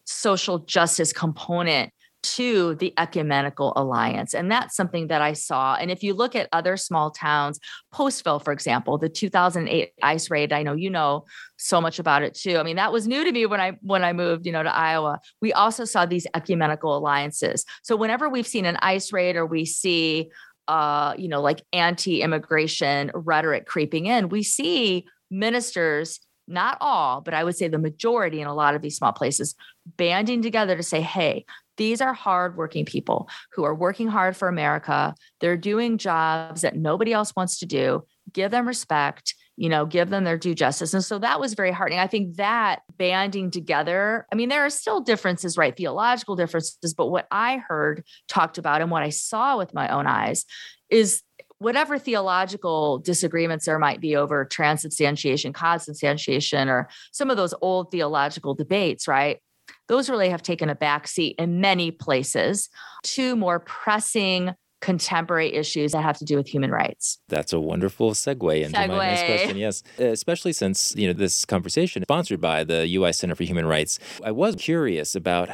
social 0.05 0.59
justice 0.59 1.13
component 1.13 1.93
to 2.23 2.75
the 2.75 2.93
ecumenical 2.97 3.73
alliance. 3.75 4.33
And 4.33 4.51
that's 4.51 4.75
something 4.75 5.07
that 5.07 5.21
I 5.21 5.33
saw. 5.33 5.75
And 5.75 5.89
if 5.89 6.03
you 6.03 6.13
look 6.13 6.35
at 6.35 6.49
other 6.51 6.77
small 6.77 7.11
towns, 7.11 7.59
Postville, 7.93 8.43
for 8.43 8.53
example, 8.53 8.97
the 8.97 9.09
2008 9.09 9.93
ICE 10.01 10.29
raid, 10.29 10.53
I 10.53 10.63
know 10.63 10.73
you 10.73 10.89
know 10.89 11.25
so 11.57 11.81
much 11.81 11.99
about 11.99 12.23
it 12.23 12.35
too. 12.35 12.57
I 12.57 12.63
mean, 12.63 12.75
that 12.75 12.93
was 12.93 13.07
new 13.07 13.23
to 13.23 13.31
me 13.31 13.45
when 13.45 13.59
I 13.59 13.77
when 13.81 14.03
I 14.03 14.13
moved, 14.13 14.45
you 14.45 14.51
know, 14.51 14.63
to 14.63 14.75
Iowa. 14.75 15.19
We 15.41 15.51
also 15.53 15.85
saw 15.85 16.05
these 16.05 16.27
ecumenical 16.35 16.95
alliances. 16.95 17.65
So 17.81 17.95
whenever 17.95 18.29
we've 18.29 18.47
seen 18.47 18.65
an 18.65 18.77
ICE 18.81 19.11
raid 19.11 19.35
or 19.35 19.45
we 19.45 19.65
see 19.65 20.29
uh, 20.67 21.15
you 21.17 21.27
know, 21.27 21.41
like 21.41 21.63
anti-immigration 21.73 23.11
rhetoric 23.13 23.65
creeping 23.65 24.05
in, 24.05 24.29
we 24.29 24.41
see 24.43 25.05
ministers 25.29 26.19
not 26.47 26.77
all, 26.81 27.21
but 27.21 27.33
I 27.33 27.43
would 27.43 27.55
say 27.55 27.67
the 27.67 27.77
majority 27.77 28.41
in 28.41 28.47
a 28.47 28.53
lot 28.53 28.75
of 28.75 28.81
these 28.81 28.97
small 28.97 29.13
places 29.13 29.55
banding 29.97 30.41
together 30.41 30.75
to 30.75 30.83
say, 30.83 31.01
hey, 31.01 31.45
these 31.81 31.99
are 31.99 32.13
hardworking 32.13 32.85
people 32.85 33.27
who 33.53 33.63
are 33.63 33.73
working 33.73 34.07
hard 34.07 34.37
for 34.37 34.47
America. 34.47 35.15
They're 35.39 35.57
doing 35.57 35.97
jobs 35.97 36.61
that 36.61 36.75
nobody 36.75 37.11
else 37.11 37.35
wants 37.35 37.57
to 37.57 37.65
do. 37.65 38.03
Give 38.31 38.51
them 38.51 38.67
respect, 38.67 39.33
you 39.57 39.67
know, 39.67 39.87
give 39.87 40.11
them 40.11 40.23
their 40.23 40.37
due 40.37 40.53
justice. 40.53 40.93
And 40.93 41.03
so 41.03 41.17
that 41.17 41.39
was 41.39 41.55
very 41.55 41.71
heartening. 41.71 41.97
I 41.97 42.05
think 42.05 42.35
that 42.35 42.83
banding 42.99 43.49
together, 43.49 44.27
I 44.31 44.35
mean, 44.35 44.49
there 44.49 44.63
are 44.63 44.69
still 44.69 45.01
differences, 45.01 45.57
right? 45.57 45.75
Theological 45.75 46.35
differences, 46.35 46.93
but 46.93 47.07
what 47.07 47.25
I 47.31 47.57
heard 47.57 48.05
talked 48.27 48.59
about 48.59 48.81
and 48.81 48.91
what 48.91 49.01
I 49.01 49.09
saw 49.09 49.57
with 49.57 49.73
my 49.73 49.87
own 49.87 50.05
eyes 50.05 50.45
is 50.91 51.23
whatever 51.57 51.97
theological 51.97 52.99
disagreements 52.99 53.65
there 53.65 53.79
might 53.79 53.99
be 53.99 54.15
over 54.15 54.45
transubstantiation, 54.45 55.51
consubstantiation, 55.51 56.69
or 56.69 56.89
some 57.11 57.31
of 57.31 57.37
those 57.37 57.55
old 57.59 57.89
theological 57.89 58.53
debates, 58.53 59.07
right? 59.07 59.39
Those 59.87 60.09
really 60.09 60.29
have 60.29 60.41
taken 60.41 60.69
a 60.69 60.75
backseat 60.75 61.35
in 61.37 61.61
many 61.61 61.91
places 61.91 62.69
to 63.03 63.35
more 63.35 63.59
pressing 63.59 64.53
contemporary 64.81 65.53
issues 65.53 65.91
that 65.91 66.01
have 66.01 66.17
to 66.17 66.25
do 66.25 66.35
with 66.35 66.47
human 66.47 66.71
rights. 66.71 67.19
That's 67.29 67.53
a 67.53 67.59
wonderful 67.59 68.11
segue 68.11 68.63
into 68.63 68.77
segue. 68.77 68.87
my 68.87 69.07
next 69.07 69.25
question. 69.25 69.57
Yes, 69.57 69.83
especially 69.99 70.53
since 70.53 70.95
you 70.95 71.07
know 71.07 71.13
this 71.13 71.45
conversation 71.45 72.01
is 72.01 72.05
sponsored 72.07 72.41
by 72.41 72.63
the 72.63 72.93
UI 72.95 73.13
Center 73.13 73.35
for 73.35 73.43
Human 73.43 73.65
Rights. 73.65 73.99
I 74.23 74.31
was 74.31 74.55
curious 74.55 75.15
about 75.15 75.49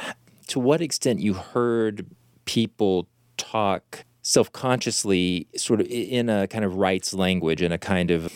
to 0.48 0.60
what 0.60 0.82
extent 0.82 1.20
you 1.20 1.34
heard 1.34 2.06
people 2.46 3.08
talk 3.38 4.06
self-consciously 4.22 5.48
sort 5.56 5.80
of 5.80 5.88
in 5.88 6.30
a 6.30 6.48
kind 6.48 6.66
of 6.66 6.76
rights 6.76 7.14
language 7.14 7.62
in 7.62 7.72
a 7.72 7.78
kind 7.78 8.12
of 8.12 8.32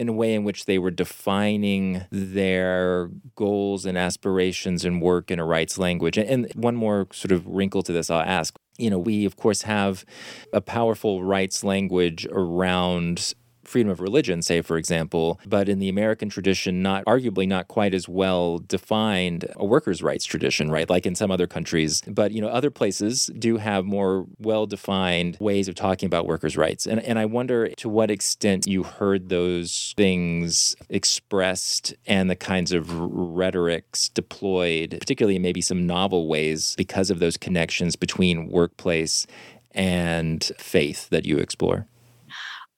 in 0.00 0.08
a 0.08 0.12
way 0.14 0.32
in 0.32 0.44
which 0.44 0.64
they 0.64 0.78
were 0.78 0.90
defining 0.90 2.06
their 2.10 3.10
goals 3.36 3.84
and 3.84 3.98
aspirations 3.98 4.82
and 4.82 5.02
work 5.02 5.30
in 5.30 5.38
a 5.38 5.44
rights 5.44 5.76
language. 5.76 6.16
And 6.16 6.50
one 6.54 6.74
more 6.74 7.06
sort 7.12 7.32
of 7.32 7.46
wrinkle 7.46 7.82
to 7.82 7.92
this 7.92 8.10
I'll 8.10 8.22
ask. 8.22 8.56
You 8.78 8.88
know, 8.88 8.98
we 8.98 9.26
of 9.26 9.36
course 9.36 9.62
have 9.62 10.06
a 10.54 10.62
powerful 10.62 11.22
rights 11.22 11.62
language 11.62 12.26
around 12.32 13.34
freedom 13.70 13.90
of 13.90 14.00
religion, 14.00 14.42
say, 14.42 14.60
for 14.60 14.76
example, 14.76 15.40
but 15.46 15.68
in 15.68 15.78
the 15.78 15.88
American 15.88 16.28
tradition, 16.28 16.82
not 16.82 17.04
arguably 17.04 17.46
not 17.46 17.68
quite 17.68 17.94
as 17.94 18.08
well 18.08 18.58
defined 18.58 19.46
a 19.56 19.64
workers' 19.64 20.02
rights 20.02 20.24
tradition, 20.24 20.70
right? 20.70 20.90
Like 20.90 21.06
in 21.06 21.14
some 21.14 21.30
other 21.30 21.46
countries. 21.46 22.02
But, 22.06 22.32
you 22.32 22.40
know, 22.40 22.48
other 22.48 22.70
places 22.70 23.30
do 23.38 23.56
have 23.56 23.84
more 23.84 24.26
well 24.38 24.66
defined 24.66 25.36
ways 25.40 25.68
of 25.68 25.74
talking 25.74 26.06
about 26.06 26.26
workers' 26.26 26.56
rights. 26.56 26.86
And, 26.86 27.00
and 27.00 27.18
I 27.18 27.26
wonder 27.26 27.68
to 27.68 27.88
what 27.88 28.10
extent 28.10 28.66
you 28.66 28.82
heard 28.82 29.28
those 29.28 29.94
things 29.96 30.76
expressed 30.88 31.94
and 32.06 32.28
the 32.28 32.36
kinds 32.36 32.72
of 32.72 32.92
rhetorics 32.92 34.08
deployed, 34.08 34.96
particularly 35.00 35.38
maybe 35.38 35.60
some 35.60 35.86
novel 35.86 36.28
ways 36.28 36.74
because 36.76 37.10
of 37.10 37.20
those 37.20 37.36
connections 37.36 37.96
between 37.96 38.48
workplace 38.48 39.26
and 39.72 40.50
faith 40.58 41.08
that 41.10 41.24
you 41.24 41.38
explore. 41.38 41.86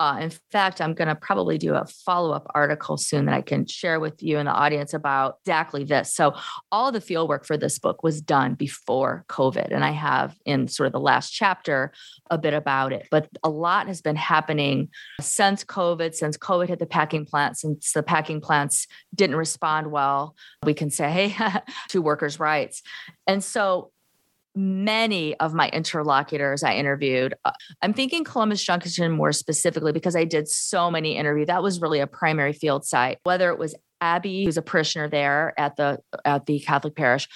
Uh, 0.02 0.18
in 0.18 0.32
fact, 0.50 0.80
I'm 0.80 0.94
going 0.94 1.06
to 1.06 1.14
probably 1.14 1.58
do 1.58 1.74
a 1.74 1.86
follow 1.86 2.32
up 2.32 2.50
article 2.56 2.96
soon 2.96 3.26
that 3.26 3.36
I 3.36 3.40
can 3.40 3.66
share 3.66 4.00
with 4.00 4.20
you 4.20 4.36
and 4.36 4.48
the 4.48 4.52
audience 4.52 4.94
about 4.94 5.36
exactly 5.44 5.84
this. 5.84 6.12
So, 6.12 6.34
all 6.72 6.90
the 6.90 7.00
field 7.00 7.28
work 7.28 7.46
for 7.46 7.56
this 7.56 7.78
book 7.78 8.02
was 8.02 8.20
done 8.20 8.54
before 8.54 9.24
COVID. 9.28 9.68
And 9.70 9.84
I 9.84 9.92
have 9.92 10.34
in 10.44 10.66
sort 10.66 10.88
of 10.88 10.92
the 10.92 10.98
last 10.98 11.30
chapter 11.30 11.92
a 12.32 12.36
bit 12.36 12.52
about 12.52 12.92
it. 12.92 13.06
But 13.12 13.28
a 13.44 13.48
lot 13.48 13.86
has 13.86 14.02
been 14.02 14.16
happening 14.16 14.88
since 15.20 15.62
COVID, 15.62 16.14
since 16.14 16.36
COVID 16.36 16.66
hit 16.66 16.80
the 16.80 16.86
packing 16.86 17.24
plants, 17.24 17.60
since 17.60 17.92
the 17.92 18.02
packing 18.02 18.40
plants 18.40 18.88
didn't 19.14 19.36
respond 19.36 19.92
well, 19.92 20.34
we 20.64 20.74
can 20.74 20.90
say, 20.90 21.36
to 21.90 22.02
workers' 22.02 22.40
rights. 22.40 22.82
And 23.28 23.44
so, 23.44 23.92
many 24.54 25.38
of 25.38 25.54
my 25.54 25.68
interlocutors 25.70 26.62
I 26.62 26.74
interviewed. 26.74 27.34
Uh, 27.44 27.52
I'm 27.80 27.94
thinking 27.94 28.24
Columbus 28.24 28.62
Junction 28.62 29.12
more 29.12 29.32
specifically 29.32 29.92
because 29.92 30.16
I 30.16 30.24
did 30.24 30.48
so 30.48 30.90
many 30.90 31.16
interviews. 31.16 31.46
That 31.46 31.62
was 31.62 31.80
really 31.80 32.00
a 32.00 32.06
primary 32.06 32.52
field 32.52 32.84
site. 32.84 33.18
Whether 33.24 33.50
it 33.50 33.58
was 33.58 33.74
Abby, 34.00 34.44
who's 34.44 34.56
a 34.56 34.62
parishioner 34.62 35.08
there 35.08 35.54
at 35.56 35.76
the 35.76 35.98
at 36.24 36.46
the 36.46 36.58
Catholic 36.60 36.96
parish, 36.96 37.28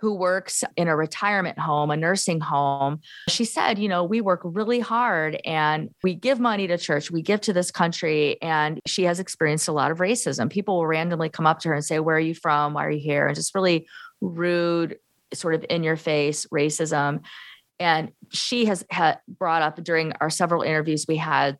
who 0.00 0.14
works 0.14 0.62
in 0.76 0.88
a 0.88 0.96
retirement 0.96 1.58
home, 1.58 1.90
a 1.90 1.96
nursing 1.96 2.40
home. 2.40 3.00
She 3.28 3.44
said, 3.44 3.78
you 3.78 3.88
know, 3.88 4.04
we 4.04 4.20
work 4.20 4.40
really 4.44 4.80
hard 4.80 5.40
and 5.44 5.90
we 6.02 6.14
give 6.14 6.38
money 6.38 6.66
to 6.68 6.78
church, 6.78 7.10
we 7.10 7.22
give 7.22 7.40
to 7.42 7.52
this 7.52 7.70
country. 7.70 8.40
And 8.42 8.80
she 8.86 9.04
has 9.04 9.18
experienced 9.18 9.68
a 9.68 9.72
lot 9.72 9.90
of 9.90 9.98
racism. 9.98 10.50
People 10.50 10.76
will 10.76 10.86
randomly 10.86 11.28
come 11.28 11.46
up 11.46 11.60
to 11.60 11.68
her 11.68 11.74
and 11.74 11.84
say, 11.84 11.98
Where 12.00 12.16
are 12.16 12.20
you 12.20 12.34
from? 12.34 12.74
Why 12.74 12.84
are 12.84 12.90
you 12.90 13.00
here? 13.00 13.26
And 13.26 13.34
just 13.34 13.54
really 13.54 13.86
rude 14.20 14.96
sort 15.34 15.54
of 15.54 15.64
in 15.68 15.82
your 15.82 15.96
face 15.96 16.46
racism. 16.52 17.20
And 17.78 18.12
she 18.30 18.64
has 18.66 18.84
brought 19.28 19.62
up 19.62 19.82
during 19.82 20.12
our 20.20 20.30
several 20.30 20.62
interviews 20.62 21.06
we 21.08 21.16
had, 21.16 21.58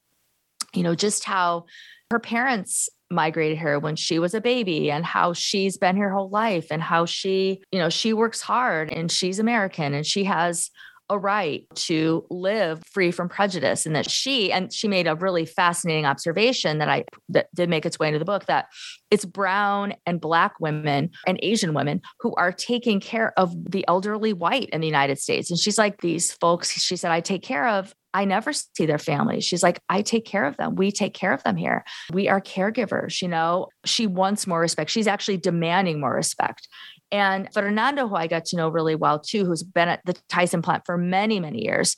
you 0.75 0.83
know, 0.83 0.95
just 0.95 1.25
how 1.25 1.67
her 2.11 2.19
parents 2.19 2.89
migrated 3.11 3.59
here 3.59 3.79
when 3.79 3.97
she 3.97 4.19
was 4.19 4.35
a 4.35 4.41
baby 4.41 4.91
and 4.91 5.05
how 5.05 5.33
she's 5.33 5.79
been 5.79 5.97
here 5.97 6.09
her 6.09 6.15
whole 6.15 6.29
life 6.29 6.67
and 6.71 6.83
how 6.83 7.05
she, 7.07 7.63
you 7.71 7.79
know, 7.79 7.89
she 7.89 8.13
works 8.13 8.41
hard 8.41 8.93
and 8.93 9.11
she's 9.11 9.39
American 9.39 9.95
and 9.95 10.05
she 10.05 10.25
has 10.25 10.71
a 11.11 11.19
right 11.19 11.67
to 11.75 12.25
live 12.31 12.83
free 12.91 13.11
from 13.11 13.29
prejudice 13.29 13.87
and 13.87 13.97
that 13.97 14.11
she 14.11 14.53
and 14.53 14.73
she 14.73 14.89
made 14.89 15.07
a 15.07 15.15
really 15.15 15.47
fascinating 15.47 16.05
observation 16.05 16.79
that 16.79 16.89
I 16.89 17.05
that 17.29 17.49
did 17.55 17.69
make 17.69 17.87
its 17.87 17.99
way 17.99 18.09
into 18.09 18.19
the 18.19 18.25
book 18.25 18.47
that 18.47 18.67
it's 19.11 19.25
brown 19.25 19.95
and 20.07 20.21
black 20.21 20.61
women 20.61 21.11
and 21.27 21.39
Asian 21.43 21.73
women 21.73 22.03
who 22.21 22.35
are 22.35 22.53
taking 22.53 23.01
care 23.01 23.33
of 23.39 23.55
the 23.71 23.85
elderly 23.89 24.33
white 24.33 24.69
in 24.71 24.81
the 24.81 24.87
United 24.87 25.19
States 25.19 25.51
and 25.51 25.59
she's 25.59 25.79
like 25.79 26.01
these 26.01 26.33
folks 26.33 26.71
she 26.81 26.97
said 26.97 27.11
I 27.11 27.21
take 27.21 27.43
care 27.43 27.69
of 27.69 27.95
I 28.15 28.25
never 28.25 28.53
see 28.53 28.87
their 28.87 28.99
families. 28.99 29.45
She's 29.45 29.63
like, 29.63 29.81
I 29.89 30.01
take 30.01 30.25
care 30.25 30.47
of 30.47 30.57
them. 30.57 30.77
We 30.77 30.91
take 30.91 31.13
care 31.13 31.33
of 31.33 31.43
them 31.45 31.57
here. 31.57 31.85
We 32.11 32.29
are 32.29 32.41
caregivers, 32.41 33.21
you 33.21 33.29
know. 33.29 33.69
She 33.85 34.07
wants 34.07 34.47
more 34.47 34.61
respect. 34.61 34.91
She's 34.91 35.07
actually 35.07 35.37
demanding 35.37 36.01
more 36.01 36.15
respect. 36.15 36.69
And 37.11 37.49
Fernando, 37.53 38.07
who 38.07 38.17
I 38.17 38.27
got 38.27 38.45
to 38.47 38.57
know 38.57 38.69
really 38.69 38.95
well 38.95 39.19
too, 39.19 39.45
who's 39.45 39.63
been 39.63 39.89
at 39.89 40.01
the 40.05 40.15
Tyson 40.29 40.63
plant 40.63 40.85
for 40.85 40.99
many, 40.99 41.41
many 41.41 41.65
years, 41.65 41.97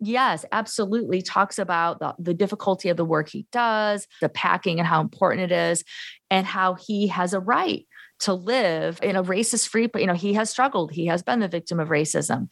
yes, 0.00 0.44
absolutely 0.52 1.22
talks 1.22 1.58
about 1.58 2.00
the, 2.00 2.14
the, 2.18 2.34
difficulty 2.34 2.88
of 2.88 2.96
the 2.96 3.04
work 3.04 3.28
he 3.28 3.46
does, 3.52 4.06
the 4.20 4.28
packing 4.28 4.78
and 4.78 4.86
how 4.86 5.00
important 5.00 5.50
it 5.50 5.54
is, 5.54 5.84
and 6.30 6.46
how 6.46 6.74
he 6.74 7.06
has 7.06 7.32
a 7.32 7.40
right 7.40 7.86
to 8.20 8.34
live 8.34 8.98
in 9.02 9.16
a 9.16 9.24
racist 9.24 9.68
free, 9.68 9.86
but 9.86 10.00
you 10.00 10.06
know, 10.06 10.14
he 10.14 10.34
has 10.34 10.48
struggled. 10.50 10.92
He 10.92 11.06
has 11.06 11.22
been 11.22 11.40
the 11.40 11.48
victim 11.48 11.80
of 11.80 11.88
racism. 11.88 12.48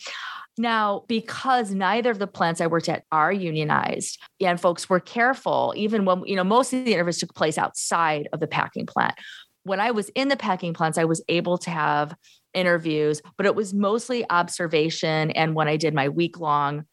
Now, 0.58 1.04
because 1.08 1.70
neither 1.70 2.10
of 2.10 2.18
the 2.18 2.26
plants 2.26 2.60
I 2.60 2.66
worked 2.66 2.88
at 2.88 3.04
are 3.12 3.32
unionized, 3.32 4.18
and 4.40 4.60
folks 4.60 4.90
were 4.90 5.00
careful, 5.00 5.72
even 5.76 6.04
when, 6.04 6.24
you 6.26 6.36
know, 6.36 6.44
most 6.44 6.72
of 6.72 6.84
the 6.84 6.92
interviews 6.92 7.18
took 7.18 7.34
place 7.34 7.56
outside 7.56 8.28
of 8.32 8.40
the 8.40 8.48
packing 8.48 8.84
plant 8.84 9.14
when 9.64 9.80
I 9.80 9.90
was 9.90 10.08
in 10.14 10.28
the 10.28 10.36
packing 10.36 10.74
plants, 10.74 10.98
I 10.98 11.04
was 11.04 11.22
able 11.28 11.58
to 11.58 11.70
have 11.70 12.14
interviews, 12.54 13.22
but 13.36 13.46
it 13.46 13.54
was 13.54 13.72
mostly 13.74 14.28
observation. 14.30 15.30
And 15.32 15.54
when 15.54 15.68
I 15.68 15.76
did 15.76 15.94
my 15.94 16.08
week 16.08 16.40
long 16.40 16.84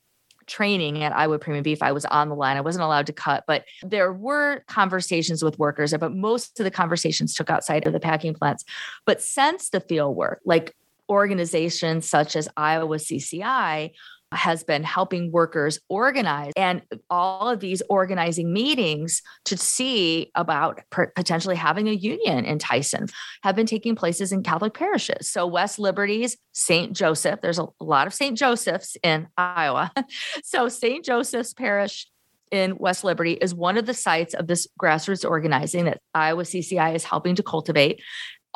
training 0.46 1.04
at 1.04 1.16
Iowa 1.16 1.40
Premium 1.40 1.64
Beef, 1.64 1.84
I 1.84 1.92
was 1.92 2.06
on 2.06 2.30
the 2.30 2.36
line. 2.36 2.58
I 2.58 2.62
wasn't 2.62 2.84
allowed 2.84 3.08
to 3.08 3.14
cut, 3.14 3.44
but 3.48 3.66
there 3.84 4.14
were 4.14 4.64
conversations 4.68 5.44
with 5.44 5.60
workers, 5.60 5.94
but 6.00 6.14
most 6.14 6.60
of 6.60 6.64
the 6.64 6.72
conversations 6.72 7.34
took 7.34 7.50
outside 7.50 7.86
of 7.86 7.94
the 7.94 8.00
packing 8.00 8.34
plants. 8.34 8.64
But 9.06 9.22
since 9.22 9.70
the 9.70 9.82
field 9.82 10.16
work, 10.16 10.42
like 10.46 10.74
organizations 11.10 12.08
such 12.08 12.36
as 12.36 12.50
Iowa 12.56 12.98
CCI 12.98 13.92
has 14.34 14.64
been 14.64 14.84
helping 14.84 15.32
workers 15.32 15.80
organize 15.88 16.52
and 16.58 16.82
all 17.10 17.50
of 17.50 17.60
these 17.60 17.82
organizing 17.90 18.52
meetings 18.52 19.22
to 19.46 19.58
see 19.58 20.32
about 20.36 20.82
potentially 20.92 21.56
having 21.56 21.88
a 21.88 21.94
union 21.94 22.44
in 22.44 22.60
Tyson 22.60 23.08
have 23.44 23.56
been 23.56 23.66
taking 23.66 23.96
places 23.96 24.32
in 24.32 24.44
Catholic 24.44 24.74
parishes. 24.74 25.30
So 25.30 25.48
West 25.48 25.80
Liberty's 25.80 26.36
St. 26.52 26.92
Joseph, 26.94 27.40
there's 27.42 27.60
a 27.60 27.68
lot 27.80 28.08
of 28.08 28.14
St. 28.14 28.38
Joseph's 28.38 28.98
in 29.02 29.28
Iowa. 29.38 29.92
so 30.44 30.68
St. 30.68 31.06
Joseph's 31.06 31.54
Parish 31.54 32.08
in 32.52 32.78
West 32.78 33.04
Liberty 33.04 33.34
is 33.34 33.54
one 33.54 33.78
of 33.78 33.86
the 33.86 33.94
sites 33.94 34.34
of 34.34 34.48
this 34.48 34.68
grassroots 34.82 35.30
organizing 35.30 35.86
that 35.86 36.02
Iowa 36.14 36.44
CCI 36.44 36.96
is 36.96 37.04
helping 37.04 37.36
to 37.36 37.44
cultivate 37.44 38.02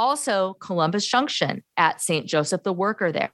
also 0.02 0.56
Columbus 0.56 1.06
Junction 1.06 1.64
at 1.78 2.02
St. 2.02 2.26
Joseph 2.26 2.64
the 2.64 2.74
Worker 2.74 3.12
there. 3.12 3.32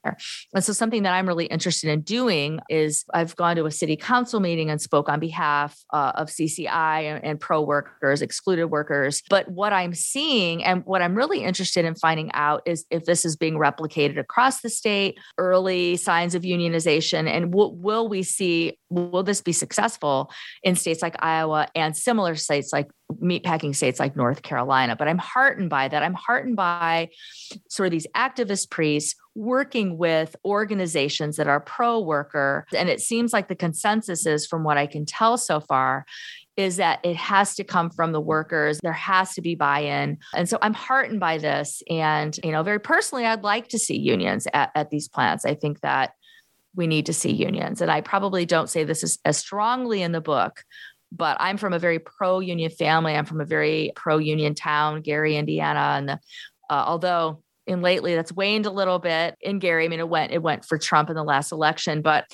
And 0.54 0.64
so, 0.64 0.74
something 0.74 1.04
that 1.04 1.14
I'm 1.14 1.26
really 1.26 1.46
interested 1.46 1.90
in 1.90 2.02
doing 2.02 2.60
is 2.70 3.06
I've 3.14 3.36
gone 3.38 3.56
to 3.56 3.66
a 3.66 3.72
city 3.72 3.96
council 3.96 4.42
meeting 4.42 4.70
and 4.70 4.82
spoke 4.82 5.08
on 5.08 5.22
behalf 5.22 5.80
uh, 5.94 6.12
of 6.16 6.28
CCI 6.28 7.04
and, 7.04 7.24
and 7.24 7.40
pro 7.40 7.62
workers, 7.62 8.22
excluded 8.22 8.68
workers. 8.68 9.24
But 9.30 9.50
what 9.50 9.72
I'm 9.72 9.94
seeing 9.94 10.62
and 10.62 10.84
what 10.86 11.02
I'm 11.02 11.16
really 11.16 11.42
interested 11.42 11.86
in 11.86 11.96
finding 11.96 12.32
out 12.34 12.64
is 12.66 12.86
if 12.92 13.06
this 13.06 13.24
is 13.24 13.38
being 13.38 13.56
replicated 13.56 14.20
across 14.20 14.60
the 14.60 14.70
state, 14.70 15.18
early 15.38 15.96
signs 15.96 16.36
of 16.36 16.42
unionization, 16.42 17.30
and 17.30 17.54
w- 17.54 17.74
will 17.74 18.10
we 18.10 18.24
see, 18.24 18.78
will 18.90 19.24
this 19.24 19.42
be 19.42 19.54
successful 19.54 20.30
in 20.64 20.76
states 20.76 21.02
like 21.02 21.16
Iowa 21.20 21.70
and 21.76 21.96
similar 21.96 22.36
states 22.36 22.74
like 22.74 22.90
meatpacking 23.14 23.76
states 23.76 24.00
like 24.00 24.16
North 24.16 24.42
Carolina. 24.42 24.96
But 24.96 25.08
I'm 25.08 25.18
heartened 25.18 25.70
by 25.70 25.88
that. 25.88 26.04
I'm 26.04 26.14
heartened 26.14 26.56
by 26.56 27.10
sort 27.70 27.88
of 27.88 27.92
these 27.92 28.08
activist 28.16 28.70
priests 28.70 29.16
working 29.34 29.98
with 29.98 30.36
organizations 30.44 31.38
that 31.38 31.48
are 31.48 31.60
pro 31.60 32.00
worker. 32.00 32.66
And 32.76 32.90
it 32.90 33.00
seems 33.00 33.34
like 33.34 33.48
the 33.48 33.56
consensus 33.56 34.26
is, 34.26 34.46
from 34.46 34.64
what 34.64 34.78
I 34.78 34.88
can 34.88 35.06
tell 35.06 35.38
so 35.38 35.60
far, 35.60 36.06
is 36.58 36.78
that 36.78 37.00
it 37.04 37.16
has 37.16 37.56
to 37.56 37.64
come 37.64 37.90
from 37.92 38.12
the 38.12 38.20
workers. 38.20 38.80
There 38.82 38.92
has 38.92 39.36
to 39.36 39.42
be 39.42 39.56
buy 39.56 39.82
in. 39.82 40.18
And 40.34 40.50
so 40.50 40.58
I'm 40.62 40.74
heartened 40.74 41.20
by 41.20 41.38
this. 41.38 41.84
And, 41.90 42.38
you 42.44 42.52
know, 42.52 42.64
very 42.64 42.80
personally, 42.80 43.26
I'd 43.26 43.44
like 43.44 43.68
to 43.70 43.80
see 43.80 43.98
unions 43.98 44.48
at, 44.54 44.72
at 44.74 44.90
these 44.90 45.08
plants. 45.08 45.46
I 45.46 45.54
think 45.54 45.82
that 45.82 46.14
we 46.76 46.88
need 46.88 47.06
to 47.06 47.14
see 47.14 47.32
unions. 47.32 47.82
And 47.82 47.92
I 47.92 48.02
probably 48.02 48.46
don't 48.46 48.70
say 48.70 48.84
this 48.84 49.04
as, 49.04 49.20
as 49.24 49.38
strongly 49.38 50.02
in 50.02 50.12
the 50.12 50.22
book, 50.22 50.64
but 51.12 51.38
I'm 51.40 51.58
from 51.58 51.74
a 51.74 51.80
very 51.80 52.00
pro 52.00 52.40
union 52.40 52.70
family. 52.70 53.16
I'm 53.16 53.26
from 53.26 53.42
a 53.42 53.46
very 53.46 53.92
pro 53.96 54.18
union 54.18 54.56
town, 54.56 55.02
Gary, 55.02 55.38
Indiana. 55.38 55.80
And 55.80 56.10
uh, 56.12 56.18
although 56.70 57.42
in 57.66 57.82
lately 57.82 58.16
that's 58.16 58.32
waned 58.32 58.66
a 58.66 58.72
little 58.72 59.00
bit 59.00 59.36
in 59.42 59.60
Gary, 59.60 59.86
I 59.86 59.88
mean, 59.88 60.00
it 60.00 60.10
went, 60.10 60.32
it 60.32 60.42
went 60.42 60.66
for 60.66 60.78
Trump 60.78 61.10
in 61.10 61.16
the 61.16 61.24
last 61.24 61.52
election, 61.52 62.02
but 62.02 62.26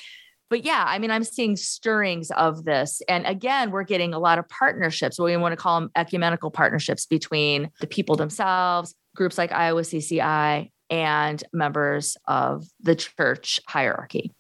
but 0.50 0.66
yeah, 0.66 0.84
I 0.86 1.00
mean, 1.00 1.10
I'm 1.10 1.24
seeing 1.24 1.56
stirrings 1.56 2.30
of 2.30 2.64
this. 2.64 3.02
And 3.10 3.26
again, 3.26 3.72
we're 3.72 3.86
getting 3.86 4.14
a 4.14 4.20
lot 4.20 4.38
of 4.38 4.48
partnerships. 4.50 5.20
We 5.20 5.36
want 5.36 5.54
to 5.54 5.58
call 5.58 5.80
them 5.80 5.90
ecumenical 5.96 6.52
partnerships 6.52 7.08
between 7.08 7.72
the 7.80 7.88
people 7.88 8.18
themselves, 8.18 8.94
groups 9.16 9.40
like 9.40 9.52
Iowa 9.52 9.82
CCI, 9.82 10.70
and 10.92 11.44
members 11.54 12.18
of 12.28 12.68
the 12.82 12.96
church 12.96 13.60
hierarchy 13.68 14.32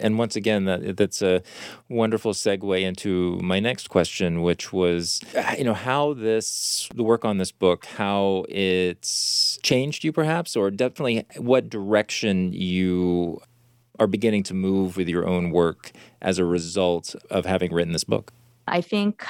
and 0.00 0.18
once 0.18 0.36
again, 0.36 0.64
that 0.64 0.96
that's 0.96 1.22
a 1.22 1.42
wonderful 1.88 2.32
segue 2.32 2.82
into 2.82 3.38
my 3.42 3.60
next 3.60 3.88
question, 3.88 4.42
which 4.42 4.72
was, 4.72 5.20
uh, 5.36 5.54
you 5.56 5.64
know, 5.64 5.74
how 5.74 6.14
this 6.14 6.88
the 6.94 7.02
work 7.02 7.24
on 7.24 7.38
this 7.38 7.52
book, 7.52 7.86
how 7.86 8.44
it's 8.48 9.58
changed 9.62 10.04
you, 10.04 10.12
perhaps, 10.12 10.56
or 10.56 10.70
definitely 10.70 11.24
what 11.36 11.70
direction 11.70 12.52
you 12.52 13.40
are 13.98 14.06
beginning 14.06 14.42
to 14.42 14.54
move 14.54 14.96
with 14.96 15.08
your 15.08 15.26
own 15.26 15.50
work 15.50 15.92
as 16.20 16.38
a 16.38 16.44
result 16.44 17.14
of 17.30 17.46
having 17.46 17.72
written 17.72 17.92
this 17.92 18.04
book. 18.04 18.32
I 18.66 18.80
think 18.80 19.24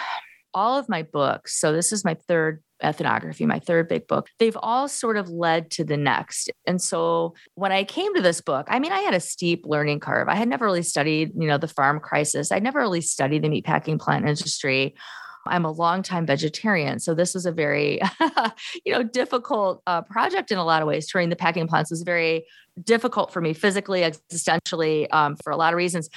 all 0.54 0.78
of 0.78 0.88
my 0.88 1.02
books, 1.02 1.54
so 1.60 1.72
this 1.72 1.92
is 1.92 2.04
my 2.04 2.14
third 2.14 2.62
ethnography, 2.82 3.46
my 3.46 3.58
third 3.58 3.88
big 3.88 4.06
book, 4.06 4.28
they've 4.38 4.56
all 4.62 4.88
sort 4.88 5.16
of 5.16 5.28
led 5.28 5.70
to 5.72 5.84
the 5.84 5.96
next. 5.96 6.50
And 6.66 6.80
so 6.80 7.34
when 7.54 7.72
I 7.72 7.84
came 7.84 8.14
to 8.14 8.22
this 8.22 8.40
book, 8.40 8.66
I 8.68 8.78
mean, 8.78 8.92
I 8.92 9.00
had 9.00 9.14
a 9.14 9.20
steep 9.20 9.64
learning 9.66 10.00
curve. 10.00 10.28
I 10.28 10.34
had 10.34 10.48
never 10.48 10.64
really 10.64 10.82
studied, 10.82 11.32
you 11.36 11.46
know, 11.46 11.58
the 11.58 11.68
farm 11.68 12.00
crisis. 12.00 12.52
I'd 12.52 12.62
never 12.62 12.80
really 12.80 13.00
studied 13.00 13.42
the 13.42 13.48
meatpacking 13.48 14.00
plant 14.00 14.28
industry. 14.28 14.94
I'm 15.46 15.64
a 15.64 15.70
longtime 15.70 16.24
vegetarian, 16.24 16.98
so 16.98 17.14
this 17.14 17.34
was 17.34 17.44
a 17.44 17.52
very, 17.52 18.00
you 18.84 18.92
know, 18.92 19.02
difficult 19.02 19.82
uh, 19.86 20.00
project 20.02 20.50
in 20.50 20.58
a 20.58 20.64
lot 20.64 20.80
of 20.80 20.88
ways. 20.88 21.06
Touring 21.06 21.28
the 21.28 21.36
packing 21.36 21.68
plants 21.68 21.90
was 21.90 22.02
very 22.02 22.46
difficult 22.82 23.32
for 23.32 23.40
me 23.40 23.52
physically, 23.52 24.00
existentially, 24.00 25.06
um, 25.12 25.36
for 25.36 25.52
a 25.52 25.56
lot 25.56 25.72
of 25.72 25.76
reasons. 25.76 26.08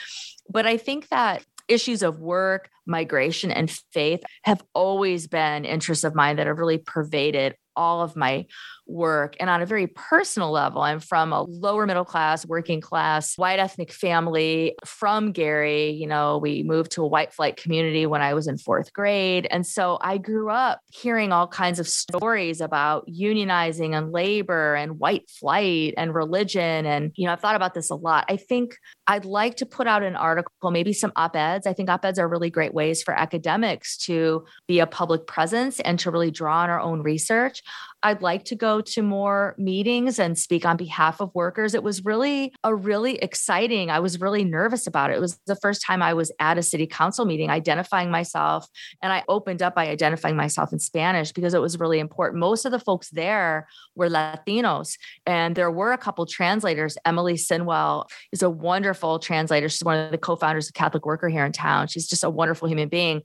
But 0.50 0.65
I 0.65 0.78
think 0.78 1.10
that 1.10 1.43
issues 1.68 2.04
of 2.04 2.20
work, 2.20 2.70
migration, 2.86 3.52
and 3.52 3.70
faith 3.92 4.24
have 4.44 4.64
always 4.74 5.28
been 5.28 5.66
interests 5.66 6.04
of 6.04 6.16
mine 6.16 6.38
that 6.38 6.48
have 6.48 6.60
really 6.60 6.78
pervaded 6.78 7.56
all 7.76 8.02
of 8.02 8.16
my 8.16 8.46
work. 8.88 9.36
And 9.39 9.50
on 9.50 9.62
a 9.62 9.65
very 9.65 9.88
personal 9.88 10.52
level, 10.52 10.82
I'm 10.82 11.00
from 11.00 11.34
a 11.34 11.43
lower 11.43 11.86
middle 11.86 12.06
class, 12.06 12.45
working 12.45 12.82
class, 12.82 13.38
white 13.38 13.60
ethnic 13.60 13.91
family 13.91 14.76
from 14.86 15.32
Gary. 15.32 15.91
You 15.91 16.08
know, 16.08 16.38
we 16.38 16.63
moved 16.63 16.91
to 16.91 17.04
a 17.04 17.08
white 17.08 17.34
flight 17.34 17.58
community 17.58 18.06
when 18.06 18.21
I 18.21 18.34
was 18.34 18.47
in 18.47 18.58
fourth 18.58 18.93
grade. 18.93 19.47
And 19.52 19.65
so 19.65 19.97
I 20.02 20.17
grew 20.17 20.50
up 20.50 20.82
hearing 20.88 21.32
all 21.32 21.47
kinds 21.47 21.80
of 21.80 21.88
stories 21.88 22.62
about 22.62 23.08
unionizing 23.08 23.97
and 23.97 24.12
labor 24.12 24.76
and 24.76 25.00
white 25.00 25.30
flight 25.30 25.93
and 25.97 26.13
religion. 26.13 26.86
And, 26.86 27.12
you 27.15 27.26
know, 27.26 27.34
I've 27.34 27.41
thought 27.41 27.56
about 27.56 27.73
this 27.73 27.89
a 27.89 27.95
lot. 27.95 28.26
I 28.30 28.38
think 28.38 28.78
I'd 29.08 29.26
like 29.26 29.56
to 29.58 29.65
put 29.65 29.88
out 29.88 30.04
an 30.04 30.15
article, 30.15 30.71
maybe 30.71 30.93
some 30.93 31.12
op 31.15 31.36
eds. 31.36 31.67
I 31.67 31.73
think 31.73 31.89
op 31.89 32.06
eds 32.06 32.19
are 32.19 32.28
really 32.28 32.50
great 32.50 32.73
ways 32.73 33.04
for 33.04 33.13
academics 33.13 33.97
to 33.97 34.45
be 34.67 34.80
a 34.80 34.88
public 34.88 35.28
presence 35.28 35.80
and 35.82 36.00
to 36.00 36.12
really 36.12 36.32
draw 36.32 36.60
on 36.60 36.69
our 36.69 36.80
own 36.80 37.02
research. 37.02 37.62
I'd 38.04 38.22
like 38.22 38.46
to 38.46 38.56
go 38.56 38.82
to 38.82 39.02
more 39.02 39.56
meetings 39.58 40.20
and 40.20 40.38
speak 40.38 40.66
on 40.66 40.78
behalf 40.78 41.20
of 41.20 41.34
workers. 41.34 41.74
It 41.74 41.84
was 41.84 42.06
really 42.06 42.54
a 42.64 42.74
really 42.76 43.16
exciting. 43.16 43.90
I 43.90 44.00
was 44.00 44.22
really 44.22 44.44
nervous 44.44 44.86
about 44.86 45.10
it. 45.10 45.18
It 45.18 45.20
was 45.20 45.40
the 45.48 45.56
first 45.56 45.82
time 45.82 46.02
I 46.02 46.14
was 46.14 46.32
at 46.40 46.58
a 46.58 46.64
city 46.64 46.86
council 46.86 47.26
meeting 47.26 47.50
identifying 47.50 48.12
myself 48.12 48.68
and 49.02 49.12
I 49.12 49.24
opened 49.28 49.62
up 49.62 49.76
by 49.76 49.88
identifying 49.88 50.36
myself 50.36 50.72
in 50.72 50.80
Spanish 50.80 51.32
because 51.32 51.54
it 51.54 51.62
was 51.62 51.80
really 51.80 52.00
important. 52.00 52.40
Most 52.40 52.66
of 52.66 52.72
the 52.72 52.80
folks 52.80 53.10
there 53.10 53.68
were 53.96 54.10
Latinos 54.10 54.98
and 55.26 55.56
there 55.56 55.72
were 55.72 55.92
a 55.92 55.98
couple 55.98 56.26
translators. 56.26 56.98
Emily 57.06 57.34
Sinwell 57.34 58.06
is 58.32 58.44
a 58.44 58.50
wonderful 58.50 59.20
translator. 59.20 59.70
She's 59.70 59.84
one 59.84 59.98
of 59.98 60.12
the 60.12 60.18
co-founders 60.18 60.68
of 60.68 60.76
Catholic 60.76 61.06
Worker 61.06 61.30
here 61.30 61.46
in 61.46 61.52
town. 61.52 61.88
She's 61.88 62.08
just 62.08 62.24
a 62.24 62.30
wonderful 62.30 62.68
human 62.68 62.90
being. 62.90 63.24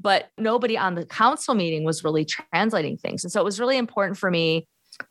But 0.00 0.30
nobody 0.38 0.78
on 0.78 0.94
the 0.94 1.04
council 1.04 1.54
meeting 1.54 1.84
was 1.84 2.04
really 2.04 2.24
translating 2.24 2.96
things. 2.96 3.24
And 3.24 3.32
so 3.32 3.40
it 3.40 3.44
was 3.44 3.60
really 3.60 3.76
important 3.76 4.18
for 4.18 4.30
me 4.30 4.66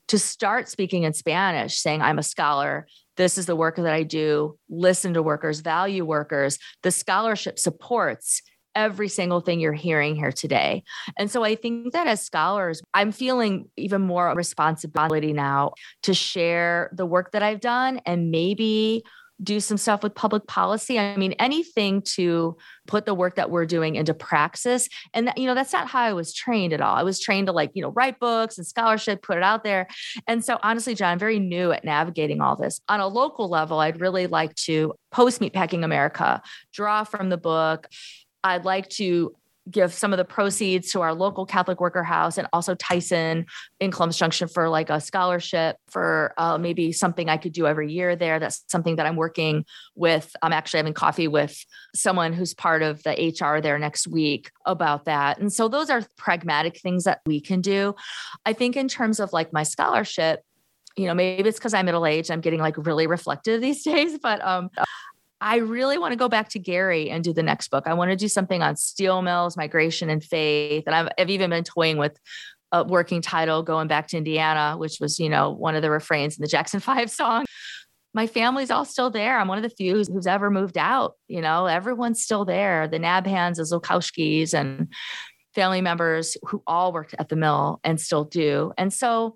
to 0.08 0.20
start 0.20 0.68
speaking 0.68 1.04
in 1.04 1.14
Spanish, 1.14 1.78
saying, 1.78 2.02
I'm 2.02 2.20
a 2.20 2.24
scholar. 2.24 2.88
This 3.18 3.38
is 3.38 3.46
the 3.46 3.56
work 3.56 3.76
that 3.76 3.94
I 3.94 4.04
do. 4.04 4.58
Listen 4.70 5.14
to 5.14 5.24
workers, 5.24 5.60
value 5.60 6.06
workers. 6.06 6.58
The 6.84 6.92
scholarship 6.92 7.60
supports 7.60 8.42
every 8.76 9.10
single 9.10 9.42
thing 9.42 9.60
you're 9.60 9.74
hearing 9.74 10.16
here 10.16 10.32
today. 10.32 10.84
And 11.18 11.30
so 11.30 11.44
I 11.44 11.56
think 11.56 11.92
that 11.94 12.08
as 12.08 12.22
scholars, 12.22 12.82
I'm 12.94 13.12
feeling 13.12 13.68
even 13.78 14.02
more 14.02 14.34
responsibility 14.36 15.34
now 15.34 15.74
to 16.04 16.14
share 16.14 16.90
the 16.94 17.06
work 17.06 17.32
that 17.32 17.44
I've 17.44 17.60
done 17.60 18.00
and 18.06 18.32
maybe 18.32 19.04
do 19.42 19.60
some 19.60 19.78
stuff 19.78 20.04
with 20.04 20.14
public 20.16 20.48
policy. 20.48 21.00
I 21.00 21.16
mean, 21.16 21.34
anything 21.34 22.02
to 22.16 22.58
put 22.88 23.06
the 23.06 23.14
work 23.14 23.36
that 23.36 23.50
we're 23.50 23.66
doing 23.66 23.96
into 23.96 24.14
praxis. 24.14 24.90
And 25.14 25.28
that, 25.28 25.38
you 25.38 25.46
know, 25.46 25.56
that's 25.56 25.72
not 25.72 25.88
how 25.88 26.02
I 26.02 26.14
was 26.14 26.34
trained 26.34 26.74
at 26.74 26.82
all. 26.82 26.96
I 26.96 27.04
was 27.04 27.20
trained 27.20 27.48
to 27.48 27.54
like, 27.54 27.72
you 27.74 27.82
know, 27.82 27.92
write 27.92 28.20
books 28.20 28.58
and 28.58 28.68
scholarship, 28.68 29.22
put 29.22 29.38
it 29.38 29.44
out 29.44 29.64
there. 29.64 29.88
And 30.28 30.44
so 30.44 30.60
honestly, 30.64 30.96
John, 30.96 31.20
very 31.20 31.40
new 31.40 31.72
at 31.72 31.84
navigating 31.84 32.42
all 32.42 32.56
this. 32.56 32.82
On 32.90 33.00
a 33.00 33.08
local 33.08 33.48
level, 33.48 33.80
I'd 33.80 34.02
really 34.02 34.28
like 34.28 34.56
to 34.56 34.94
post 35.12 35.40
Meatpacking 35.40 35.86
America, 35.86 36.42
draw 36.74 37.04
from 37.04 37.30
the 37.30 37.38
book. 37.38 37.88
I'd 38.44 38.66
like 38.66 38.90
to 38.90 39.34
give 39.70 39.94
some 39.94 40.14
of 40.14 40.18
the 40.18 40.26
proceeds 40.26 40.92
to 40.92 41.02
our 41.02 41.14
local 41.14 41.46
Catholic 41.46 41.80
Worker 41.80 42.04
House 42.04 42.38
and 42.38 42.48
also 42.54 42.76
Tyson 42.76 43.46
in 43.80 43.92
Columbus 43.92 44.18
Junction 44.18 44.48
for 44.48 44.70
like 44.70 44.90
a 44.90 45.00
scholarship 45.00 45.78
for 45.90 46.34
uh, 46.38 46.58
maybe 46.58 46.92
something 46.92 47.30
I 47.30 47.38
could 47.38 47.54
do 47.54 47.68
every 47.68 47.92
year 47.92 48.16
there. 48.16 48.40
That's 48.40 48.64
something 48.68 48.96
that 48.98 49.06
I'm 49.06 49.16
working 49.16 49.66
with. 49.96 50.36
I'm 50.42 50.54
actually 50.54 50.80
having 50.80 50.94
coffee 50.94 51.28
with 51.28 51.66
someone 51.96 52.34
who's 52.34 52.54
part 52.54 52.82
of 52.82 53.04
the 53.04 53.12
HR 53.40 53.62
there 53.62 53.78
next 53.80 54.08
week 54.08 54.52
about 54.66 55.06
that. 55.06 55.40
And 55.40 55.52
so 55.52 55.68
those 55.68 55.90
are 55.90 56.04
pragmatic 56.18 56.80
things 56.80 57.04
that 57.04 57.22
we 57.26 57.42
can 57.42 57.62
do. 57.62 57.96
I 58.46 58.54
think 58.54 58.76
in 58.76 58.88
terms 58.88 59.20
of 59.20 59.34
like 59.34 59.54
my 59.54 59.64
scholarship, 59.64 60.42
you 60.96 61.06
know, 61.06 61.14
maybe 61.14 61.48
it's 61.48 61.58
because 61.58 61.74
I'm 61.74 61.86
middle 61.86 62.06
aged, 62.06 62.30
I'm 62.30 62.42
getting 62.42 62.60
like 62.60 62.76
really 62.78 63.08
reflective 63.08 63.62
these 63.62 63.84
days, 63.86 64.18
but 64.22 64.44
um, 64.46 64.70
I 65.42 65.58
really 65.58 65.98
want 65.98 66.12
to 66.12 66.18
go 66.18 66.28
back 66.28 66.50
to 66.50 66.60
Gary 66.60 67.10
and 67.10 67.24
do 67.24 67.34
the 67.34 67.44
next 67.44 67.70
book. 67.70 67.86
I 67.88 67.94
want 67.94 68.12
to 68.12 68.18
do 68.18 68.28
something 68.28 68.62
on 68.62 68.76
steel 68.76 69.22
mills, 69.22 69.56
migration, 69.56 70.10
and 70.10 70.24
faith. 70.24 70.84
And 70.86 70.96
I've, 70.96 71.10
I've 71.18 71.30
even 71.30 71.50
been 71.50 71.64
toying 71.64 71.98
with 71.98 72.20
a 72.72 72.84
working 72.84 73.22
title 73.22 73.64
going 73.64 73.88
back 73.88 74.08
to 74.10 74.18
Indiana, 74.18 74.76
which 74.78 75.00
was, 75.00 75.20
you 75.20 75.30
know, 75.30 75.50
one 75.50 75.76
of 75.76 75.82
the 75.82 75.90
refrains 75.90 76.38
in 76.38 76.42
the 76.42 76.48
Jackson 76.48 76.80
Five 76.82 77.10
song. 77.10 77.46
My 78.14 78.28
family's 78.28 78.72
all 78.72 78.86
still 78.86 79.10
there. 79.12 79.40
I'm 79.40 79.48
one 79.48 79.60
of 79.60 79.64
the 79.64 79.70
few 79.70 79.96
who's, 79.96 80.28
ever 80.28 80.50
moved 80.50 80.78
out. 80.78 81.14
You 81.28 81.42
know, 81.42 81.68
everyone's 81.68 82.22
still 82.22 82.44
there. 82.44 82.88
The 82.88 82.98
Nabhans, 82.98 83.56
the 83.56 83.64
Zolkowskis, 83.64 84.54
and 84.54 84.92
family 85.54 85.82
members 85.82 86.36
who 86.44 86.64
all 86.68 86.92
worked 86.92 87.16
at 87.20 87.30
the 87.30 87.36
mill 87.36 87.80
and 87.84 88.00
still 88.02 88.24
do. 88.24 88.72
And 88.78 88.92
so 88.92 89.36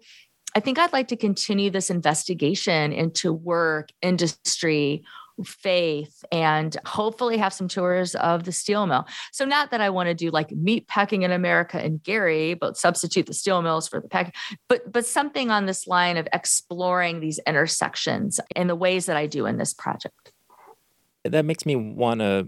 I 0.56 0.60
think 0.60 0.78
I'd 0.78 0.94
like 0.94 1.08
to 1.10 1.16
continue 1.16 1.70
this 1.70 1.90
investigation 1.90 2.94
into 2.94 3.34
work, 3.34 3.90
industry, 4.02 5.04
faith 5.46 6.24
and 6.32 6.78
hopefully 6.86 7.38
have 7.38 7.54
some 7.54 7.68
tours 7.68 8.16
of 8.16 8.44
the 8.44 8.52
steel 8.52 8.86
mill. 8.86 9.06
So 9.32 9.46
not 9.46 9.72
that 9.72 9.82
I 9.82 9.90
want 9.90 10.08
to 10.08 10.14
do 10.14 10.30
like 10.30 10.52
meat 10.52 10.88
packing 10.88 11.24
in 11.24 11.32
America 11.32 11.78
and 11.78 12.02
Gary, 12.04 12.54
but 12.54 12.78
substitute 12.78 13.26
the 13.26 13.34
steel 13.34 13.62
mills 13.62 13.88
for 13.88 14.00
the 14.00 14.08
pack, 14.08 14.36
but 14.70 14.92
but 14.92 15.06
something 15.06 15.50
on 15.50 15.66
this 15.66 15.88
line 15.88 16.18
of 16.18 16.28
exploring 16.34 17.20
these 17.20 17.40
intersections 17.48 18.40
in 18.56 18.68
the 18.68 18.76
ways 18.76 19.06
that 19.08 19.18
I 19.18 19.28
do 19.28 19.46
in 19.46 19.58
this 19.58 19.74
project. 19.74 20.32
That 21.24 21.46
makes 21.46 21.66
me 21.66 21.76
want 21.76 22.20
to 22.20 22.48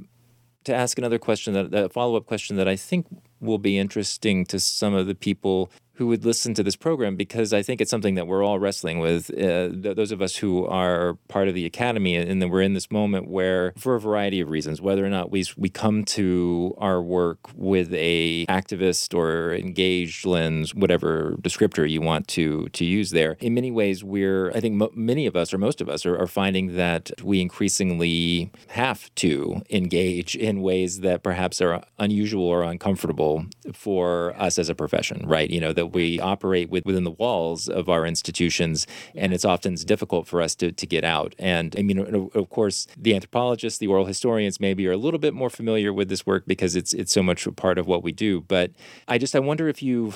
to 0.65 0.75
ask 0.75 0.97
another 0.97 1.19
question 1.19 1.53
that 1.53 1.73
a 1.73 1.89
follow-up 1.89 2.25
question 2.25 2.55
that 2.57 2.67
I 2.67 2.75
think 2.75 3.05
will 3.39 3.59
be 3.59 3.77
interesting 3.77 4.45
to 4.45 4.59
some 4.59 4.93
of 4.95 5.05
the 5.07 5.15
people 5.15 5.69
who 5.95 6.07
would 6.07 6.25
listen 6.25 6.53
to 6.53 6.63
this 6.63 6.75
program 6.75 7.15
because 7.15 7.53
I 7.53 7.61
think 7.61 7.81
it's 7.81 7.91
something 7.91 8.15
that 8.15 8.27
we're 8.27 8.43
all 8.43 8.59
wrestling 8.59 8.99
with. 8.99 9.29
Uh, 9.31 9.69
th- 9.69 9.95
those 9.95 10.11
of 10.11 10.21
us 10.21 10.35
who 10.35 10.65
are 10.65 11.17
part 11.27 11.47
of 11.47 11.55
the 11.55 11.65
academy, 11.65 12.15
and 12.15 12.41
then 12.41 12.49
we're 12.49 12.61
in 12.61 12.73
this 12.73 12.91
moment 12.91 13.27
where, 13.29 13.73
for 13.77 13.95
a 13.95 13.99
variety 13.99 14.41
of 14.41 14.49
reasons, 14.49 14.81
whether 14.81 15.05
or 15.05 15.09
not 15.09 15.31
we 15.31 15.45
we 15.57 15.69
come 15.69 16.03
to 16.03 16.75
our 16.77 17.01
work 17.01 17.39
with 17.55 17.93
a 17.93 18.45
activist 18.47 19.15
or 19.15 19.53
engaged 19.53 20.25
lens, 20.25 20.75
whatever 20.75 21.35
descriptor 21.41 21.89
you 21.89 22.01
want 22.01 22.27
to 22.29 22.67
to 22.69 22.85
use 22.85 23.11
there, 23.11 23.37
in 23.39 23.53
many 23.53 23.71
ways, 23.71 24.03
we're 24.03 24.51
I 24.51 24.59
think 24.59 24.95
many 24.95 25.25
of 25.25 25.35
us 25.35 25.53
or 25.53 25.57
most 25.57 25.81
of 25.81 25.89
us 25.89 26.05
are, 26.05 26.17
are 26.17 26.27
finding 26.27 26.75
that 26.75 27.11
we 27.23 27.41
increasingly 27.41 28.51
have 28.69 29.13
to 29.15 29.61
engage 29.69 30.35
in 30.35 30.61
ways 30.61 30.99
that 31.01 31.23
perhaps 31.23 31.61
are 31.61 31.83
unusual 31.99 32.45
or 32.45 32.63
uncomfortable 32.63 33.45
for 33.73 34.35
us 34.37 34.59
as 34.59 34.69
a 34.69 34.75
profession, 34.75 35.23
right? 35.25 35.49
You 35.49 35.61
know 35.61 35.73
that 35.73 35.84
that 35.85 35.93
we 35.95 36.19
operate 36.19 36.69
with, 36.69 36.85
within 36.85 37.03
the 37.03 37.11
walls 37.11 37.67
of 37.67 37.89
our 37.89 38.05
institutions, 38.05 38.87
and 39.13 39.33
it's 39.33 39.45
often 39.45 39.75
difficult 39.75 40.27
for 40.27 40.41
us 40.41 40.55
to, 40.55 40.71
to 40.71 40.85
get 40.85 41.03
out. 41.03 41.35
And 41.37 41.75
I 41.77 41.81
mean, 41.81 42.29
of 42.33 42.49
course, 42.49 42.87
the 42.97 43.13
anthropologists, 43.13 43.79
the 43.79 43.87
oral 43.87 44.05
historians, 44.05 44.59
maybe 44.59 44.87
are 44.87 44.91
a 44.91 44.97
little 44.97 45.19
bit 45.19 45.33
more 45.33 45.49
familiar 45.49 45.93
with 45.93 46.09
this 46.09 46.25
work 46.25 46.45
because 46.47 46.75
it's 46.75 46.93
it's 46.93 47.11
so 47.11 47.21
much 47.21 47.45
a 47.45 47.51
part 47.51 47.77
of 47.77 47.87
what 47.87 48.03
we 48.03 48.11
do. 48.11 48.41
But 48.41 48.71
I 49.07 49.17
just 49.17 49.35
I 49.35 49.39
wonder 49.39 49.67
if 49.67 49.83
you, 49.83 50.13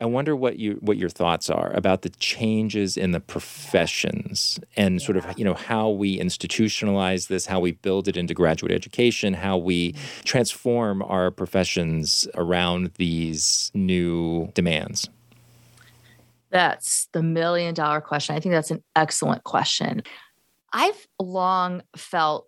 I 0.00 0.06
wonder 0.06 0.34
what 0.34 0.58
you 0.58 0.78
what 0.80 0.96
your 0.96 1.10
thoughts 1.10 1.50
are 1.50 1.70
about 1.72 2.02
the 2.02 2.10
changes 2.10 2.96
in 2.96 3.12
the 3.12 3.20
professions 3.20 4.58
and 4.76 5.02
sort 5.02 5.16
of 5.16 5.26
you 5.38 5.44
know 5.44 5.54
how 5.54 5.90
we 5.90 6.18
institutionalize 6.18 7.28
this, 7.28 7.46
how 7.46 7.60
we 7.60 7.72
build 7.72 8.08
it 8.08 8.16
into 8.16 8.34
graduate 8.34 8.72
education, 8.72 9.34
how 9.34 9.58
we 9.58 9.94
transform 10.24 11.02
our 11.02 11.30
professions 11.30 12.26
around 12.34 12.92
these 12.96 13.70
new 13.74 14.50
demands. 14.54 15.09
That's 16.50 17.08
the 17.12 17.22
million 17.22 17.74
dollar 17.74 18.00
question. 18.00 18.34
I 18.34 18.40
think 18.40 18.52
that's 18.52 18.70
an 18.70 18.82
excellent 18.96 19.44
question. 19.44 20.02
I've 20.72 21.06
long 21.18 21.82
felt 21.96 22.46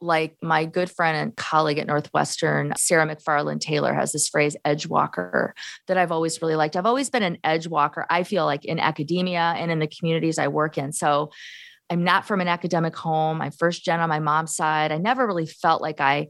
like 0.00 0.36
my 0.42 0.64
good 0.64 0.90
friend 0.90 1.16
and 1.16 1.36
colleague 1.36 1.78
at 1.78 1.86
Northwestern, 1.86 2.72
Sarah 2.76 3.06
McFarland 3.06 3.60
Taylor, 3.60 3.94
has 3.94 4.12
this 4.12 4.28
phrase, 4.28 4.56
edge 4.64 4.86
walker, 4.86 5.54
that 5.86 5.96
I've 5.96 6.12
always 6.12 6.40
really 6.42 6.56
liked. 6.56 6.76
I've 6.76 6.86
always 6.86 7.08
been 7.08 7.22
an 7.22 7.38
edge 7.44 7.66
walker, 7.66 8.04
I 8.10 8.24
feel 8.24 8.44
like 8.44 8.64
in 8.64 8.78
academia 8.78 9.54
and 9.56 9.70
in 9.70 9.78
the 9.78 9.86
communities 9.86 10.38
I 10.38 10.48
work 10.48 10.76
in. 10.76 10.92
So 10.92 11.30
I'm 11.88 12.04
not 12.04 12.26
from 12.26 12.40
an 12.40 12.48
academic 12.48 12.96
home. 12.96 13.40
I'm 13.40 13.52
first 13.52 13.84
gen 13.84 14.00
on 14.00 14.08
my 14.08 14.18
mom's 14.18 14.56
side. 14.56 14.92
I 14.92 14.98
never 14.98 15.26
really 15.26 15.46
felt 15.46 15.80
like 15.80 16.00
I 16.00 16.28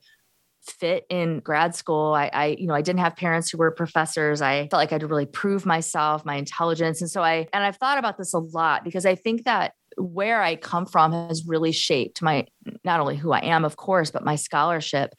fit 0.71 1.05
in 1.09 1.41
grad 1.41 1.75
school. 1.75 2.15
I, 2.15 2.31
I, 2.33 2.47
you 2.59 2.67
know, 2.67 2.75
I 2.75 2.83
didn't 2.83 3.01
have 3.01 3.17
parents 3.17 3.51
who 3.51 3.59
were 3.59 3.71
professors. 3.71 4.43
I 4.43 4.69
felt 4.69 4.81
like 4.81 4.93
I 4.93 4.95
had 4.95 5.01
to 5.01 5.07
really 5.07 5.27
prove 5.27 5.67
myself, 5.67 6.25
my 6.25 6.37
intelligence. 6.37 7.01
And 7.01 7.11
so 7.11 7.23
I, 7.23 7.49
and 7.53 7.65
I've 7.65 7.77
thought 7.77 7.99
about 7.99 8.19
this 8.19 8.35
a 8.35 8.39
lot 8.39 8.85
because 8.85 9.07
I 9.07 9.15
think 9.15 9.45
that 9.45 9.73
where 9.97 10.43
I 10.43 10.57
come 10.57 10.87
from 10.87 11.13
has 11.13 11.47
really 11.47 11.73
shaped 11.73 12.21
my, 12.23 12.47
not 12.85 13.01
only 13.01 13.17
who 13.17 13.33
I 13.33 13.41
am, 13.41 13.65
of 13.65 13.77
course, 13.77 14.11
but 14.11 14.25
my 14.25 14.37
scholarship. 14.37 15.15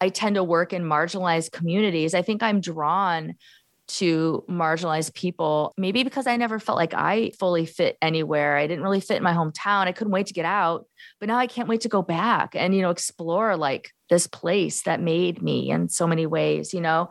I 0.00 0.08
tend 0.08 0.34
to 0.36 0.44
work 0.44 0.72
in 0.72 0.82
marginalized 0.82 1.52
communities. 1.52 2.14
I 2.14 2.22
think 2.22 2.42
I'm 2.42 2.60
drawn 2.60 3.34
to 3.86 4.44
marginalized 4.48 5.14
people, 5.14 5.72
maybe 5.76 6.02
because 6.04 6.26
I 6.26 6.36
never 6.36 6.58
felt 6.58 6.76
like 6.76 6.94
I 6.94 7.30
fully 7.38 7.66
fit 7.66 7.96
anywhere. 8.00 8.56
I 8.56 8.66
didn't 8.66 8.84
really 8.84 9.00
fit 9.00 9.16
in 9.16 9.22
my 9.22 9.32
hometown. 9.32 9.86
I 9.86 9.92
couldn't 9.92 10.12
wait 10.12 10.26
to 10.26 10.34
get 10.34 10.44
out, 10.44 10.86
but 11.20 11.26
now 11.26 11.36
I 11.36 11.46
can't 11.46 11.68
wait 11.68 11.82
to 11.82 11.88
go 11.88 12.02
back 12.02 12.54
and, 12.54 12.74
you 12.74 12.82
know, 12.82 12.90
explore 12.90 13.56
like 13.56 13.90
this 14.10 14.26
place 14.26 14.82
that 14.82 15.00
made 15.00 15.42
me 15.42 15.70
in 15.70 15.88
so 15.88 16.06
many 16.06 16.26
ways, 16.26 16.72
you 16.72 16.80
know. 16.80 17.08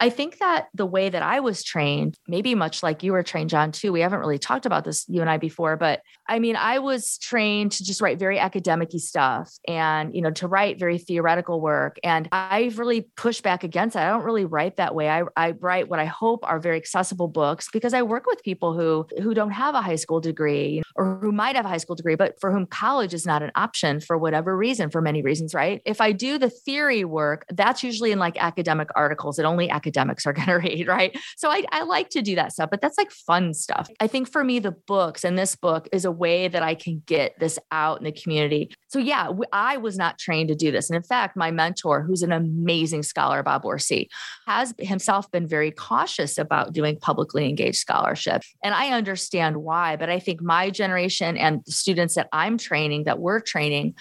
I 0.00 0.10
think 0.10 0.38
that 0.38 0.66
the 0.74 0.86
way 0.86 1.08
that 1.08 1.22
I 1.22 1.40
was 1.40 1.62
trained, 1.62 2.18
maybe 2.26 2.54
much 2.54 2.82
like 2.82 3.02
you 3.02 3.12
were 3.12 3.22
trained, 3.22 3.50
John, 3.50 3.70
too. 3.70 3.92
We 3.92 4.00
haven't 4.00 4.18
really 4.18 4.38
talked 4.38 4.66
about 4.66 4.84
this, 4.84 5.04
you 5.08 5.20
and 5.20 5.30
I, 5.30 5.38
before, 5.38 5.76
but 5.76 6.00
I 6.28 6.38
mean, 6.38 6.56
I 6.56 6.78
was 6.78 7.18
trained 7.18 7.72
to 7.72 7.84
just 7.84 8.00
write 8.00 8.18
very 8.18 8.38
academic 8.38 8.84
stuff 8.96 9.52
and, 9.66 10.14
you 10.14 10.22
know, 10.22 10.30
to 10.32 10.46
write 10.46 10.78
very 10.78 10.98
theoretical 10.98 11.60
work. 11.60 11.96
And 12.04 12.28
I've 12.32 12.78
really 12.78 13.02
pushed 13.16 13.42
back 13.42 13.64
against 13.64 13.94
that. 13.94 14.06
I 14.06 14.10
don't 14.10 14.24
really 14.24 14.44
write 14.44 14.76
that 14.76 14.94
way. 14.94 15.08
I, 15.08 15.22
I 15.36 15.52
write 15.52 15.88
what 15.88 15.98
I 15.98 16.04
hope 16.04 16.40
are 16.44 16.60
very 16.60 16.76
accessible 16.76 17.28
books 17.28 17.68
because 17.72 17.94
I 17.94 18.02
work 18.02 18.26
with 18.26 18.42
people 18.42 18.74
who 18.74 19.06
who 19.22 19.34
don't 19.34 19.50
have 19.50 19.74
a 19.74 19.82
high 19.82 19.96
school 19.96 20.20
degree 20.20 20.82
or 20.96 21.18
who 21.18 21.32
might 21.32 21.56
have 21.56 21.64
a 21.64 21.68
high 21.68 21.78
school 21.78 21.96
degree, 21.96 22.14
but 22.14 22.38
for 22.40 22.52
whom 22.52 22.66
college 22.66 23.14
is 23.14 23.26
not 23.26 23.42
an 23.42 23.50
option 23.54 24.00
for 24.00 24.16
whatever 24.16 24.56
reason, 24.56 24.90
for 24.90 25.00
many 25.00 25.22
reasons, 25.22 25.54
right? 25.54 25.82
If 25.84 26.00
I 26.00 26.12
do 26.12 26.38
the 26.38 26.50
theory 26.50 27.04
work, 27.04 27.44
that's 27.50 27.82
usually 27.82 28.12
in 28.12 28.18
like 28.18 28.36
academic 28.38 28.88
articles 28.94 29.36
that 29.36 29.44
only 29.46 29.70
academics 29.70 30.26
are 30.26 30.32
going 30.34 30.48
to 30.48 30.54
read, 30.54 30.86
right? 30.86 31.18
So 31.36 31.50
I, 31.50 31.64
I 31.72 31.82
like 31.82 32.10
to 32.10 32.22
do 32.22 32.34
that 32.36 32.52
stuff, 32.52 32.70
but 32.70 32.80
that's 32.80 32.98
like 32.98 33.10
fun 33.10 33.54
stuff. 33.54 33.88
I 34.00 34.06
think 34.06 34.30
for 34.30 34.44
me, 34.44 34.58
the 34.58 34.72
books 34.72 35.24
and 35.24 35.38
this 35.38 35.56
book 35.56 35.88
is 35.92 36.04
a 36.04 36.12
way 36.14 36.48
that 36.48 36.62
I 36.62 36.74
can 36.74 37.02
get 37.06 37.38
this 37.38 37.58
out 37.70 37.98
in 37.98 38.04
the 38.04 38.12
community. 38.12 38.70
So, 38.88 38.98
yeah, 38.98 39.30
I 39.52 39.76
was 39.76 39.96
not 39.96 40.18
trained 40.18 40.48
to 40.48 40.54
do 40.54 40.70
this. 40.70 40.88
And 40.88 40.96
in 40.96 41.02
fact, 41.02 41.36
my 41.36 41.50
mentor, 41.50 42.02
who's 42.02 42.22
an 42.22 42.32
amazing 42.32 43.02
scholar, 43.02 43.42
Bob 43.42 43.64
Orsi, 43.64 44.08
has 44.46 44.74
himself 44.78 45.30
been 45.30 45.46
very 45.46 45.70
cautious 45.70 46.38
about 46.38 46.72
doing 46.72 46.96
publicly 46.96 47.48
engaged 47.48 47.78
scholarship. 47.78 48.42
And 48.62 48.74
I 48.74 48.90
understand 48.90 49.58
why, 49.58 49.96
but 49.96 50.10
I 50.10 50.18
think 50.18 50.40
my 50.40 50.70
generation 50.70 51.36
and 51.36 51.62
the 51.64 51.72
students 51.72 52.14
that 52.14 52.28
I'm 52.32 52.58
training, 52.58 53.04
that 53.04 53.18
we're 53.18 53.40
training, 53.40 53.94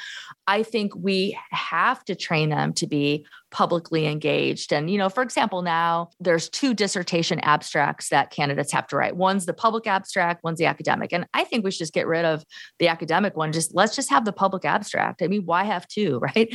I 0.48 0.64
think 0.64 0.96
we 0.96 1.38
have 1.52 2.04
to 2.06 2.16
train 2.16 2.50
them 2.50 2.74
to 2.74 2.88
be 2.88 3.26
publicly 3.54 4.08
engaged. 4.08 4.74
And, 4.74 4.90
you 4.90 4.98
know, 4.98 5.10
for 5.10 5.22
example, 5.22 5.62
now 5.62 6.10
there's 6.20 6.50
two 6.50 6.74
dissertation 6.74 7.40
abstracts 7.42 8.10
that 8.10 8.32
candidates 8.32 8.72
have 8.72 8.88
to 8.88 8.98
write. 8.98 9.16
One's 9.16 9.46
the 9.46 9.54
public 9.54 9.86
abstract, 9.86 10.44
one's 10.44 10.58
the 10.58 10.66
academic. 10.66 11.14
And 11.14 11.28
I 11.36 11.44
think 11.44 11.64
we 11.64 11.70
should 11.70 11.78
just 11.78 11.94
get 11.94 12.08
rid 12.08 12.26
of 12.26 12.44
the 12.80 12.88
academic 12.88 13.38
one. 13.38 13.52
Just 13.52 13.74
let's 13.76 13.96
just 13.96 14.10
have 14.10 14.26
the 14.26 14.34
public 14.34 14.66
abstract. 14.66 15.22
I 15.22 15.28
mean, 15.28 15.44
why 15.46 15.64
have 15.66 15.88
two, 15.88 16.18
right? 16.36 16.54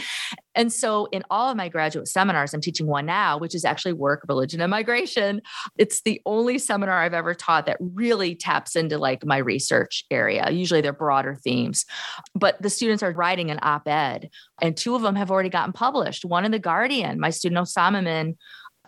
And 0.56 0.72
so 0.72 1.06
in 1.12 1.22
all 1.30 1.48
of 1.48 1.56
my 1.56 1.68
graduate 1.68 2.08
seminars, 2.08 2.52
I'm 2.52 2.60
teaching 2.60 2.88
one 2.88 3.06
now, 3.06 3.38
which 3.38 3.54
is 3.54 3.64
actually 3.64 3.92
work, 3.92 4.24
religion, 4.28 4.60
and 4.60 4.70
migration. 4.70 5.40
It's 5.78 6.02
the 6.02 6.20
only 6.26 6.58
seminar 6.58 7.00
I've 7.00 7.14
ever 7.14 7.32
taught 7.32 7.66
that 7.66 7.76
really 7.80 8.34
taps 8.34 8.74
into 8.74 8.98
like 8.98 9.24
my 9.24 9.36
research 9.36 10.04
area. 10.10 10.50
Usually 10.50 10.80
they're 10.80 10.92
broader 10.92 11.36
themes, 11.36 11.86
but 12.34 12.60
the 12.60 12.70
students 12.70 13.04
are 13.04 13.12
writing 13.12 13.52
an 13.52 13.60
op 13.62 13.86
ed, 13.86 14.30
and 14.60 14.76
two 14.76 14.94
of 14.94 15.02
them 15.02 15.16
have 15.16 15.30
already 15.30 15.48
gotten 15.48 15.72
published. 15.72 16.24
One 16.24 16.44
in 16.44 16.52
The 16.52 16.58
Guardian, 16.58 17.20
my 17.20 17.30
student 17.30 17.60
Osama 17.60 18.34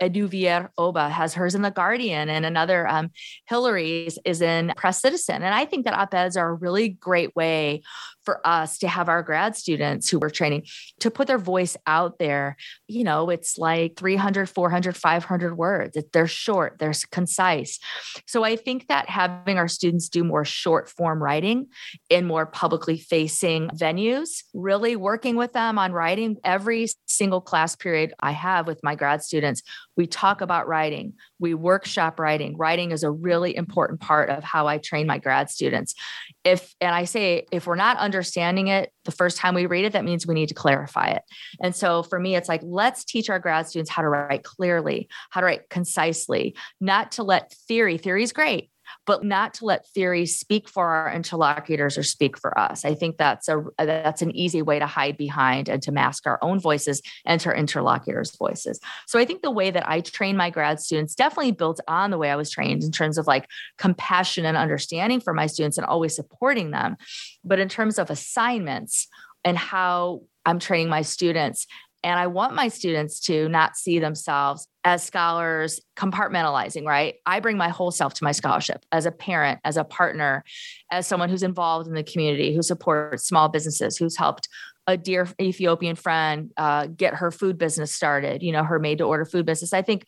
Eduvier 0.01 0.71
Oba 0.79 1.11
has 1.11 1.35
hers 1.35 1.55
in 1.55 1.63
The 1.63 1.71
Guardian, 1.71 2.31
and 2.31 2.47
another, 2.47 2.89
um, 2.89 3.11
Hillary's, 3.49 4.19
is 4.25 4.41
in 4.41 4.73
Press 4.77 5.01
Citizen. 5.01 5.43
And 5.43 5.55
I 5.55 5.67
think 5.67 5.85
that 5.85 5.95
op 5.95 6.15
eds 6.15 6.37
are 6.37 6.49
a 6.49 6.55
really 6.55 6.89
great 6.89 7.37
way 7.37 7.83
for 8.31 8.47
us 8.47 8.79
to 8.79 8.87
have 8.87 9.09
our 9.09 9.25
grad 9.25 9.57
students 9.57 10.09
who 10.09 10.17
we're 10.17 10.31
training 10.31 10.65
to 11.01 11.11
put 11.11 11.27
their 11.27 11.37
voice 11.37 11.77
out 11.89 12.21
there. 12.21 12.57
You 12.87 13.03
know, 13.03 13.29
it's 13.29 13.59
like 13.59 13.97
300, 13.97 14.49
400, 14.49 14.97
500 14.97 15.57
words. 15.57 15.99
They're 16.13 16.29
short, 16.29 16.77
they're 16.79 16.93
concise. 17.11 17.81
So 18.29 18.45
I 18.45 18.55
think 18.55 18.87
that 18.87 19.09
having 19.09 19.59
our 19.59 19.67
students 19.67 20.09
do 20.09 20.23
more 20.23 20.45
short 20.45 20.89
form 20.89 21.21
writing 21.21 21.67
in 22.09 22.25
more 22.25 22.47
publicly 22.47 22.99
facing 22.99 23.69
venues, 23.71 24.45
really 24.55 24.95
working 24.95 25.35
with 25.35 25.53
them 25.53 25.77
on 25.77 25.93
writing 25.93 26.37
every 26.45 26.87
single 27.07 27.41
class 27.41 27.75
period 27.75 28.15
I 28.21 28.31
have 28.31 28.69
with 28.69 28.79
my 28.85 28.95
grad 28.95 29.25
students, 29.25 29.63
we 30.01 30.07
talk 30.07 30.41
about 30.41 30.67
writing, 30.67 31.13
we 31.39 31.53
workshop 31.53 32.19
writing. 32.19 32.57
Writing 32.57 32.91
is 32.91 33.03
a 33.03 33.11
really 33.11 33.55
important 33.55 34.01
part 34.01 34.31
of 34.31 34.43
how 34.43 34.67
I 34.67 34.79
train 34.79 35.07
my 35.07 35.19
grad 35.19 35.51
students. 35.51 35.95
If, 36.43 36.75
and 36.81 36.95
I 36.95 37.05
say, 37.05 37.45
if 37.53 37.67
we're 37.67 37.75
not 37.75 37.99
understanding 37.99 38.69
it 38.69 38.95
the 39.05 39.11
first 39.11 39.37
time 39.37 39.55
we 39.55 39.67
read 39.67 39.85
it, 39.85 39.93
that 39.93 40.07
means 40.07 40.27
we 40.27 40.33
need 40.33 40.49
to 40.49 40.55
clarify 40.55 41.09
it. 41.09 41.23
And 41.61 41.77
so 41.77 42.03
for 42.03 42.19
me, 42.19 42.35
it's 42.35 42.49
like, 42.49 42.63
let's 42.65 43.05
teach 43.05 43.29
our 43.29 43.39
grad 43.39 43.69
students 43.69 43.91
how 43.91 44.01
to 44.01 44.09
write 44.09 44.43
clearly, 44.43 45.07
how 45.29 45.41
to 45.41 45.45
write 45.45 45.69
concisely, 45.69 46.57
not 46.81 47.13
to 47.13 47.23
let 47.23 47.53
theory, 47.69 47.99
theory 47.99 48.23
is 48.23 48.33
great, 48.33 48.71
but 49.07 49.25
not 49.25 49.55
to 49.55 49.65
let 49.65 49.89
theory 49.89 50.27
speak 50.27 50.69
for 50.69 50.89
our 50.89 51.13
interlocutors 51.13 51.99
or 51.99 52.03
speak 52.03 52.39
for 52.39 52.59
us. 52.59 52.85
I 52.85 52.95
think 52.95 53.17
that's 53.17 53.49
a 53.49 53.65
that's 53.79 54.23
an 54.23 54.35
easy 54.37 54.63
way 54.63 54.79
to 54.79 54.87
hide 54.87 55.17
behind 55.17 55.69
and 55.69 55.83
to 55.83 55.93
mask 55.93 56.27
our 56.27 56.39
own 56.43 56.61
voices 56.61 57.03
and 57.25 57.45
our 57.47 57.55
interlocutors' 57.55 58.37
voices. 58.37 58.81
So 59.07 59.19
I 59.19 59.25
think 59.25 59.43
the 59.43 59.51
way 59.51 59.71
that 59.71 59.89
I 59.89 60.01
train 60.01 60.37
my 60.37 60.51
grad 60.51 60.81
students 60.81 61.15
definitely 61.15 61.53
built 61.53 61.81
on 61.89 62.11
the 62.11 62.19
way 62.19 62.31
I 62.31 62.37
was 62.37 62.51
trained 62.51 62.83
in 62.83 62.93
terms 62.93 63.19
of 63.19 63.27
like 63.27 63.47
compassion 63.79 64.45
and 64.45 64.57
understanding 64.57 65.21
for 65.21 65.33
my 65.33 65.47
students 65.47 65.79
and 65.79 65.87
always 65.87 66.15
supporting 66.15 66.71
them. 66.71 66.97
But 67.45 67.59
in 67.59 67.69
terms 67.69 67.99
of 67.99 68.11
assignments 68.11 69.09
and 69.45 69.57
how 69.57 70.23
I'm 70.45 70.59
training 70.59 70.89
my 70.89 71.03
students, 71.03 71.67
and 72.03 72.19
I 72.19 72.27
want 72.27 72.55
my 72.55 72.69
students 72.69 73.21
to 73.21 73.49
not 73.49 73.77
see 73.77 73.99
themselves 73.99 74.67
as 74.85 75.03
scholars 75.03 75.81
compartmentalizing, 75.97 76.87
right? 76.87 77.17
I 77.27 77.41
bring 77.41 77.59
my 77.59 77.69
whole 77.69 77.91
self 77.91 78.15
to 78.15 78.25
my 78.25 78.33
scholarship 78.33 78.85
as 78.93 79.05
a 79.05 79.13
parent, 79.13 79.61
as 79.65 79.77
a 79.77 79.85
partner, 79.85 80.43
as 80.91 81.07
someone 81.07 81.29
who's 81.29 81.43
involved 81.43 81.87
in 81.87 81.95
the 81.95 82.03
community, 82.03 82.55
who 82.55 82.63
supports 82.63 83.27
small 83.27 83.49
businesses, 83.49 83.99
who's 83.99 84.17
helped 84.17 84.49
a 84.87 84.97
dear 84.97 85.29
Ethiopian 85.41 85.97
friend 85.97 86.51
uh, 86.57 86.87
get 86.87 87.15
her 87.15 87.31
food 87.31 87.59
business 87.59 87.93
started, 87.93 88.43
you 88.43 88.53
know, 88.53 88.65
her 88.65 88.79
made 88.79 88.99
to 88.99 89.05
order 89.05 89.25
food 89.25 89.47
business. 89.47 89.73
I 89.73 89.83
think 89.83 90.05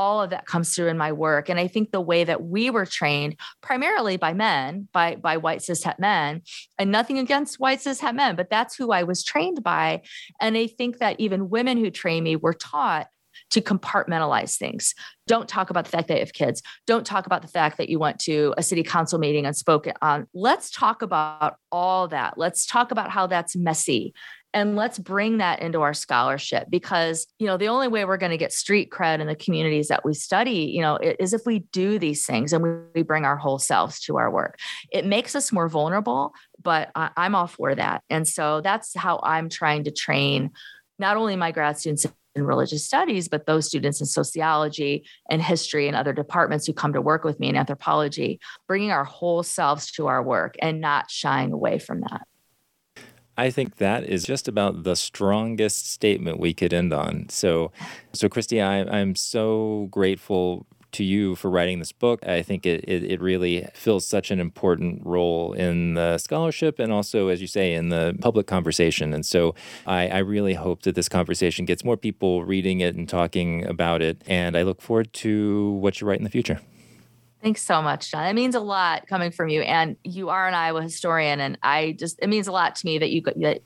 all 0.00 0.22
of 0.22 0.30
that 0.30 0.46
comes 0.46 0.74
through 0.74 0.88
in 0.88 0.96
my 0.96 1.12
work. 1.12 1.50
And 1.50 1.60
I 1.60 1.66
think 1.66 1.90
the 1.90 2.00
way 2.00 2.24
that 2.24 2.42
we 2.42 2.70
were 2.70 2.86
trained, 2.86 3.36
primarily 3.60 4.16
by 4.16 4.32
men, 4.32 4.88
by, 4.94 5.16
by 5.16 5.36
white 5.36 5.60
cis 5.60 5.84
het 5.84 6.00
men, 6.00 6.40
and 6.78 6.90
nothing 6.90 7.18
against 7.18 7.60
white 7.60 7.82
cis 7.82 8.00
het 8.00 8.14
men, 8.14 8.34
but 8.34 8.48
that's 8.48 8.74
who 8.74 8.92
I 8.92 9.02
was 9.02 9.22
trained 9.22 9.62
by. 9.62 10.00
And 10.40 10.56
I 10.56 10.68
think 10.68 11.00
that 11.00 11.20
even 11.20 11.50
women 11.50 11.76
who 11.76 11.90
train 11.90 12.24
me 12.24 12.34
were 12.34 12.54
taught 12.54 13.08
to 13.50 13.60
compartmentalize 13.60 14.56
things. 14.56 14.94
Don't 15.26 15.48
talk 15.48 15.68
about 15.68 15.84
the 15.84 15.90
fact 15.90 16.08
that 16.08 16.14
you 16.14 16.20
have 16.20 16.32
kids. 16.32 16.62
Don't 16.86 17.04
talk 17.04 17.26
about 17.26 17.42
the 17.42 17.48
fact 17.48 17.76
that 17.76 17.90
you 17.90 17.98
went 17.98 18.18
to 18.20 18.54
a 18.56 18.62
city 18.62 18.82
council 18.82 19.18
meeting 19.18 19.44
and 19.44 19.56
spoke 19.56 19.86
on. 20.00 20.26
Let's 20.32 20.70
talk 20.70 21.02
about 21.02 21.56
all 21.70 22.08
that. 22.08 22.38
Let's 22.38 22.64
talk 22.64 22.90
about 22.90 23.10
how 23.10 23.26
that's 23.26 23.54
messy 23.54 24.14
and 24.52 24.76
let's 24.76 24.98
bring 24.98 25.38
that 25.38 25.60
into 25.60 25.80
our 25.82 25.94
scholarship 25.94 26.66
because 26.70 27.26
you 27.38 27.46
know 27.46 27.56
the 27.56 27.68
only 27.68 27.88
way 27.88 28.04
we're 28.04 28.16
going 28.16 28.30
to 28.30 28.36
get 28.36 28.52
street 28.52 28.90
cred 28.90 29.20
in 29.20 29.26
the 29.26 29.36
communities 29.36 29.88
that 29.88 30.04
we 30.04 30.14
study 30.14 30.70
you 30.74 30.80
know 30.80 30.96
is 30.96 31.32
if 31.32 31.42
we 31.46 31.60
do 31.72 31.98
these 31.98 32.26
things 32.26 32.52
and 32.52 32.62
we, 32.94 33.02
bring 33.02 33.24
our 33.24 33.36
whole 33.36 33.58
selves 33.58 33.98
to 34.00 34.18
our 34.18 34.30
work 34.30 34.58
it 34.92 35.06
makes 35.06 35.34
us 35.34 35.52
more 35.52 35.68
vulnerable 35.68 36.32
but 36.62 36.90
i'm 36.94 37.34
all 37.34 37.46
for 37.46 37.74
that 37.74 38.02
and 38.10 38.28
so 38.28 38.60
that's 38.60 38.94
how 38.94 39.18
i'm 39.22 39.48
trying 39.48 39.84
to 39.84 39.90
train 39.90 40.50
not 40.98 41.16
only 41.16 41.34
my 41.34 41.50
grad 41.50 41.78
students 41.78 42.06
in 42.36 42.44
religious 42.44 42.84
studies, 42.84 43.28
but 43.28 43.46
those 43.46 43.66
students 43.66 44.00
in 44.00 44.06
sociology 44.06 45.04
and 45.28 45.42
history 45.42 45.88
and 45.88 45.96
other 45.96 46.12
departments 46.12 46.66
who 46.66 46.72
come 46.72 46.92
to 46.92 47.00
work 47.00 47.24
with 47.24 47.40
me 47.40 47.48
in 47.48 47.56
anthropology, 47.56 48.38
bringing 48.68 48.92
our 48.92 49.04
whole 49.04 49.42
selves 49.42 49.90
to 49.92 50.06
our 50.06 50.22
work 50.22 50.54
and 50.62 50.80
not 50.80 51.10
shying 51.10 51.52
away 51.52 51.78
from 51.78 52.02
that. 52.02 52.22
I 53.40 53.48
think 53.48 53.76
that 53.76 54.04
is 54.04 54.24
just 54.24 54.48
about 54.48 54.82
the 54.82 54.94
strongest 54.94 55.90
statement 55.90 56.38
we 56.38 56.52
could 56.52 56.74
end 56.74 56.92
on. 56.92 57.30
So, 57.30 57.72
so 58.12 58.28
Kristy, 58.28 58.62
I, 58.62 58.84
I'm 58.98 59.14
so 59.14 59.88
grateful 59.90 60.66
to 60.92 61.04
you 61.04 61.36
for 61.36 61.50
writing 61.50 61.78
this 61.78 61.90
book. 61.90 62.20
I 62.26 62.42
think 62.42 62.66
it, 62.66 62.84
it, 62.86 63.02
it, 63.04 63.20
really 63.22 63.66
fills 63.72 64.06
such 64.06 64.30
an 64.30 64.40
important 64.40 65.00
role 65.06 65.54
in 65.54 65.94
the 65.94 66.18
scholarship 66.18 66.78
and 66.78 66.92
also, 66.92 67.28
as 67.28 67.40
you 67.40 67.46
say, 67.46 67.72
in 67.72 67.88
the 67.88 68.14
public 68.20 68.46
conversation. 68.46 69.14
And 69.14 69.24
so 69.24 69.54
I, 69.86 70.08
I 70.08 70.18
really 70.18 70.54
hope 70.54 70.82
that 70.82 70.94
this 70.94 71.08
conversation 71.08 71.64
gets 71.64 71.82
more 71.82 71.96
people 71.96 72.44
reading 72.44 72.80
it 72.80 72.94
and 72.94 73.08
talking 73.08 73.64
about 73.64 74.02
it. 74.02 74.20
And 74.26 74.54
I 74.54 74.62
look 74.62 74.82
forward 74.82 75.14
to 75.14 75.70
what 75.80 75.98
you 75.98 76.06
write 76.06 76.18
in 76.18 76.24
the 76.24 76.30
future. 76.30 76.60
Thanks 77.42 77.62
so 77.62 77.80
much, 77.80 78.10
John. 78.10 78.26
It 78.26 78.34
means 78.34 78.54
a 78.54 78.60
lot 78.60 79.06
coming 79.06 79.30
from 79.30 79.48
you. 79.48 79.62
And 79.62 79.96
you 80.04 80.28
are 80.28 80.46
an 80.46 80.54
Iowa 80.54 80.82
historian. 80.82 81.40
And 81.40 81.58
I 81.62 81.92
just, 81.98 82.18
it 82.20 82.28
means 82.28 82.48
a 82.48 82.52
lot 82.52 82.74
to 82.76 82.86
me 82.86 82.98
that 82.98 83.10
you, 83.10 83.22
that 83.36 83.62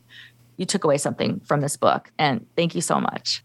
you 0.57 0.65
took 0.65 0.85
away 0.85 0.99
something 0.99 1.41
from 1.41 1.61
this 1.61 1.77
book. 1.77 2.13
And 2.19 2.47
thank 2.57 2.75
you 2.75 2.81
so 2.81 3.01
much. 3.01 3.43